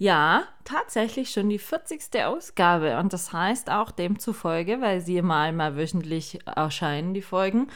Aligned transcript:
Ja, 0.00 0.44
tatsächlich 0.64 1.30
schon 1.30 1.50
die 1.50 1.58
40. 1.58 2.24
Ausgabe 2.24 2.96
und 2.96 3.12
das 3.12 3.34
heißt 3.34 3.68
auch 3.70 3.90
demzufolge, 3.90 4.80
weil 4.80 5.02
sie 5.02 5.20
mal 5.20 5.52
mal 5.52 5.76
wöchentlich 5.76 6.38
erscheinen, 6.46 7.12
die 7.12 7.20
Folgen, 7.20 7.68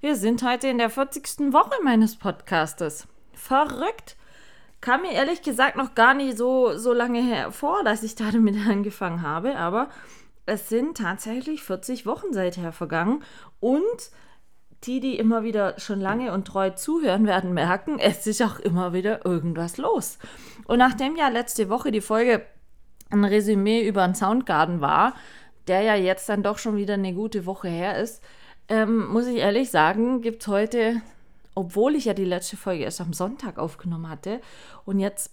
wir 0.00 0.14
sind 0.14 0.44
heute 0.44 0.68
in 0.68 0.78
der 0.78 0.90
40. 0.90 1.52
Woche 1.52 1.74
meines 1.82 2.14
Podcastes. 2.14 3.08
Verrückt! 3.34 4.16
Kam 4.80 5.02
mir 5.02 5.10
ehrlich 5.10 5.42
gesagt 5.42 5.74
noch 5.74 5.96
gar 5.96 6.14
nicht 6.14 6.38
so, 6.38 6.78
so 6.78 6.92
lange 6.92 7.20
hervor, 7.20 7.82
dass 7.82 8.04
ich 8.04 8.14
damit 8.32 8.54
angefangen 8.64 9.22
habe, 9.22 9.56
aber 9.56 9.88
es 10.46 10.68
sind 10.68 10.98
tatsächlich 10.98 11.64
40 11.64 12.06
Wochen 12.06 12.32
seither 12.32 12.70
vergangen 12.70 13.24
und 13.58 14.12
die, 14.84 15.00
die 15.00 15.18
immer 15.18 15.42
wieder 15.42 15.78
schon 15.80 16.00
lange 16.00 16.32
und 16.32 16.46
treu 16.46 16.70
zuhören, 16.70 17.26
werden 17.26 17.52
merken, 17.52 17.98
es 17.98 18.24
ist 18.28 18.40
auch 18.40 18.60
immer 18.60 18.92
wieder 18.92 19.24
irgendwas 19.24 19.78
los. 19.78 20.18
Und 20.66 20.78
nachdem 20.78 21.16
ja 21.16 21.28
letzte 21.28 21.68
Woche 21.68 21.90
die 21.90 22.00
Folge 22.00 22.44
ein 23.10 23.24
Resümee 23.24 23.86
über 23.86 24.02
einen 24.02 24.14
Soundgarden 24.14 24.80
war, 24.80 25.14
der 25.66 25.82
ja 25.82 25.94
jetzt 25.94 26.28
dann 26.28 26.42
doch 26.42 26.58
schon 26.58 26.76
wieder 26.76 26.94
eine 26.94 27.12
gute 27.12 27.46
Woche 27.46 27.68
her 27.68 27.98
ist, 27.98 28.22
ähm, 28.68 29.06
muss 29.06 29.26
ich 29.26 29.36
ehrlich 29.36 29.70
sagen, 29.70 30.22
gibt 30.22 30.42
es 30.42 30.48
heute, 30.48 31.02
obwohl 31.54 31.94
ich 31.94 32.06
ja 32.06 32.14
die 32.14 32.24
letzte 32.24 32.56
Folge 32.56 32.84
erst 32.84 33.00
am 33.00 33.12
Sonntag 33.12 33.58
aufgenommen 33.58 34.08
hatte 34.08 34.40
und 34.84 34.98
jetzt 34.98 35.30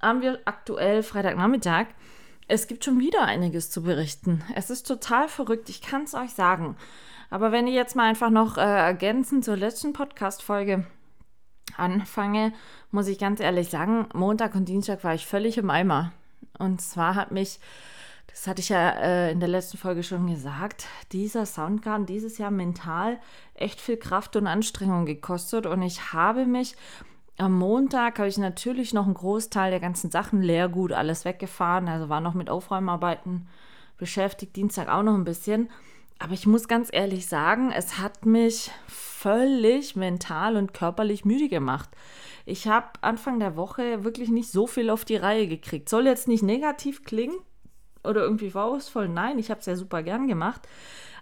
haben 0.00 0.20
wir 0.20 0.38
aktuell 0.44 1.02
Freitagnachmittag, 1.02 1.86
es 2.48 2.68
gibt 2.68 2.84
schon 2.84 3.00
wieder 3.00 3.22
einiges 3.22 3.70
zu 3.70 3.82
berichten. 3.82 4.44
Es 4.54 4.70
ist 4.70 4.86
total 4.86 5.28
verrückt, 5.28 5.68
ich 5.68 5.82
kann 5.82 6.04
es 6.04 6.14
euch 6.14 6.30
sagen. 6.30 6.76
Aber 7.28 7.50
wenn 7.50 7.66
ich 7.66 7.74
jetzt 7.74 7.96
mal 7.96 8.08
einfach 8.08 8.30
noch 8.30 8.56
äh, 8.56 8.60
ergänzend 8.60 9.44
zur 9.44 9.56
letzten 9.56 9.92
Podcast-Folge 9.92 10.86
anfange, 11.78 12.52
muss 12.90 13.08
ich 13.08 13.18
ganz 13.18 13.40
ehrlich 13.40 13.70
sagen, 13.70 14.06
Montag 14.14 14.54
und 14.54 14.68
Dienstag 14.68 15.04
war 15.04 15.14
ich 15.14 15.26
völlig 15.26 15.58
im 15.58 15.70
Eimer. 15.70 16.12
Und 16.58 16.80
zwar 16.80 17.14
hat 17.14 17.32
mich, 17.32 17.60
das 18.28 18.46
hatte 18.46 18.60
ich 18.60 18.68
ja 18.68 18.90
äh, 18.90 19.32
in 19.32 19.40
der 19.40 19.48
letzten 19.48 19.78
Folge 19.78 20.02
schon 20.02 20.26
gesagt, 20.26 20.86
dieser 21.12 21.46
Soundgarden 21.46 22.06
dieses 22.06 22.38
Jahr 22.38 22.50
mental 22.50 23.18
echt 23.54 23.80
viel 23.80 23.96
Kraft 23.96 24.36
und 24.36 24.46
Anstrengung 24.46 25.06
gekostet. 25.06 25.66
Und 25.66 25.82
ich 25.82 26.12
habe 26.12 26.46
mich 26.46 26.76
am 27.38 27.52
Montag 27.58 28.18
habe 28.18 28.28
ich 28.28 28.38
natürlich 28.38 28.94
noch 28.94 29.04
einen 29.04 29.14
Großteil 29.14 29.70
der 29.70 29.80
ganzen 29.80 30.10
Sachen, 30.10 30.40
Leergut, 30.40 30.92
alles 30.92 31.24
weggefahren, 31.24 31.88
also 31.88 32.08
war 32.08 32.20
noch 32.20 32.34
mit 32.34 32.48
Aufräumarbeiten 32.48 33.46
beschäftigt, 33.98 34.56
Dienstag 34.56 34.88
auch 34.88 35.02
noch 35.02 35.14
ein 35.14 35.24
bisschen. 35.24 35.70
Aber 36.18 36.32
ich 36.32 36.46
muss 36.46 36.66
ganz 36.68 36.88
ehrlich 36.92 37.26
sagen, 37.26 37.72
es 37.72 37.98
hat 37.98 38.24
mich 38.24 38.70
völlig 38.86 39.96
mental 39.96 40.56
und 40.56 40.72
körperlich 40.72 41.24
müde 41.24 41.48
gemacht. 41.48 41.90
Ich 42.46 42.68
habe 42.68 42.88
Anfang 43.02 43.38
der 43.38 43.56
Woche 43.56 44.04
wirklich 44.04 44.30
nicht 44.30 44.50
so 44.50 44.66
viel 44.66 44.88
auf 44.88 45.04
die 45.04 45.16
Reihe 45.16 45.46
gekriegt. 45.46 45.88
Soll 45.88 46.06
jetzt 46.06 46.28
nicht 46.28 46.42
negativ 46.42 47.04
klingen 47.04 47.36
oder 48.02 48.22
irgendwie 48.22 48.50
vorwurfsvoll. 48.50 49.08
Nein, 49.08 49.38
ich 49.38 49.50
habe 49.50 49.60
es 49.60 49.66
ja 49.66 49.76
super 49.76 50.02
gern 50.02 50.28
gemacht. 50.28 50.62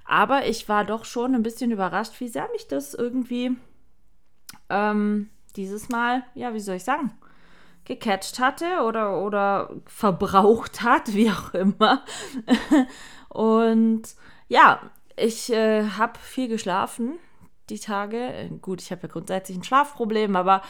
Aber 0.04 0.46
ich 0.46 0.68
war 0.68 0.84
doch 0.84 1.04
schon 1.04 1.34
ein 1.34 1.42
bisschen 1.42 1.70
überrascht, 1.70 2.20
wie 2.20 2.28
sehr 2.28 2.48
mich 2.52 2.68
das 2.68 2.94
irgendwie 2.94 3.56
ähm, 4.68 5.30
dieses 5.56 5.88
Mal, 5.88 6.24
ja, 6.34 6.52
wie 6.54 6.60
soll 6.60 6.76
ich 6.76 6.84
sagen, 6.84 7.12
gecatcht 7.84 8.38
hatte 8.38 8.82
oder, 8.86 9.22
oder 9.22 9.70
verbraucht 9.86 10.82
hat, 10.82 11.14
wie 11.14 11.30
auch 11.30 11.54
immer. 11.54 12.04
und 13.28 14.14
ja, 14.48 14.80
ich 15.16 15.52
äh, 15.52 15.88
habe 15.90 16.18
viel 16.18 16.48
geschlafen 16.48 17.18
die 17.70 17.78
Tage. 17.78 18.50
Gut, 18.60 18.82
ich 18.82 18.90
habe 18.90 19.02
ja 19.02 19.08
grundsätzlich 19.08 19.56
ein 19.56 19.64
Schlafproblem, 19.64 20.36
aber 20.36 20.62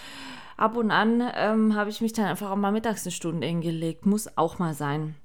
ab 0.57 0.77
und 0.77 0.91
an 0.91 1.23
ähm, 1.35 1.75
habe 1.75 1.91
ich 1.91 2.01
mich 2.01 2.13
dann 2.13 2.27
einfach 2.27 2.51
auch 2.51 2.57
mal 2.57 2.73
mittags 2.73 3.05
eine 3.05 3.13
Stunde 3.13 3.47
hingelegt. 3.47 4.07
Muss 4.07 4.37
auch 4.39 4.59
mal 4.59 4.75
sein. 4.75 5.17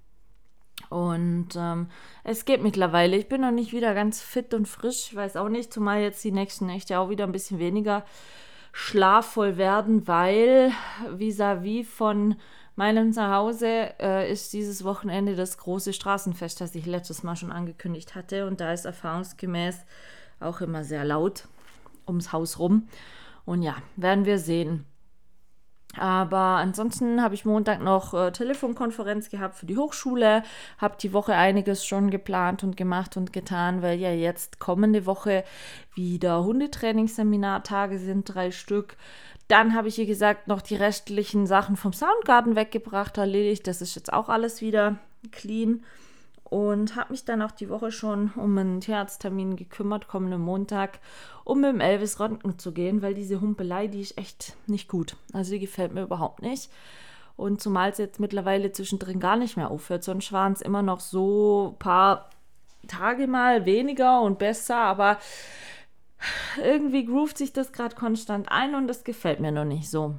Und 0.89 1.49
ähm, 1.55 1.87
es 2.23 2.45
geht 2.45 2.63
mittlerweile. 2.63 3.15
Ich 3.17 3.27
bin 3.27 3.41
noch 3.41 3.51
nicht 3.51 3.73
wieder 3.73 3.93
ganz 3.93 4.21
fit 4.21 4.53
und 4.53 4.67
frisch. 4.67 5.09
Ich 5.09 5.15
weiß 5.15 5.35
auch 5.35 5.49
nicht, 5.49 5.71
zumal 5.71 6.01
jetzt 6.01 6.23
die 6.23 6.31
nächsten 6.31 6.65
Nächte 6.65 6.99
auch 6.99 7.09
wieder 7.09 7.25
ein 7.25 7.31
bisschen 7.31 7.59
weniger 7.59 8.05
schlafvoll 8.71 9.57
werden, 9.57 10.07
weil 10.07 10.71
vis-à-vis 11.17 11.85
-vis 11.85 11.85
von 11.85 12.35
meinem 12.79 13.11
Zuhause 13.11 13.93
äh, 13.99 14.31
ist 14.31 14.53
dieses 14.53 14.85
Wochenende 14.85 15.35
das 15.35 15.57
große 15.57 15.91
Straßenfest, 15.91 16.61
das 16.61 16.73
ich 16.75 16.85
letztes 16.85 17.23
Mal 17.23 17.35
schon 17.35 17.51
angekündigt 17.51 18.15
hatte. 18.15 18.47
Und 18.47 18.61
da 18.61 18.71
ist 18.71 18.85
erfahrungsgemäß 18.85 19.85
auch 20.39 20.61
immer 20.61 20.85
sehr 20.85 21.03
laut 21.03 21.43
ums 22.07 22.31
Haus 22.31 22.57
rum. 22.57 22.87
Und 23.45 23.63
ja, 23.63 23.75
werden 23.97 24.23
wir 24.23 24.39
sehen. 24.39 24.85
Aber 25.97 26.37
ansonsten 26.37 27.21
habe 27.21 27.33
ich 27.33 27.45
Montag 27.45 27.81
noch 27.81 28.13
äh, 28.13 28.31
Telefonkonferenz 28.31 29.29
gehabt 29.29 29.55
für 29.55 29.65
die 29.65 29.77
Hochschule, 29.77 30.43
habe 30.77 30.97
die 31.01 31.13
Woche 31.13 31.33
einiges 31.33 31.83
schon 31.83 32.11
geplant 32.11 32.63
und 32.63 32.77
gemacht 32.77 33.17
und 33.17 33.33
getan, 33.33 33.81
weil 33.81 33.99
ja 33.99 34.11
jetzt 34.11 34.59
kommende 34.59 35.07
Woche 35.07 35.43
wieder 35.95 36.43
Hundetrainingsseminartage 36.43 37.97
sind, 37.97 38.25
drei 38.25 38.51
Stück. 38.51 38.97
Dann 39.47 39.73
habe 39.73 39.87
ich, 39.87 39.97
wie 39.97 40.05
gesagt, 40.05 40.47
noch 40.47 40.61
die 40.61 40.75
restlichen 40.75 41.47
Sachen 41.47 41.75
vom 41.75 41.91
Soundgarden 41.91 42.55
weggebracht, 42.55 43.17
erledigt. 43.17 43.65
Das 43.65 43.81
ist 43.81 43.95
jetzt 43.95 44.13
auch 44.13 44.29
alles 44.29 44.61
wieder 44.61 44.99
clean. 45.31 45.83
Und 46.49 46.95
habe 46.95 47.11
mich 47.11 47.25
dann 47.25 47.43
auch 47.43 47.51
die 47.51 47.69
Woche 47.69 47.91
schon 47.91 48.31
um 48.35 48.57
einen 48.57 48.81
Tierarzttermin 48.81 49.55
gekümmert, 49.55 50.07
kommenden 50.07 50.41
Montag, 50.41 50.99
um 51.43 51.61
mit 51.61 51.69
dem 51.69 51.79
Elvis 51.79 52.19
Röntgen 52.19 52.57
zu 52.57 52.71
gehen, 52.71 53.03
weil 53.03 53.13
diese 53.13 53.39
Humpelei, 53.39 53.87
die 53.87 54.01
ist 54.01 54.17
echt 54.17 54.55
nicht 54.65 54.87
gut. 54.87 55.15
Also 55.31 55.51
die 55.51 55.59
gefällt 55.59 55.93
mir 55.93 56.01
überhaupt 56.03 56.41
nicht. 56.41 56.71
Und 57.37 57.61
zumal 57.61 57.91
es 57.91 57.99
jetzt 57.99 58.19
mittlerweile 58.19 58.71
zwischendrin 58.71 59.19
gar 59.19 59.37
nicht 59.37 59.57
mehr 59.57 59.71
aufhört, 59.71 60.03
sonst 60.03 60.33
waren 60.33 60.53
es 60.53 60.61
immer 60.61 60.81
noch 60.81 60.99
so 60.99 61.69
ein 61.73 61.79
paar 61.79 62.29
Tage 62.87 63.27
mal 63.27 63.65
weniger 63.65 64.21
und 64.21 64.39
besser, 64.39 64.77
aber 64.77 65.19
irgendwie 66.61 67.05
groovt 67.05 67.37
sich 67.37 67.53
das 67.53 67.71
gerade 67.71 67.95
konstant 67.95 68.51
ein 68.51 68.75
und 68.75 68.87
das 68.87 69.03
gefällt 69.03 69.39
mir 69.39 69.51
noch 69.51 69.65
nicht 69.65 69.89
so. 69.89 70.15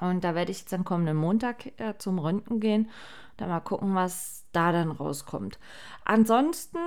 Und 0.00 0.24
da 0.24 0.34
werde 0.34 0.50
ich 0.50 0.60
jetzt 0.60 0.74
am 0.74 0.84
kommenden 0.84 1.16
Montag 1.16 1.72
äh, 1.80 1.94
zum 1.96 2.18
Röntgen 2.18 2.60
gehen, 2.60 2.90
dann 3.36 3.48
mal 3.48 3.60
gucken, 3.60 3.94
was 3.94 4.44
da 4.56 4.72
dann 4.72 4.90
rauskommt. 4.90 5.58
Ansonsten, 6.04 6.78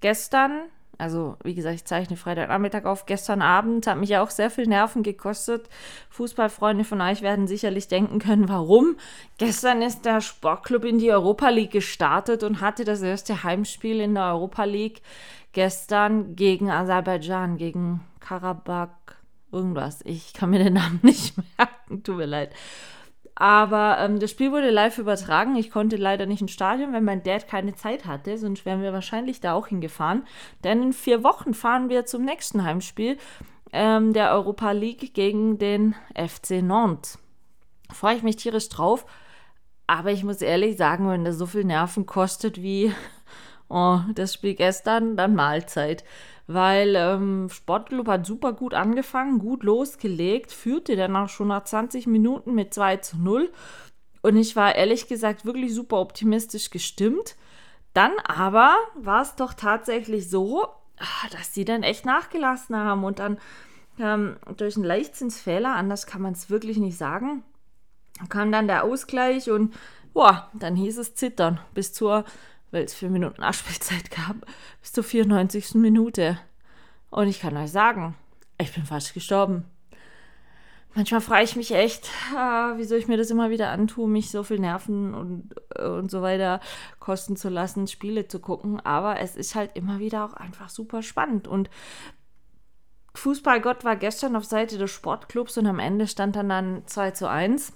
gestern, 0.00 0.60
also 0.98 1.36
wie 1.42 1.54
gesagt, 1.54 1.74
ich 1.74 1.84
zeichne 1.84 2.16
Freitagnachmittag 2.16 2.84
auf, 2.84 3.06
gestern 3.06 3.42
Abend 3.42 3.86
hat 3.86 3.98
mich 3.98 4.10
ja 4.10 4.22
auch 4.22 4.30
sehr 4.30 4.50
viel 4.50 4.66
Nerven 4.66 5.02
gekostet. 5.02 5.68
Fußballfreunde 6.10 6.84
von 6.84 7.00
euch 7.00 7.22
werden 7.22 7.46
sicherlich 7.46 7.88
denken 7.88 8.18
können, 8.18 8.48
warum. 8.48 8.96
Gestern 9.38 9.82
ist 9.82 10.04
der 10.04 10.20
Sportclub 10.20 10.84
in 10.84 10.98
die 10.98 11.10
Europa 11.10 11.48
League 11.48 11.72
gestartet 11.72 12.42
und 12.42 12.60
hatte 12.60 12.84
das 12.84 13.02
erste 13.02 13.42
Heimspiel 13.42 14.00
in 14.00 14.14
der 14.14 14.26
Europa 14.26 14.64
League 14.64 15.02
gestern 15.52 16.36
gegen 16.36 16.70
Aserbaidschan, 16.70 17.56
gegen 17.56 18.00
Karabakh, 18.20 19.16
irgendwas. 19.50 20.00
Ich 20.04 20.32
kann 20.32 20.50
mir 20.50 20.58
den 20.58 20.74
Namen 20.74 21.00
nicht 21.02 21.34
merken, 21.58 22.02
tut 22.02 22.16
mir 22.16 22.26
leid. 22.26 22.52
Aber 23.34 23.96
ähm, 23.98 24.20
das 24.20 24.30
Spiel 24.30 24.52
wurde 24.52 24.70
live 24.70 24.98
übertragen. 24.98 25.56
Ich 25.56 25.70
konnte 25.70 25.96
leider 25.96 26.26
nicht 26.26 26.42
ins 26.42 26.52
Stadion, 26.52 26.92
weil 26.92 27.00
mein 27.00 27.22
Dad 27.22 27.48
keine 27.48 27.74
Zeit 27.74 28.04
hatte, 28.04 28.36
sonst 28.36 28.66
wären 28.66 28.82
wir 28.82 28.92
wahrscheinlich 28.92 29.40
da 29.40 29.54
auch 29.54 29.68
hingefahren. 29.68 30.24
Denn 30.64 30.82
in 30.82 30.92
vier 30.92 31.24
Wochen 31.24 31.54
fahren 31.54 31.88
wir 31.88 32.04
zum 32.04 32.24
nächsten 32.24 32.62
Heimspiel 32.62 33.16
ähm, 33.72 34.12
der 34.12 34.32
Europa 34.32 34.72
League 34.72 35.14
gegen 35.14 35.58
den 35.58 35.94
FC 36.14 36.62
Nantes. 36.62 37.18
Freue 37.90 38.16
ich 38.16 38.22
mich 38.22 38.36
tierisch 38.36 38.68
drauf. 38.68 39.06
Aber 39.86 40.10
ich 40.10 40.24
muss 40.24 40.40
ehrlich 40.40 40.76
sagen, 40.76 41.08
wenn 41.08 41.24
das 41.24 41.36
so 41.36 41.46
viel 41.46 41.64
Nerven 41.64 42.06
kostet 42.06 42.62
wie 42.62 42.92
oh, 43.68 44.00
das 44.14 44.34
Spiel 44.34 44.54
gestern, 44.54 45.16
dann 45.16 45.34
Mahlzeit. 45.34 46.04
Weil 46.46 46.94
ähm, 46.96 47.48
Sportclub 47.50 48.08
hat 48.08 48.26
super 48.26 48.52
gut 48.52 48.74
angefangen, 48.74 49.38
gut 49.38 49.62
losgelegt, 49.62 50.52
führte 50.52 50.96
dann 50.96 51.14
auch 51.16 51.28
schon 51.28 51.48
nach 51.48 51.64
20 51.64 52.06
Minuten 52.06 52.54
mit 52.54 52.74
2 52.74 52.96
zu 52.98 53.18
0. 53.18 53.50
Und 54.22 54.36
ich 54.36 54.56
war 54.56 54.74
ehrlich 54.74 55.08
gesagt 55.08 55.44
wirklich 55.44 55.74
super 55.74 56.00
optimistisch 56.00 56.70
gestimmt. 56.70 57.36
Dann 57.94 58.12
aber 58.24 58.74
war 58.96 59.22
es 59.22 59.36
doch 59.36 59.54
tatsächlich 59.54 60.30
so, 60.30 60.64
ah, 60.98 61.28
dass 61.30 61.54
sie 61.54 61.64
dann 61.64 61.82
echt 61.82 62.06
nachgelassen 62.06 62.76
haben 62.76 63.04
und 63.04 63.18
dann 63.18 63.38
ähm, 63.98 64.36
durch 64.56 64.76
einen 64.76 64.84
Leichtsinnsfehler, 64.84 65.74
anders 65.74 66.06
kann 66.06 66.22
man 66.22 66.32
es 66.32 66.48
wirklich 66.48 66.78
nicht 66.78 66.96
sagen, 66.96 67.44
kam 68.28 68.52
dann 68.52 68.66
der 68.66 68.84
Ausgleich 68.84 69.50
und 69.50 69.74
boah, 70.12 70.50
dann 70.54 70.76
hieß 70.76 70.98
es 70.98 71.14
zittern 71.14 71.60
bis 71.74 71.92
zur 71.92 72.24
weil 72.72 72.82
es 72.84 72.94
vier 72.94 73.10
Minuten 73.10 73.40
Nachspielzeit 73.40 74.10
gab, 74.10 74.44
bis 74.80 74.92
zur 74.92 75.04
94. 75.04 75.74
Minute. 75.74 76.38
Und 77.10 77.28
ich 77.28 77.40
kann 77.40 77.56
euch 77.56 77.70
sagen, 77.70 78.16
ich 78.58 78.74
bin 78.74 78.84
fast 78.84 79.14
gestorben. 79.14 79.64
Manchmal 80.94 81.22
frage 81.22 81.44
ich 81.44 81.56
mich 81.56 81.72
echt, 81.72 82.10
ah, 82.36 82.74
wieso 82.76 82.96
ich 82.96 83.08
mir 83.08 83.16
das 83.16 83.30
immer 83.30 83.48
wieder 83.48 83.70
antue, 83.70 84.08
mich 84.08 84.30
so 84.30 84.42
viel 84.42 84.58
Nerven 84.58 85.14
und, 85.14 85.54
äh, 85.74 85.86
und 85.86 86.10
so 86.10 86.20
weiter 86.20 86.60
kosten 86.98 87.36
zu 87.36 87.48
lassen, 87.48 87.86
Spiele 87.86 88.28
zu 88.28 88.40
gucken. 88.40 88.78
Aber 88.80 89.18
es 89.20 89.36
ist 89.36 89.54
halt 89.54 89.70
immer 89.74 90.00
wieder 90.00 90.24
auch 90.24 90.34
einfach 90.34 90.68
super 90.68 91.02
spannend. 91.02 91.48
Und 91.48 91.70
Fußballgott 93.14 93.84
war 93.84 93.96
gestern 93.96 94.36
auf 94.36 94.44
Seite 94.44 94.76
des 94.76 94.90
Sportclubs 94.90 95.56
und 95.56 95.66
am 95.66 95.78
Ende 95.78 96.06
stand 96.06 96.36
dann 96.36 96.48
dann 96.48 96.82
2 96.86 97.12
zu 97.12 97.28
1 97.28 97.72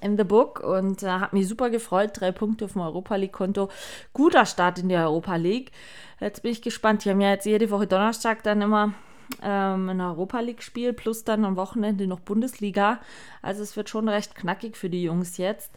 in 0.00 0.16
the 0.16 0.24
Book 0.24 0.60
und 0.60 1.02
äh, 1.02 1.08
hat 1.08 1.32
mich 1.32 1.48
super 1.48 1.70
gefreut. 1.70 2.12
Drei 2.14 2.32
Punkte 2.32 2.66
dem 2.66 2.80
Europa 2.80 3.16
League-Konto. 3.16 3.68
Guter 4.12 4.46
Start 4.46 4.78
in 4.78 4.88
die 4.88 4.96
Europa 4.96 5.36
League. 5.36 5.72
Jetzt 6.20 6.42
bin 6.42 6.52
ich 6.52 6.62
gespannt. 6.62 7.04
Die 7.04 7.10
haben 7.10 7.20
ja 7.20 7.30
jetzt 7.30 7.46
jede 7.46 7.70
Woche 7.70 7.86
Donnerstag 7.86 8.42
dann 8.42 8.60
immer 8.60 8.94
ähm, 9.42 9.88
ein 9.88 10.00
Europa 10.00 10.40
League-Spiel 10.40 10.92
plus 10.92 11.24
dann 11.24 11.44
am 11.44 11.56
Wochenende 11.56 12.06
noch 12.06 12.20
Bundesliga. 12.20 13.00
Also 13.42 13.62
es 13.62 13.76
wird 13.76 13.88
schon 13.88 14.08
recht 14.08 14.34
knackig 14.34 14.76
für 14.76 14.90
die 14.90 15.02
Jungs 15.02 15.36
jetzt. 15.36 15.72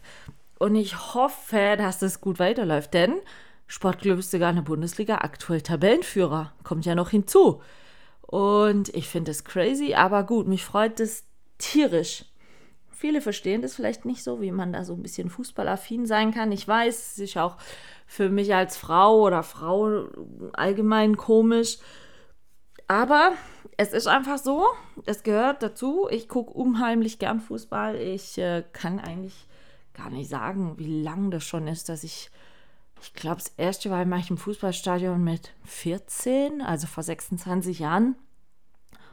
Und 0.58 0.76
ich 0.76 1.14
hoffe, 1.14 1.74
dass 1.76 1.98
das 1.98 2.20
gut 2.20 2.38
weiterläuft, 2.38 2.94
denn 2.94 3.14
Sportclub 3.66 4.18
ist 4.18 4.30
sogar 4.30 4.50
in 4.50 4.56
der 4.56 4.62
Bundesliga 4.62 5.16
aktuell 5.16 5.60
Tabellenführer. 5.60 6.52
Kommt 6.62 6.86
ja 6.86 6.94
noch 6.94 7.10
hinzu. 7.10 7.62
Und 8.20 8.94
ich 8.94 9.08
finde 9.08 9.30
es 9.30 9.44
crazy, 9.44 9.94
aber 9.94 10.24
gut, 10.24 10.46
mich 10.46 10.64
freut 10.64 11.00
es 11.00 11.24
tierisch. 11.58 12.24
Viele 13.02 13.20
verstehen 13.20 13.62
das 13.62 13.74
vielleicht 13.74 14.04
nicht 14.04 14.22
so, 14.22 14.40
wie 14.40 14.52
man 14.52 14.72
da 14.72 14.84
so 14.84 14.94
ein 14.94 15.02
bisschen 15.02 15.28
fußballaffin 15.28 16.06
sein 16.06 16.30
kann. 16.30 16.52
Ich 16.52 16.68
weiß, 16.68 17.14
es 17.14 17.18
ist 17.18 17.36
auch 17.36 17.56
für 18.06 18.28
mich 18.28 18.54
als 18.54 18.76
Frau 18.76 19.22
oder 19.22 19.42
Frau 19.42 20.04
allgemein 20.52 21.16
komisch. 21.16 21.78
Aber 22.86 23.32
es 23.76 23.92
ist 23.92 24.06
einfach 24.06 24.38
so, 24.38 24.68
es 25.04 25.24
gehört 25.24 25.64
dazu. 25.64 26.06
Ich 26.12 26.28
gucke 26.28 26.52
unheimlich 26.52 27.18
gern 27.18 27.40
Fußball. 27.40 27.96
Ich 27.96 28.38
äh, 28.38 28.62
kann 28.72 29.00
eigentlich 29.00 29.48
gar 29.94 30.10
nicht 30.10 30.30
sagen, 30.30 30.78
wie 30.78 31.02
lang 31.02 31.32
das 31.32 31.42
schon 31.42 31.66
ist, 31.66 31.88
dass 31.88 32.04
ich, 32.04 32.30
ich 33.00 33.14
glaube, 33.14 33.38
das 33.42 33.52
erste 33.56 33.88
Mal 33.88 34.08
war 34.08 34.18
ich 34.18 34.30
im 34.30 34.38
Fußballstadion 34.38 35.24
mit 35.24 35.50
14, 35.64 36.62
also 36.62 36.86
vor 36.86 37.02
26 37.02 37.80
Jahren. 37.80 38.14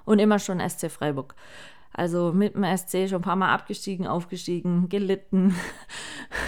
Und 0.06 0.20
immer 0.20 0.38
schon 0.38 0.60
SC 0.60 0.92
Freiburg. 0.92 1.34
Also 2.00 2.32
mit 2.32 2.56
dem 2.56 2.64
SC 2.64 3.10
schon 3.10 3.18
ein 3.18 3.24
paar 3.24 3.36
Mal 3.36 3.54
abgestiegen, 3.54 4.08
aufgestiegen, 4.08 4.88
gelitten. 4.88 5.54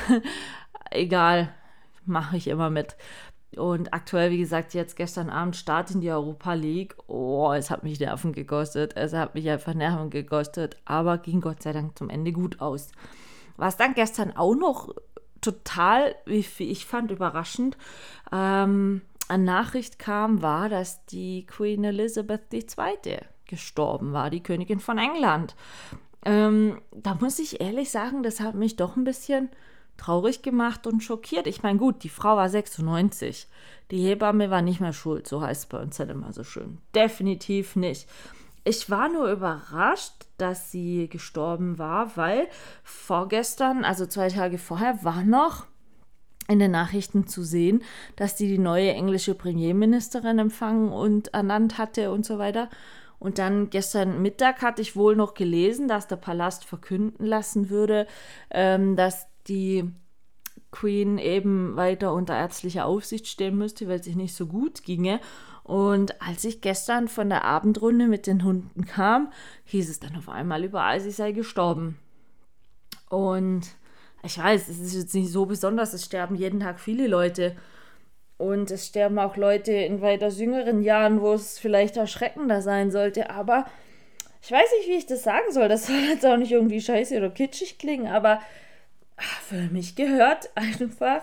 Egal, 0.91 1.53
mache 2.05 2.37
ich 2.37 2.47
immer 2.47 2.69
mit. 2.69 2.95
Und 3.57 3.93
aktuell, 3.93 4.31
wie 4.31 4.37
gesagt, 4.37 4.73
jetzt 4.73 4.95
gestern 4.95 5.29
Abend 5.29 5.57
Start 5.57 5.91
in 5.91 5.99
die 5.99 6.09
Europa 6.09 6.53
League. 6.53 6.95
Oh, 7.07 7.51
es 7.51 7.69
hat 7.69 7.83
mich 7.83 7.99
Nerven 7.99 8.31
gekostet. 8.31 8.95
Es 8.95 9.11
hat 9.11 9.35
mich 9.35 9.49
einfach 9.49 9.73
Nerven 9.73 10.09
gekostet. 10.09 10.77
Aber 10.85 11.17
ging 11.17 11.41
Gott 11.41 11.61
sei 11.61 11.73
Dank 11.73 11.97
zum 11.97 12.09
Ende 12.09 12.31
gut 12.31 12.61
aus. 12.61 12.87
Was 13.57 13.75
dann 13.75 13.93
gestern 13.93 14.33
auch 14.33 14.55
noch 14.55 14.95
total, 15.41 16.15
wie 16.23 16.45
ich 16.59 16.85
fand, 16.85 17.11
überraschend 17.11 17.77
ähm, 18.31 19.01
eine 19.27 19.43
Nachricht 19.43 19.99
kam, 19.99 20.41
war, 20.41 20.69
dass 20.69 21.05
die 21.07 21.45
Queen 21.45 21.83
Elizabeth 21.83 22.53
II. 22.53 23.19
Gestorben 23.51 24.13
war, 24.13 24.31
die 24.31 24.41
Königin 24.41 24.79
von 24.79 24.97
England. 24.97 25.55
Ähm, 26.25 26.81
da 26.91 27.13
muss 27.13 27.37
ich 27.37 27.61
ehrlich 27.61 27.91
sagen, 27.91 28.23
das 28.23 28.39
hat 28.39 28.55
mich 28.55 28.75
doch 28.75 28.95
ein 28.95 29.03
bisschen 29.03 29.49
traurig 29.97 30.41
gemacht 30.41 30.87
und 30.87 31.03
schockiert. 31.03 31.45
Ich 31.45 31.61
meine, 31.61 31.77
gut, 31.77 32.03
die 32.03 32.09
Frau 32.09 32.35
war 32.35 32.49
96. 32.49 33.47
Die 33.91 34.01
Hebamme 34.03 34.49
war 34.49 34.63
nicht 34.63 34.81
mehr 34.81 34.93
schuld, 34.93 35.27
so 35.27 35.41
heißt 35.41 35.63
es 35.63 35.65
bei 35.67 35.79
uns 35.79 35.99
halt 35.99 36.09
immer 36.09 36.33
so 36.33 36.43
schön. 36.43 36.79
Definitiv 36.95 37.75
nicht. 37.75 38.07
Ich 38.63 38.89
war 38.89 39.09
nur 39.09 39.31
überrascht, 39.31 40.13
dass 40.37 40.71
sie 40.71 41.07
gestorben 41.09 41.77
war, 41.77 42.15
weil 42.15 42.47
vorgestern, 42.83 43.83
also 43.83 44.05
zwei 44.05 44.29
Tage 44.29 44.57
vorher, 44.57 45.03
war 45.03 45.23
noch 45.23 45.65
in 46.47 46.59
den 46.59 46.71
Nachrichten 46.71 47.27
zu 47.27 47.43
sehen, 47.43 47.83
dass 48.15 48.37
sie 48.37 48.47
die 48.47 48.57
neue 48.57 48.91
englische 48.91 49.35
Premierministerin 49.35 50.37
empfangen 50.37 50.91
und 50.91 51.33
ernannt 51.33 51.77
hatte 51.77 52.11
und 52.11 52.25
so 52.25 52.37
weiter. 52.39 52.69
Und 53.21 53.37
dann 53.37 53.69
gestern 53.69 54.23
Mittag 54.23 54.63
hatte 54.63 54.81
ich 54.81 54.95
wohl 54.95 55.15
noch 55.15 55.35
gelesen, 55.35 55.87
dass 55.87 56.07
der 56.07 56.15
Palast 56.15 56.65
verkünden 56.65 57.23
lassen 57.23 57.69
würde, 57.69 58.07
ähm, 58.49 58.95
dass 58.95 59.27
die 59.47 59.87
Queen 60.71 61.19
eben 61.19 61.75
weiter 61.75 62.15
unter 62.15 62.35
ärztlicher 62.35 62.87
Aufsicht 62.87 63.27
stehen 63.27 63.59
müsste, 63.59 63.87
weil 63.87 63.99
es 63.99 64.05
sich 64.05 64.15
nicht 64.15 64.33
so 64.33 64.47
gut 64.47 64.81
ginge. 64.81 65.19
Und 65.61 66.19
als 66.19 66.43
ich 66.45 66.61
gestern 66.61 67.07
von 67.07 67.29
der 67.29 67.45
Abendrunde 67.45 68.07
mit 68.07 68.25
den 68.25 68.43
Hunden 68.43 68.85
kam, 68.85 69.31
hieß 69.65 69.91
es 69.91 69.99
dann 69.99 70.15
auf 70.15 70.27
einmal 70.27 70.63
überall, 70.63 70.99
sie 70.99 71.11
sei 71.11 71.31
gestorben. 71.31 71.99
Und 73.07 73.67
ich 74.23 74.35
weiß, 74.35 74.67
es 74.67 74.79
ist 74.79 74.95
jetzt 74.95 75.13
nicht 75.13 75.31
so 75.31 75.45
besonders, 75.45 75.93
es 75.93 76.05
sterben 76.05 76.33
jeden 76.33 76.61
Tag 76.61 76.79
viele 76.79 77.05
Leute. 77.05 77.55
Und 78.41 78.71
es 78.71 78.87
sterben 78.87 79.19
auch 79.19 79.37
Leute 79.37 79.71
in 79.71 80.01
weiter 80.01 80.29
jüngeren 80.29 80.81
Jahren, 80.81 81.21
wo 81.21 81.33
es 81.33 81.59
vielleicht 81.59 81.95
erschreckender 81.95 82.63
sein 82.63 82.89
sollte. 82.89 83.29
Aber 83.29 83.65
ich 84.41 84.51
weiß 84.51 84.67
nicht, 84.79 84.89
wie 84.89 84.97
ich 84.97 85.05
das 85.05 85.21
sagen 85.21 85.51
soll. 85.51 85.69
Das 85.69 85.85
soll 85.87 85.99
jetzt 86.09 86.25
auch 86.25 86.37
nicht 86.37 86.51
irgendwie 86.51 86.81
scheiße 86.81 87.15
oder 87.17 87.29
kitschig 87.29 87.77
klingen, 87.77 88.07
aber 88.07 88.41
für 89.47 89.69
mich 89.71 89.95
gehört 89.95 90.49
einfach 90.55 91.21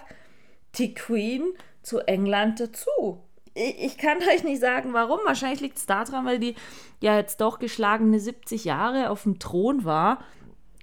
die 0.76 0.94
Queen 0.94 1.42
zu 1.82 1.98
England 2.00 2.60
dazu. 2.60 3.18
Ich 3.54 3.98
kann 3.98 4.18
euch 4.18 4.44
nicht 4.44 4.60
sagen, 4.60 4.92
warum. 4.92 5.18
Wahrscheinlich 5.24 5.60
liegt 5.60 5.78
es 5.78 5.86
daran, 5.86 6.24
weil 6.24 6.38
die 6.38 6.54
ja 7.00 7.16
jetzt 7.16 7.40
doch 7.40 7.58
geschlagene 7.58 8.20
70 8.20 8.64
Jahre 8.64 9.10
auf 9.10 9.24
dem 9.24 9.40
Thron 9.40 9.84
war. 9.84 10.22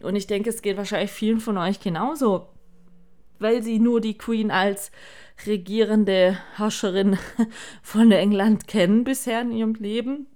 Und 0.04 0.18
ich 0.18 0.28
denke, 0.28 0.50
es 0.50 0.62
geht 0.62 0.76
wahrscheinlich 0.76 1.12
vielen 1.12 1.40
von 1.40 1.58
euch 1.58 1.80
genauso, 1.80 2.50
weil 3.40 3.64
sie 3.64 3.80
nur 3.80 4.02
die 4.02 4.18
Queen 4.18 4.52
als 4.52 4.92
regierende 5.46 6.38
Herrscherin 6.56 7.18
von 7.82 8.12
England 8.12 8.68
kennen 8.68 9.04
bisher 9.04 9.42
in 9.42 9.52
ihrem 9.52 9.74
Leben. 9.76 10.28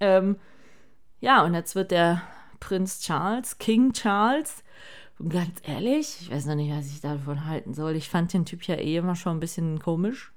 Ähm, 0.00 0.36
ja, 1.20 1.44
und 1.44 1.54
jetzt 1.54 1.74
wird 1.74 1.90
der 1.90 2.22
Prinz 2.60 3.00
Charles, 3.00 3.58
King 3.58 3.92
Charles, 3.92 4.64
und 5.18 5.32
ganz 5.32 5.60
ehrlich, 5.62 6.18
ich 6.20 6.30
weiß 6.30 6.46
noch 6.46 6.56
nicht, 6.56 6.72
was 6.72 6.88
ich 6.88 7.00
davon 7.00 7.46
halten 7.46 7.72
soll. 7.72 7.94
Ich 7.94 8.08
fand 8.08 8.32
den 8.32 8.44
Typ 8.44 8.62
ja 8.64 8.74
eh 8.74 8.96
immer 8.96 9.14
schon 9.14 9.36
ein 9.36 9.40
bisschen 9.40 9.78
komisch. 9.78 10.32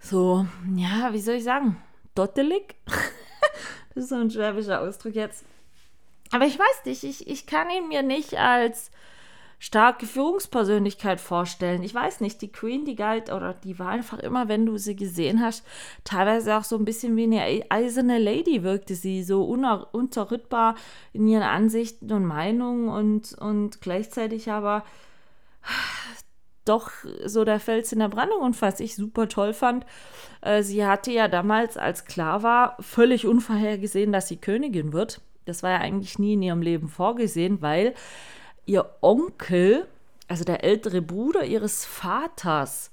So, 0.00 0.46
ja, 0.74 1.12
wie 1.12 1.20
soll 1.20 1.36
ich 1.36 1.44
sagen? 1.44 1.76
Dottelig? 2.14 2.76
das 3.94 4.04
ist 4.04 4.08
so 4.10 4.16
ein 4.16 4.30
schwäbischer 4.30 4.80
Ausdruck 4.80 5.14
jetzt. 5.14 5.44
Aber 6.30 6.46
ich 6.46 6.58
weiß 6.58 6.84
nicht, 6.86 7.04
ich, 7.04 7.28
ich 7.28 7.46
kann 7.46 7.70
ihn 7.70 7.88
mir 7.88 8.02
nicht 8.02 8.34
als 8.34 8.90
starke 9.58 10.06
Führungspersönlichkeit 10.06 11.20
vorstellen. 11.20 11.82
Ich 11.82 11.94
weiß 11.94 12.20
nicht, 12.20 12.42
die 12.42 12.52
Queen, 12.52 12.84
die 12.84 12.96
galt, 12.96 13.32
oder 13.32 13.54
die 13.54 13.78
war 13.78 13.88
einfach 13.88 14.18
immer, 14.18 14.48
wenn 14.48 14.66
du 14.66 14.76
sie 14.76 14.96
gesehen 14.96 15.40
hast, 15.40 15.64
teilweise 16.04 16.56
auch 16.56 16.64
so 16.64 16.76
ein 16.76 16.84
bisschen 16.84 17.16
wie 17.16 17.24
eine 17.24 17.64
eiserne 17.70 18.18
Lady 18.18 18.62
wirkte 18.62 18.94
sie, 18.94 19.22
so 19.22 19.44
unzerrüttbar 19.44 20.74
in 21.12 21.26
ihren 21.26 21.42
Ansichten 21.42 22.12
und 22.12 22.24
Meinungen 22.24 22.88
und, 22.88 23.32
und 23.38 23.80
gleichzeitig 23.80 24.50
aber 24.50 24.84
doch 26.64 26.90
so 27.24 27.44
der 27.44 27.60
Fels 27.60 27.92
in 27.92 27.98
der 27.98 28.08
Brandung 28.08 28.40
und 28.40 28.60
was 28.62 28.80
ich 28.80 28.96
super 28.96 29.28
toll 29.28 29.52
fand, 29.52 29.84
äh, 30.40 30.62
sie 30.62 30.84
hatte 30.84 31.12
ja 31.12 31.28
damals, 31.28 31.76
als 31.76 32.04
klar 32.04 32.42
war, 32.42 32.76
völlig 32.80 33.26
unvorhergesehen, 33.26 34.12
dass 34.12 34.28
sie 34.28 34.36
Königin 34.36 34.92
wird. 34.92 35.20
Das 35.44 35.62
war 35.62 35.70
ja 35.70 35.78
eigentlich 35.78 36.18
nie 36.18 36.34
in 36.34 36.42
ihrem 36.42 36.62
Leben 36.62 36.88
vorgesehen, 36.88 37.60
weil 37.60 37.94
ihr 38.66 38.88
Onkel, 39.00 39.86
also 40.28 40.44
der 40.44 40.64
ältere 40.64 41.02
Bruder 41.02 41.44
ihres 41.44 41.84
Vaters, 41.84 42.90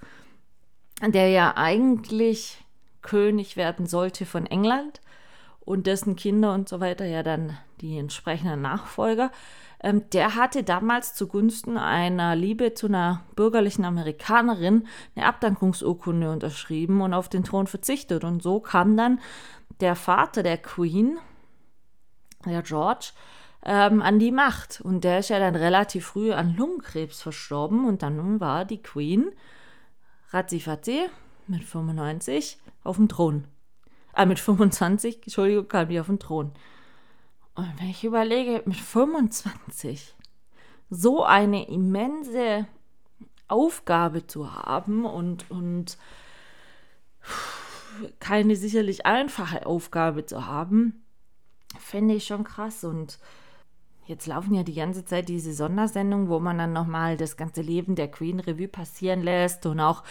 der 1.06 1.30
ja 1.30 1.56
eigentlich 1.56 2.64
König 3.02 3.58
werden 3.58 3.88
sollte 3.88 4.26
von 4.26 4.46
England 4.46 5.02
und 5.62 5.88
dessen 5.88 6.16
Kinder 6.16 6.54
und 6.54 6.70
so 6.70 6.80
weiter 6.80 7.06
ja 7.06 7.24
dann 7.24 7.58
die 7.82 7.98
entsprechenden 7.98 8.62
Nachfolger, 8.62 9.32
ähm, 9.84 10.10
der 10.12 10.36
hatte 10.36 10.64
damals 10.64 11.16
zugunsten 11.16 11.78
einer 11.78 12.36
Liebe 12.36 12.74
zu 12.74 12.88
einer 12.88 13.24
bürgerlichen 13.36 13.86
Amerikanerin 13.86 14.88
eine 15.16 15.26
Abdankungsurkunde 15.26 16.32
unterschrieben 16.32 17.02
und 17.02 17.14
auf 17.14 17.30
den 17.30 17.44
Thron 17.44 17.68
verzichtet. 17.68 18.24
Und 18.24 18.44
so 18.44 18.60
kam 18.60 18.96
dann 18.96 19.20
der 19.80 19.96
Vater 19.96 20.44
der 20.44 20.58
Queen, 20.58 21.18
der 22.46 22.62
George, 22.62 23.12
ähm, 23.64 24.02
an 24.02 24.20
die 24.20 24.32
Macht. 24.32 24.82
Und 24.82 25.04
der 25.04 25.20
ist 25.20 25.30
ja 25.30 25.40
dann 25.40 25.56
relativ 25.56 26.06
früh 26.08 26.32
an 26.32 26.56
Lungenkrebs 26.56 27.22
verstorben 27.22 27.86
und 27.86 28.02
dann 28.04 28.40
war 28.40 28.66
die 28.66 28.82
Queen 28.82 29.32
Razzifatzi 30.30 31.10
mit 31.48 31.64
95 31.64 32.58
auf 32.84 32.96
dem 32.96 33.10
Thron. 33.10 33.46
Ah, 34.14 34.26
mit 34.26 34.40
25, 34.40 35.24
Entschuldigung, 35.24 35.68
kam 35.68 35.90
die 35.90 36.00
auf 36.00 36.08
den 36.08 36.20
Thron. 36.20 36.52
Und 37.56 37.80
wenn 37.80 37.90
ich 37.90 38.04
überlege, 38.04 38.62
mit 38.66 38.78
25 38.78 40.16
so 40.90 41.24
eine 41.24 41.68
immense 41.70 42.68
Aufgabe 43.48 44.28
zu 44.28 44.54
haben 44.54 45.06
und, 45.06 45.50
und 45.52 45.98
keine 48.20 48.56
sicherlich 48.56 49.06
einfache 49.06 49.66
Aufgabe 49.66 50.26
zu 50.26 50.46
haben, 50.48 51.04
fände 51.80 52.16
ich 52.16 52.26
schon 52.26 52.44
krass. 52.44 52.84
Und 52.84 53.20
jetzt 54.06 54.28
laufen 54.28 54.54
ja 54.54 54.64
die 54.64 54.74
ganze 54.74 55.06
Zeit 55.06 55.30
diese 55.30 55.54
Sondersendungen, 55.54 56.30
wo 56.30 56.40
man 56.40 56.58
dann 56.58 56.74
nochmal 56.74 57.18
das 57.18 57.38
ganze 57.38 57.62
Leben 57.62 57.96
der 57.96 58.10
Queen 58.10 58.40
Revue 58.40 58.68
passieren 58.68 59.22
lässt 59.22 59.66
und 59.66 59.80
auch, 59.80 60.04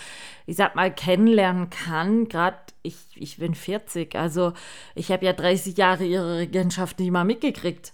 ich 0.46 0.56
sag 0.56 0.74
mal, 0.74 0.94
kennenlernen 0.94 1.70
kann. 1.70 2.28
Gerade 2.28 2.58
ich, 2.82 2.96
ich 3.14 3.38
bin 3.38 3.54
40, 3.54 4.14
also 4.16 4.52
ich 4.94 5.10
habe 5.10 5.24
ja 5.26 5.32
30 5.32 5.76
Jahre 5.76 6.04
ihre 6.04 6.38
Regentschaft 6.38 6.98
nicht 6.98 7.10
mal 7.10 7.24
mitgekriegt. 7.24 7.92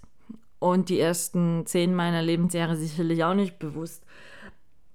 Und 0.58 0.88
die 0.88 0.98
ersten 0.98 1.66
zehn 1.66 1.94
meiner 1.94 2.22
Lebensjahre 2.22 2.76
sicherlich 2.76 3.22
auch 3.24 3.34
nicht 3.34 3.58
bewusst. 3.58 4.02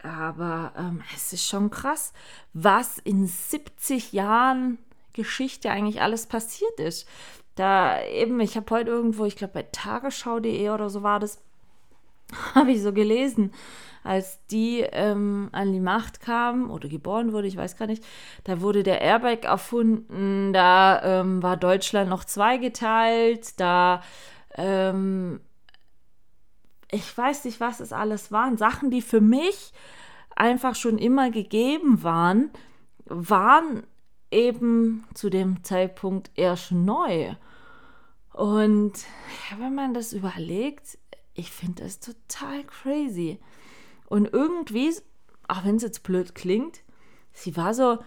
Aber 0.02 0.74
ähm, 0.76 1.04
es 1.16 1.34
ist 1.34 1.48
schon 1.48 1.70
krass, 1.70 2.14
was 2.54 2.98
in 2.98 3.28
70 3.28 4.14
Jahren 4.14 4.80
Geschichte 5.14 5.70
eigentlich 5.70 6.02
alles 6.02 6.26
passiert 6.26 6.80
ist. 6.80 7.08
Da 7.56 8.04
eben, 8.06 8.40
ich 8.40 8.56
habe 8.56 8.74
heute 8.74 8.92
irgendwo, 8.92 9.26
ich 9.26 9.36
glaube 9.36 9.54
bei 9.54 9.64
tagesschau.de 9.64 10.70
oder 10.70 10.90
so 10.90 11.04
war 11.04 11.20
das, 11.20 11.42
habe 12.56 12.72
ich 12.72 12.82
so 12.82 12.94
gelesen, 12.94 13.52
als 14.04 14.40
die 14.48 14.80
ähm, 14.80 15.50
an 15.52 15.72
die 15.74 15.80
Macht 15.80 16.22
kam 16.22 16.72
oder 16.72 16.90
geboren 16.90 17.34
wurde, 17.34 17.48
ich 17.48 17.58
weiß 17.58 17.78
gar 17.78 17.88
nicht, 17.88 18.04
da 18.46 18.62
wurde 18.62 18.84
der 18.84 19.02
Airbag 19.02 19.44
erfunden, 19.44 20.54
da 20.54 21.22
ähm, 21.22 21.44
war 21.44 21.58
Deutschland 21.58 22.10
noch 22.10 22.26
zweigeteilt, 22.26 23.60
da 23.60 24.02
ähm, 24.56 25.42
ich 26.92 27.18
weiß 27.18 27.46
nicht, 27.46 27.60
was 27.60 27.80
es 27.80 27.94
alles 27.94 28.32
waren. 28.32 28.58
Sachen, 28.58 28.92
die 28.92 29.02
für 29.02 29.22
mich 29.22 29.72
einfach 30.36 30.76
schon 30.76 30.98
immer 30.98 31.32
gegeben 31.32 32.04
waren, 32.04 32.52
waren 33.06 33.84
eben 34.32 35.06
zu 35.14 35.30
dem 35.30 35.64
Zeitpunkt 35.64 36.32
erst 36.36 36.72
neu. 36.72 37.36
Und 38.34 38.94
wenn 39.58 39.76
man 39.76 39.94
das 39.94 40.14
überlegt, 40.14 40.98
ich 41.34 41.52
finde 41.52 41.84
das 41.84 42.00
total 42.00 42.64
crazy. 42.64 43.40
Und 44.08 44.34
irgendwie, 44.34 44.94
auch 45.48 45.66
wenn 45.66 45.76
es 45.76 45.84
jetzt 45.84 46.04
blöd 46.04 46.36
klingt, 46.36 46.82
sie 47.34 47.56
war 47.56 47.74
so 47.74 48.00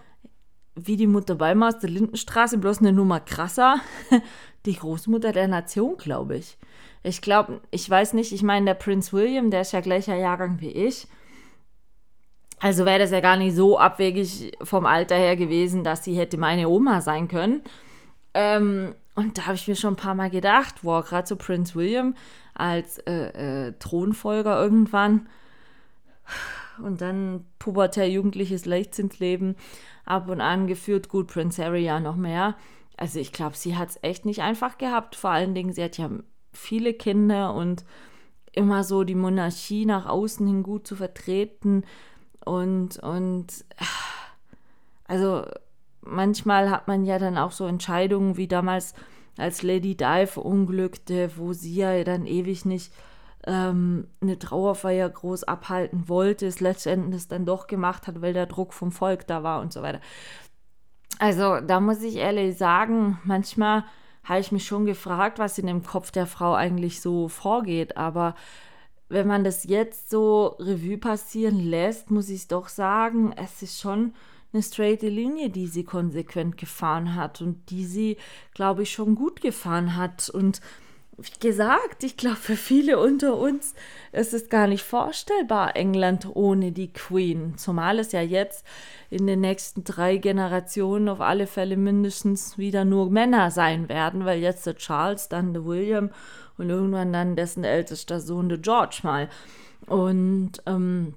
wie 0.75 0.97
die 0.97 1.07
Mutter 1.07 1.39
Weimar 1.39 1.69
aus 1.69 1.79
der 1.79 1.89
Lindenstraße, 1.89 2.57
bloß 2.57 2.79
eine 2.79 2.91
Nummer 2.91 3.19
krasser. 3.19 3.79
Die 4.65 4.75
Großmutter 4.75 5.31
der 5.31 5.47
Nation, 5.47 5.95
glaube 5.95 6.37
ich. 6.37 6.57
Ich 7.03 7.21
glaube, 7.21 7.61
ich 7.69 7.87
weiß 7.87 8.13
nicht, 8.13 8.33
ich 8.33 8.41
meine, 8.41 8.65
der 8.65 8.73
Prinz 8.73 9.13
William, 9.13 9.51
der 9.51 9.61
ist 9.61 9.73
ja 9.73 9.79
gleicher 9.79 10.15
Jahrgang 10.15 10.59
wie 10.59 10.71
ich. 10.71 11.07
Also 12.65 12.83
wäre 12.83 12.97
das 12.97 13.11
ja 13.11 13.19
gar 13.19 13.37
nicht 13.37 13.55
so 13.55 13.77
abwegig 13.77 14.57
vom 14.63 14.87
Alter 14.87 15.15
her 15.15 15.35
gewesen, 15.35 15.83
dass 15.83 16.03
sie 16.03 16.17
hätte 16.17 16.39
meine 16.39 16.67
Oma 16.67 16.99
sein 16.99 17.27
können. 17.27 17.61
Ähm, 18.33 18.95
und 19.13 19.37
da 19.37 19.45
habe 19.45 19.53
ich 19.53 19.67
mir 19.67 19.75
schon 19.75 19.93
ein 19.93 19.97
paar 19.97 20.15
Mal 20.15 20.31
gedacht, 20.31 20.77
wow, 20.81 21.05
gerade 21.05 21.27
so 21.27 21.35
Prinz 21.35 21.75
William 21.75 22.15
als 22.55 22.97
äh, 23.05 23.67
äh, 23.67 23.73
Thronfolger 23.77 24.59
irgendwann 24.59 25.29
und 26.83 27.01
dann 27.01 27.45
pubertär 27.59 28.09
jugendliches 28.09 28.65
Leichtsinnsleben 28.65 29.57
ab 30.03 30.27
und 30.27 30.41
an 30.41 30.65
geführt. 30.65 31.07
Gut, 31.07 31.27
Prince 31.27 31.63
Harry 31.63 31.85
ja 31.85 31.99
noch 31.99 32.15
mehr. 32.15 32.55
Also 32.97 33.19
ich 33.19 33.31
glaube, 33.31 33.55
sie 33.55 33.77
hat 33.77 33.89
es 33.89 33.99
echt 34.01 34.25
nicht 34.25 34.41
einfach 34.41 34.79
gehabt. 34.79 35.15
Vor 35.15 35.29
allen 35.29 35.53
Dingen, 35.53 35.71
sie 35.71 35.83
hat 35.83 35.99
ja 35.99 36.09
viele 36.51 36.95
Kinder 36.95 37.53
und 37.53 37.85
immer 38.53 38.83
so 38.83 39.03
die 39.03 39.13
Monarchie 39.13 39.85
nach 39.85 40.07
außen 40.07 40.47
hin 40.47 40.63
gut 40.63 40.87
zu 40.87 40.95
vertreten. 40.95 41.83
Und, 42.45 42.97
und 42.99 43.65
also 45.07 45.45
manchmal 46.01 46.69
hat 46.69 46.87
man 46.87 47.05
ja 47.05 47.19
dann 47.19 47.37
auch 47.37 47.51
so 47.51 47.65
Entscheidungen 47.65 48.37
wie 48.37 48.47
damals, 48.47 48.93
als 49.37 49.63
Lady 49.63 49.97
Di 49.97 50.27
verunglückte, 50.27 51.31
wo 51.35 51.51
sie 51.51 51.75
ja 51.75 52.03
dann 52.05 52.25
ewig 52.25 52.63
nicht 52.63 52.93
ähm, 53.45 54.07
eine 54.21 54.39
Trauerfeier 54.39 55.09
groß 55.09 55.43
abhalten 55.43 56.07
wollte, 56.07 56.47
es 56.47 56.61
letztendlich 56.61 57.27
dann 57.27 57.45
doch 57.45 57.67
gemacht 57.67 58.07
hat, 58.07 58.21
weil 58.21 58.33
der 58.33 58.45
Druck 58.45 58.73
vom 58.73 58.91
Volk 58.91 59.27
da 59.27 59.43
war 59.43 59.61
und 59.61 59.73
so 59.73 59.81
weiter. 59.81 59.99
Also 61.19 61.59
da 61.59 61.79
muss 61.79 62.01
ich 62.01 62.15
ehrlich 62.15 62.57
sagen, 62.57 63.19
manchmal 63.23 63.83
habe 64.23 64.39
ich 64.39 64.51
mich 64.51 64.65
schon 64.65 64.85
gefragt, 64.85 65.39
was 65.39 65.57
in 65.57 65.67
dem 65.67 65.83
Kopf 65.83 66.11
der 66.11 66.25
Frau 66.25 66.53
eigentlich 66.53 67.01
so 67.01 67.27
vorgeht. 67.29 67.95
Aber 67.95 68.35
wenn 69.09 69.27
man 69.27 69.43
das 69.43 69.65
jetzt 69.65 70.09
so 70.09 70.55
Revue 70.59 70.97
passieren 70.97 71.59
lässt, 71.59 72.11
muss 72.11 72.29
ich 72.29 72.47
doch 72.47 72.69
sagen, 72.69 73.33
es 73.37 73.61
ist 73.61 73.79
schon 73.79 74.13
eine 74.53 74.63
straighte 74.63 75.09
Linie, 75.09 75.49
die 75.49 75.67
sie 75.67 75.83
konsequent 75.83 76.57
gefahren 76.57 77.15
hat 77.15 77.41
und 77.41 77.69
die 77.69 77.85
sie, 77.85 78.17
glaube 78.53 78.83
ich, 78.83 78.91
schon 78.91 79.15
gut 79.15 79.41
gefahren 79.41 79.95
hat. 79.95 80.29
Und 80.29 80.61
wie 81.17 81.47
gesagt, 81.47 82.03
ich 82.03 82.17
glaube, 82.17 82.37
für 82.37 82.55
viele 82.55 82.99
unter 82.99 83.37
uns 83.37 83.73
ist 84.11 84.33
es 84.33 84.49
gar 84.49 84.67
nicht 84.67 84.83
vorstellbar, 84.83 85.75
England 85.75 86.27
ohne 86.33 86.71
die 86.71 86.91
Queen. 86.91 87.57
Zumal 87.57 87.99
es 87.99 88.11
ja 88.11 88.21
jetzt 88.21 88.65
in 89.09 89.27
den 89.27 89.41
nächsten 89.41 89.83
drei 89.83 90.17
Generationen 90.17 91.07
auf 91.07 91.21
alle 91.21 91.47
Fälle 91.47 91.77
mindestens 91.77 92.57
wieder 92.57 92.83
nur 92.83 93.09
Männer 93.09 93.51
sein 93.51 93.87
werden, 93.87 94.25
weil 94.25 94.41
jetzt 94.41 94.65
der 94.65 94.75
Charles, 94.75 95.29
dann 95.29 95.53
der 95.53 95.65
William 95.65 96.09
und 96.57 96.69
irgendwann 96.69 97.13
dann 97.13 97.35
dessen 97.35 97.63
ältester 97.63 98.19
Sohn, 98.19 98.49
der 98.49 98.57
George 98.57 98.99
mal. 99.03 99.29
Und 99.87 100.53
ähm, 100.65 101.15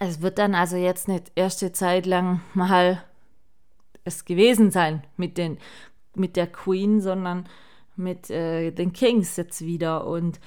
es 0.00 0.20
wird 0.20 0.38
dann 0.38 0.54
also 0.54 0.76
jetzt 0.76 1.08
nicht 1.08 1.32
erste 1.34 1.72
Zeit 1.72 2.06
lang 2.06 2.40
mal 2.54 3.02
es 4.04 4.24
gewesen 4.24 4.70
sein 4.70 5.02
mit, 5.16 5.36
den, 5.36 5.58
mit 6.14 6.36
der 6.36 6.46
Queen, 6.46 7.00
sondern 7.00 7.48
mit 7.96 8.30
äh, 8.30 8.70
den 8.70 8.92
Kings 8.92 9.36
jetzt 9.36 9.62
wieder. 9.62 10.06
Und 10.06 10.38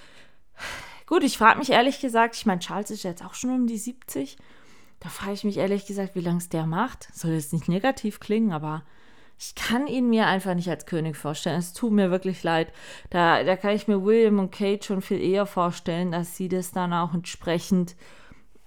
gut, 1.06 1.24
ich 1.24 1.38
frage 1.38 1.60
mich 1.60 1.72
ehrlich 1.72 2.00
gesagt, 2.00 2.36
ich 2.36 2.46
meine, 2.46 2.60
Charles 2.60 2.91
ist 2.91 3.03
jetzt 3.03 3.24
auch 3.24 3.34
schon 3.34 3.51
um 3.51 3.68
die 3.68 3.77
70. 3.77 4.38
Da 5.00 5.10
frage 5.10 5.34
ich 5.34 5.44
mich 5.44 5.58
ehrlich 5.58 5.86
gesagt, 5.86 6.15
wie 6.15 6.22
lange 6.22 6.38
es 6.38 6.50
der 6.50 6.65
macht. 6.65 7.10
Soll 7.13 7.32
jetzt 7.32 7.53
nicht 7.53 7.68
negativ 7.68 8.20
klingen, 8.20 8.51
aber 8.51 8.84
ich 9.39 9.55
kann 9.55 9.88
ihn 9.88 10.10
mir 10.10 10.27
einfach 10.27 10.53
nicht 10.53 10.69
als 10.69 10.86
König 10.86 11.15
vorstellen. 11.15 11.60
Es 11.60 11.72
tut 11.72 11.93
mir 11.93 12.12
wirklich 12.12 12.43
leid. 12.43 12.74
Da, 13.10 13.43
da 13.43 13.55
kann 13.55 13.72
ich 13.72 13.88
mir 13.88 14.03
William 14.03 14.38
und 14.38 14.51
Kate 14.51 14.86
schon 14.86 15.01
viel 15.01 15.22
eher 15.22 15.46
vorstellen, 15.46 16.12
dass 16.12 16.36
sie 16.36 16.50
das 16.50 16.72
dann 16.72 16.91
auch 16.91 17.13
entsprechend 17.13 17.96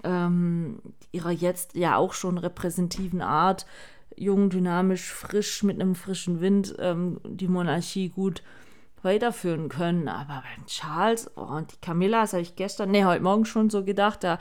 ähm, 0.03 0.81
ihrer 1.13 1.31
jetzt 1.31 1.75
ja 1.75 1.97
auch 1.97 2.15
schon 2.15 2.39
repräsentativen 2.39 3.21
Art, 3.21 3.67
jung, 4.17 4.49
dynamisch, 4.49 5.13
frisch, 5.13 5.63
mit 5.63 5.79
einem 5.79 5.95
frischen 5.95 6.41
Wind, 6.41 6.75
ähm, 6.79 7.21
die 7.23 7.49
Monarchie 7.49 8.09
gut 8.09 8.43
weiterführen 9.03 9.69
können. 9.69 10.09
Aber 10.09 10.43
beim 10.43 10.67
Charles 10.67 11.31
oh, 11.37 11.43
und 11.43 11.73
die 11.73 11.81
Camilla, 11.83 12.23
das 12.23 12.33
habe 12.33 12.43
ich 12.43 12.57
gestern, 12.57 12.93
nee, 12.93 13.05
heute 13.05 13.23
Morgen 13.23 13.45
schon 13.45 13.69
so 13.69 13.85
gedacht, 13.85 14.25
da 14.25 14.39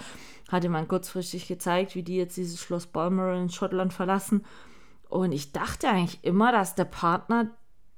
hatte 0.50 0.70
man 0.70 0.88
kurzfristig 0.88 1.50
gezeigt, 1.50 1.94
wie 1.96 2.04
die 2.04 2.16
jetzt 2.16 2.38
dieses 2.38 2.62
Schloss 2.62 2.88
Balmoral 2.88 3.42
in 3.42 3.50
Schottland 3.50 3.92
verlassen. 3.92 4.46
Und 5.12 5.34
ich 5.34 5.52
dachte 5.52 5.90
eigentlich 5.90 6.20
immer, 6.24 6.54
dass 6.54 6.76
der 6.76 6.86
Partner 6.86 7.52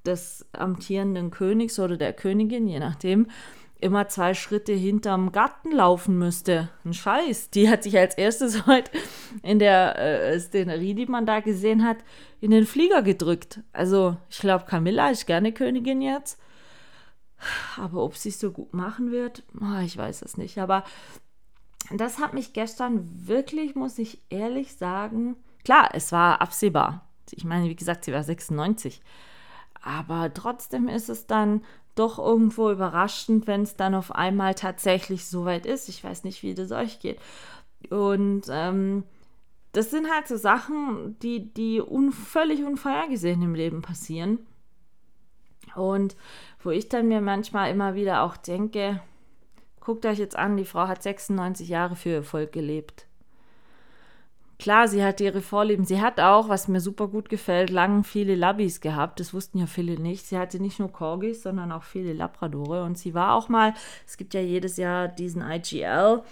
des 0.04 0.48
amtierenden 0.52 1.30
Königs 1.30 1.80
oder 1.80 1.96
der 1.96 2.12
Königin, 2.12 2.68
je 2.68 2.80
nachdem, 2.80 3.28
immer 3.80 4.08
zwei 4.08 4.34
Schritte 4.34 4.74
hinterm 4.74 5.32
Garten 5.32 5.72
laufen 5.72 6.18
müsste. 6.18 6.70
Ein 6.84 6.94
Scheiß. 6.94 7.52
Die 7.52 7.70
hat 7.70 7.84
sich 7.84 7.98
als 7.98 8.16
erstes 8.16 8.66
heute 8.68 8.90
in 9.44 9.60
der 9.60 10.00
äh, 10.00 10.40
Szenerie, 10.40 10.96
die 10.96 11.06
man 11.06 11.28
da 11.28 11.40
gesehen 11.40 11.84
hat, 11.84 11.98
in 12.42 12.50
den 12.50 12.66
Flieger 12.66 13.04
gedrückt. 13.04 13.60
Also, 13.74 14.18
ich 14.30 14.40
glaube, 14.40 14.66
Camilla 14.66 15.12
ist 15.12 15.28
gerne 15.28 15.52
Königin 15.52 16.02
jetzt. 16.02 16.40
Aber 17.78 18.04
ob 18.04 18.18
sie 18.18 18.30
es 18.30 18.40
so 18.40 18.52
gut 18.52 18.74
machen 18.74 19.12
wird, 19.12 19.44
oh, 19.62 19.82
ich 19.86 19.96
weiß 19.96 20.24
es 20.24 20.36
nicht. 20.36 20.58
Aber 20.58 20.84
das 21.92 22.18
hat 22.18 22.34
mich 22.34 22.54
gestern 22.54 23.08
wirklich, 23.28 23.76
muss 23.76 24.00
ich 24.00 24.20
ehrlich 24.30 24.78
sagen, 24.78 25.36
klar, 25.64 25.90
es 25.94 26.12
war 26.12 26.42
absehbar. 26.42 27.08
Ich 27.32 27.46
meine, 27.46 27.70
wie 27.70 27.76
gesagt, 27.76 28.06
sie 28.06 28.14
war 28.14 28.24
96. 28.24 29.02
Aber 29.82 30.34
trotzdem 30.34 30.88
ist 30.88 31.10
es 31.10 31.28
dann 31.28 31.64
doch 31.96 32.18
irgendwo 32.18 32.72
überraschend, 32.72 33.48
wenn 33.48 33.62
es 33.62 33.76
dann 33.76 33.96
auf 33.96 34.14
einmal 34.14 34.56
tatsächlich 34.56 35.28
so 35.28 35.46
weit 35.46 35.66
ist. 35.66 35.90
Ich 35.90 36.04
weiß 36.04 36.24
nicht, 36.24 36.42
wie 36.44 36.56
das 36.56 36.72
euch 36.72 37.00
geht. 37.00 37.20
Und 37.90 38.44
ähm, 38.50 39.04
das 39.74 39.92
sind 39.92 40.10
halt 40.12 40.28
so 40.28 40.38
Sachen, 40.38 41.18
die, 41.20 41.54
die 41.54 41.82
un 41.82 42.12
völlig 42.12 42.64
unvorhergesehen 42.64 43.42
im 43.42 43.56
Leben 43.56 43.82
passieren. 43.82 44.40
Und 45.76 46.16
wo 46.62 46.70
ich 46.70 46.90
dann 46.90 47.08
mir 47.08 47.22
manchmal 47.22 47.72
immer 47.72 47.96
wieder 47.96 48.24
auch 48.24 48.38
denke, 48.38 49.02
guckt 49.80 50.06
euch 50.06 50.20
jetzt 50.20 50.36
an, 50.36 50.58
die 50.58 50.66
Frau 50.66 50.88
hat 50.88 51.04
96 51.04 51.68
Jahre 51.68 51.96
für 51.96 52.10
ihr 52.10 52.24
Volk 52.24 52.52
gelebt. 52.52 53.08
Klar, 54.64 54.88
sie 54.88 55.04
hat 55.04 55.20
ihre 55.20 55.42
Vorlieben. 55.42 55.84
Sie 55.84 56.00
hat 56.00 56.22
auch, 56.22 56.48
was 56.48 56.70
mir 56.70 56.80
super 56.80 57.10
gut 57.10 57.28
gefällt, 57.28 57.70
lang 57.70 58.06
viele 58.06 58.34
Labis 58.34 58.80
gehabt. 58.80 59.20
Das 59.20 59.34
wussten 59.34 59.58
ja 59.58 59.66
viele 59.66 60.00
nicht. 60.00 60.26
Sie 60.26 60.38
hatte 60.38 60.62
nicht 60.62 60.80
nur 60.80 60.90
Corgis, 60.90 61.44
sondern 61.44 61.74
auch 61.74 61.84
viele 61.84 62.14
Labradore. 62.14 62.86
Und 62.86 62.98
sie 62.98 63.14
war 63.14 63.36
auch 63.36 63.50
mal, 63.50 63.74
es 64.08 64.16
gibt 64.16 64.34
ja 64.34 64.40
jedes 64.40 64.78
Jahr 64.78 65.10
diesen 65.10 65.42
IGL, 65.42 66.24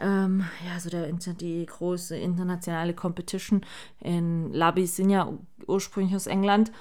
ähm, 0.00 0.44
ja, 0.66 0.80
so 0.80 0.90
der, 0.90 1.06
die 1.12 1.64
große 1.66 2.16
internationale 2.16 2.94
Competition 2.94 3.64
in 4.00 4.52
Labis 4.52 4.96
sind 4.96 5.10
ja 5.10 5.32
ursprünglich 5.68 6.16
aus 6.16 6.26
England. 6.26 6.72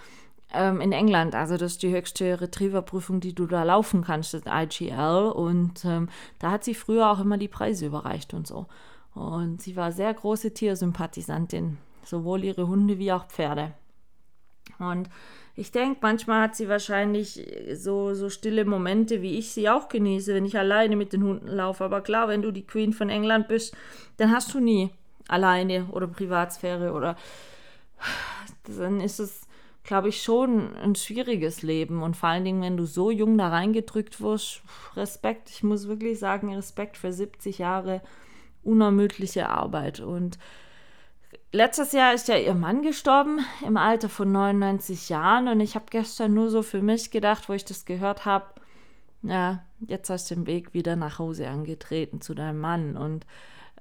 Ähm, 0.52 0.82
in 0.82 0.94
England, 0.94 1.36
also 1.36 1.58
das 1.58 1.74
ist 1.74 1.84
die 1.84 1.94
höchste 1.94 2.42
Retriever-Prüfung, 2.42 3.20
die 3.20 3.36
du 3.36 3.46
da 3.46 3.62
laufen 3.62 4.04
kannst, 4.04 4.34
das 4.34 4.42
IGL. 4.48 5.32
Und 5.32 5.86
ähm, 5.86 6.10
da 6.40 6.50
hat 6.50 6.64
sie 6.64 6.74
früher 6.74 7.12
auch 7.12 7.20
immer 7.20 7.38
die 7.38 7.48
Preise 7.48 7.86
überreicht 7.86 8.34
und 8.34 8.48
so. 8.48 8.66
Und 9.18 9.62
sie 9.62 9.76
war 9.76 9.92
sehr 9.92 10.14
große 10.14 10.54
Tiersympathisantin, 10.54 11.78
sowohl 12.04 12.44
ihre 12.44 12.68
Hunde 12.68 13.00
wie 13.00 13.12
auch 13.12 13.26
Pferde. 13.26 13.74
Und 14.78 15.10
ich 15.56 15.72
denke, 15.72 15.98
manchmal 16.02 16.44
hat 16.44 16.56
sie 16.56 16.70
wahrscheinlich 16.70 17.44
so, 17.74 18.14
so 18.14 18.30
stille 18.30 18.64
Momente, 18.64 19.24
wie 19.24 19.40
ich 19.40 19.50
sie 19.52 19.70
auch 19.70 19.90
genieße, 19.90 20.36
wenn 20.36 20.46
ich 20.46 20.58
alleine 20.58 20.96
mit 20.96 21.14
den 21.14 21.24
Hunden 21.24 21.48
laufe. 21.48 21.84
Aber 21.84 22.02
klar, 22.02 22.28
wenn 22.28 22.44
du 22.44 22.52
die 22.52 22.68
Queen 22.68 22.94
von 22.94 23.10
England 23.10 23.48
bist, 23.48 23.76
dann 24.18 24.32
hast 24.32 24.54
du 24.54 24.60
nie 24.60 24.92
alleine 25.28 25.88
oder 25.92 26.08
Privatsphäre 26.08 26.94
oder 26.94 27.18
dann 28.78 29.02
ist 29.02 29.20
es, 29.20 29.48
glaube 29.84 30.10
ich, 30.10 30.22
schon 30.22 30.76
ein 30.76 30.94
schwieriges 30.94 31.64
Leben. 31.64 32.04
Und 32.04 32.16
vor 32.16 32.30
allen 32.30 32.46
Dingen, 32.46 32.62
wenn 32.62 32.78
du 32.78 32.86
so 32.86 33.10
jung 33.10 33.36
da 33.40 33.50
reingedrückt 33.50 34.22
wirst, 34.22 34.62
Respekt, 34.96 35.50
ich 35.50 35.64
muss 35.64 35.88
wirklich 35.88 36.20
sagen, 36.20 36.54
Respekt 36.54 36.98
für 36.98 37.12
70 37.12 37.58
Jahre 37.58 38.02
unermüdliche 38.68 39.50
Arbeit. 39.50 40.00
Und 40.00 40.38
letztes 41.52 41.92
Jahr 41.92 42.14
ist 42.14 42.28
ja 42.28 42.38
ihr 42.38 42.54
Mann 42.54 42.82
gestorben 42.82 43.40
im 43.66 43.78
Alter 43.78 44.10
von 44.10 44.32
99 44.32 45.10
Jahren 45.10 45.48
und 45.48 45.60
ich 45.60 45.76
habe 45.76 45.86
gestern 45.90 46.34
nur 46.34 46.50
so 46.50 46.62
für 46.62 46.82
mich 46.82 47.12
gedacht, 47.12 47.50
wo 47.50 47.54
ich 47.54 47.66
das 47.66 47.86
gehört 47.86 48.26
habe, 48.26 48.46
ja, 49.24 49.64
jetzt 49.80 50.10
hast 50.10 50.30
du 50.30 50.36
den 50.36 50.48
Weg 50.48 50.74
wieder 50.74 50.96
nach 50.96 51.20
Hause 51.20 51.48
angetreten 51.48 52.22
zu 52.22 52.34
deinem 52.34 52.60
Mann. 52.60 52.96
Und 52.96 53.26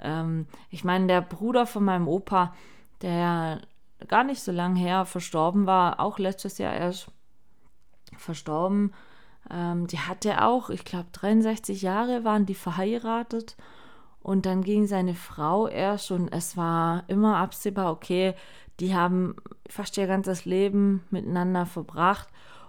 ähm, 0.00 0.46
ich 0.70 0.84
meine, 0.84 1.06
der 1.06 1.20
Bruder 1.20 1.66
von 1.66 1.84
meinem 1.84 2.08
Opa, 2.08 2.54
der 3.02 3.60
gar 4.08 4.24
nicht 4.24 4.42
so 4.42 4.52
lange 4.52 4.78
her 4.78 5.04
verstorben 5.04 5.66
war, 5.66 6.00
auch 6.00 6.18
letztes 6.18 6.58
Jahr 6.58 6.74
erst 6.74 7.08
verstorben, 8.16 8.92
ähm, 9.50 9.86
die 9.86 9.98
hatte 9.98 10.42
auch, 10.42 10.70
ich 10.70 10.84
glaube, 10.84 11.06
63 11.12 11.82
Jahre 11.82 12.24
waren 12.24 12.46
die 12.46 12.54
verheiratet 12.54 13.56
und 14.26 14.44
dann 14.44 14.62
ging 14.62 14.88
seine 14.88 15.14
Frau 15.14 15.68
erst 15.68 16.10
und 16.10 16.32
es 16.32 16.56
war 16.56 17.04
immer 17.06 17.36
absehbar, 17.36 17.92
okay, 17.92 18.34
die 18.80 18.92
haben 18.92 19.36
fast 19.68 19.96
ihr 19.98 20.08
ganzes 20.08 20.44
Leben 20.44 21.04
miteinander 21.10 21.64
verbracht. 21.64 22.26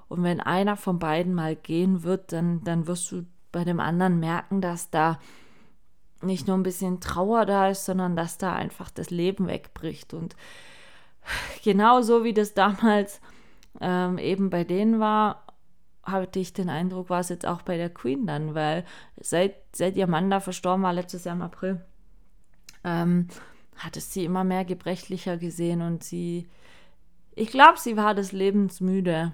Und 0.07 0.21
wenn 0.21 0.39
einer 0.39 0.77
von 0.77 0.99
beiden 0.99 1.33
mal 1.33 1.55
gehen 1.55 2.03
wird, 2.03 2.31
dann, 2.31 2.63
dann 2.63 2.85
wirst 2.85 3.11
du 3.11 3.25
bei 3.51 3.63
dem 3.63 3.79
anderen 3.79 4.19
merken, 4.19 4.61
dass 4.61 4.91
da 4.91 5.17
nicht 6.21 6.45
nur 6.45 6.55
ein 6.55 6.61
bisschen 6.61 6.99
Trauer 6.99 7.47
da 7.47 7.69
ist, 7.69 7.85
sondern 7.85 8.15
dass 8.15 8.37
da 8.37 8.53
einfach 8.53 8.91
das 8.91 9.09
Leben 9.09 9.47
wegbricht. 9.47 10.13
Und 10.13 10.35
genauso 11.63 12.23
wie 12.23 12.35
das 12.35 12.53
damals 12.53 13.19
ähm, 13.81 14.19
eben 14.19 14.51
bei 14.51 14.63
denen 14.63 14.99
war, 14.99 15.46
hatte 16.07 16.39
ich 16.39 16.53
den 16.53 16.69
Eindruck, 16.69 17.09
war 17.09 17.19
es 17.19 17.29
jetzt 17.29 17.45
auch 17.45 17.61
bei 17.61 17.77
der 17.77 17.89
Queen 17.89 18.25
dann, 18.25 18.55
weil 18.55 18.85
seit, 19.19 19.55
seit 19.73 19.95
ihr 19.97 20.07
Mann 20.07 20.29
da 20.29 20.39
verstorben 20.39 20.83
war, 20.83 20.93
letztes 20.93 21.25
Jahr 21.25 21.35
im 21.35 21.41
April, 21.41 21.81
ähm, 22.83 23.27
hat 23.75 23.97
es 23.97 24.13
sie 24.13 24.25
immer 24.25 24.43
mehr 24.43 24.65
gebrechlicher 24.65 25.37
gesehen 25.37 25.81
und 25.81 26.03
sie, 26.03 26.47
ich 27.35 27.49
glaube, 27.49 27.77
sie 27.77 27.97
war 27.97 28.15
des 28.15 28.31
Lebens 28.31 28.81
müde. 28.81 29.33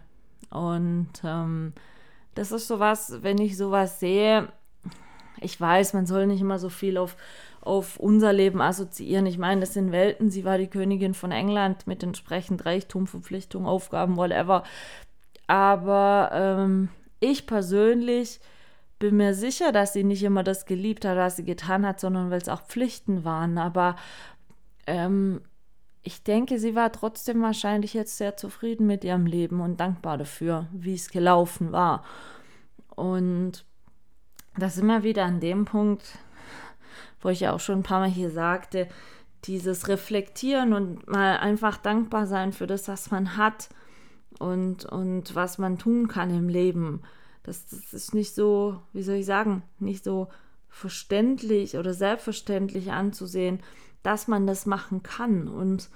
Und 0.50 1.10
ähm, 1.24 1.74
das 2.36 2.52
ist 2.52 2.68
sowas, 2.68 3.20
wenn 3.22 3.38
ich 3.38 3.56
sowas 3.58 4.00
sehe, 4.00 4.50
ich 5.40 5.60
weiß, 5.60 5.94
man 5.94 6.06
soll 6.06 6.28
nicht 6.28 6.42
immer 6.42 6.60
so 6.60 6.70
viel 6.70 6.98
auf, 6.98 7.16
auf 7.62 7.98
unser 7.98 8.34
Leben 8.34 8.62
assoziieren. 8.62 9.26
Ich 9.26 9.38
meine, 9.38 9.62
das 9.62 9.74
sind 9.74 9.92
Welten. 9.92 10.30
Sie 10.30 10.46
war 10.46 10.58
die 10.58 10.70
Königin 10.70 11.14
von 11.14 11.32
England 11.32 11.88
mit 11.88 12.04
entsprechend 12.04 12.66
Reichtum, 12.66 13.08
Verpflichtungen, 13.08 13.68
Aufgaben, 13.68 14.16
whatever. 14.16 14.64
Aber 15.54 16.32
ähm, 16.34 16.90
ich 17.20 17.46
persönlich 17.46 18.40
bin 18.98 19.18
mir 19.18 19.36
sicher, 19.36 19.72
dass 19.72 19.94
sie 19.94 20.04
nicht 20.04 20.24
immer 20.24 20.42
das 20.42 20.66
geliebt 20.66 21.06
hat, 21.06 21.16
was 21.16 21.36
sie 21.36 21.44
getan 21.44 21.86
hat, 21.86 22.00
sondern 22.00 22.32
weil 22.32 22.42
es 22.42 22.50
auch 22.50 22.64
Pflichten 22.64 23.24
waren. 23.24 23.60
Aber 23.60 23.96
ähm, 24.88 25.42
ich 26.02 26.24
denke, 26.24 26.58
sie 26.58 26.74
war 26.74 26.92
trotzdem 26.92 27.44
wahrscheinlich 27.44 27.94
jetzt 27.94 28.18
sehr 28.18 28.36
zufrieden 28.36 28.88
mit 28.88 29.04
ihrem 29.04 29.28
Leben 29.28 29.62
und 29.62 29.80
dankbar 29.80 30.18
dafür, 30.18 30.66
wie 30.72 30.96
es 30.96 31.12
gelaufen 31.12 31.72
war. 31.72 32.04
Und 32.96 33.64
das 34.58 34.80
immer 34.80 35.04
wieder 35.04 35.26
an 35.26 35.40
dem 35.40 35.66
Punkt, 35.66 36.18
wo 37.22 37.30
ich 37.30 37.42
ja 37.42 37.54
auch 37.54 37.60
schon 37.60 37.82
ein 37.82 37.84
paar 37.84 38.00
Mal 38.00 38.10
hier 38.10 38.32
sagte, 38.32 38.88
dieses 39.44 39.88
Reflektieren 39.88 40.74
und 40.74 41.08
mal 41.08 41.38
einfach 41.38 41.78
dankbar 41.78 42.26
sein 42.26 42.54
für 42.54 42.66
das, 42.66 42.88
was 42.88 43.12
man 43.12 43.38
hat 43.38 43.70
und, 44.40 44.86
und 44.86 45.36
was 45.36 45.58
man 45.58 45.78
tun 45.78 46.08
kann 46.08 46.30
im 46.30 46.50
Leben. 46.50 47.02
Das, 47.44 47.66
das 47.68 47.94
ist 47.94 48.14
nicht 48.14 48.34
so, 48.34 48.80
wie 48.94 49.04
soll 49.04 49.16
ich 49.16 49.26
sagen, 49.26 49.64
nicht 49.80 50.04
so 50.04 50.30
verständlich 50.70 51.78
oder 51.78 51.94
selbstverständlich 51.94 52.92
anzusehen, 52.92 53.60
dass 54.02 54.28
man 54.28 54.48
das 54.48 54.66
machen 54.66 55.04
kann. 55.04 55.48
Und 55.48 55.90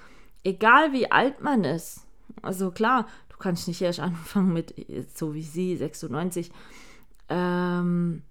egal 0.43 0.93
wie 0.93 1.11
alt 1.11 1.41
man 1.41 1.63
ist, 1.63 2.01
also 2.41 2.71
klar, 2.71 3.07
du 3.29 3.37
kannst 3.37 3.67
nicht 3.67 3.81
erst 3.81 3.99
anfangen 3.99 4.53
mit, 4.53 4.73
so 5.15 5.33
wie 5.33 5.43
sie, 5.43 5.75
96, 5.75 6.51
ähm, 7.29 8.21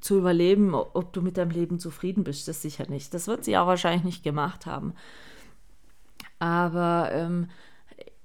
zu 0.00 0.18
überleben, 0.18 0.74
ob 0.74 1.12
du 1.12 1.20
mit 1.20 1.36
deinem 1.36 1.50
Leben 1.50 1.78
zufrieden 1.78 2.24
bist, 2.24 2.48
das 2.48 2.62
sicher 2.62 2.88
nicht. 2.88 3.12
Das 3.12 3.26
wird 3.26 3.44
sie 3.44 3.58
auch 3.58 3.66
wahrscheinlich 3.66 4.04
nicht 4.04 4.22
gemacht 4.22 4.64
haben. 4.64 4.94
Aber 6.38 7.10
ähm, 7.12 7.48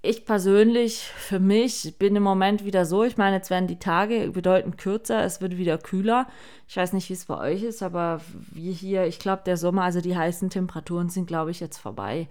ich 0.06 0.26
persönlich, 0.26 1.00
für 1.00 1.40
mich, 1.40 1.96
bin 1.98 2.16
im 2.16 2.24
Moment 2.24 2.64
wieder 2.64 2.86
so. 2.86 3.04
Ich 3.04 3.18
meine, 3.18 3.38
jetzt 3.38 3.50
werden 3.50 3.68
die 3.68 3.80
Tage 3.80 4.32
bedeutend 4.32 4.78
kürzer, 4.78 5.24
es 5.24 5.42
wird 5.42 5.58
wieder 5.58 5.78
kühler. 5.78 6.28
Ich 6.68 6.78
weiß 6.78 6.94
nicht, 6.94 7.10
wie 7.10 7.14
es 7.14 7.26
bei 7.26 7.38
euch 7.38 7.64
ist, 7.64 7.84
aber 7.84 8.22
wir 8.52 8.72
hier, 8.72 9.06
ich 9.06 9.20
glaube, 9.20 9.44
der 9.46 9.58
Sommer, 9.58 9.84
also 9.84 10.02
die 10.02 10.16
heißen 10.16 10.50
Temperaturen 10.50 11.10
sind, 11.10 11.28
glaube 11.28 11.52
ich, 11.52 11.60
jetzt 11.60 11.78
vorbei. 11.78 12.28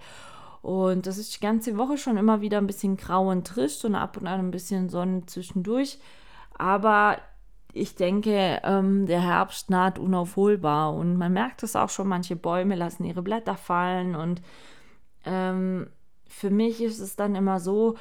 Und 0.61 1.05
das 1.05 1.17
ist 1.17 1.35
die 1.35 1.41
ganze 1.41 1.77
Woche 1.77 1.97
schon 1.97 2.17
immer 2.17 2.41
wieder 2.41 2.57
ein 2.57 2.67
bisschen 2.67 2.97
grau 2.97 3.29
und 3.29 3.45
trist 3.45 3.85
und 3.85 3.93
ab 3.93 4.17
und 4.17 4.25
an 4.25 4.39
ein 4.39 4.51
bisschen 4.51 4.89
Sonne 4.89 5.25
zwischendurch. 5.27 5.99
Aber 6.57 7.17
ich 7.73 7.95
denke, 7.95 8.61
ähm, 8.63 9.05
der 9.05 9.21
Herbst 9.21 9.69
naht 9.69 9.99
unaufholbar 9.99 10.93
und 10.93 11.17
man 11.17 11.33
merkt 11.33 11.61
es 11.61 11.75
auch 11.75 11.89
schon, 11.89 12.07
manche 12.07 12.35
Bäume 12.35 12.75
lassen 12.75 13.03
ihre 13.03 13.21
Blätter 13.21 13.57
fallen 13.57 14.15
und 14.15 14.41
ähm, 15.25 15.87
für 16.27 16.49
mich 16.49 16.81
ist 16.81 16.99
es 16.99 17.15
dann 17.15 17.35
immer 17.35 17.59
so, 17.59 17.95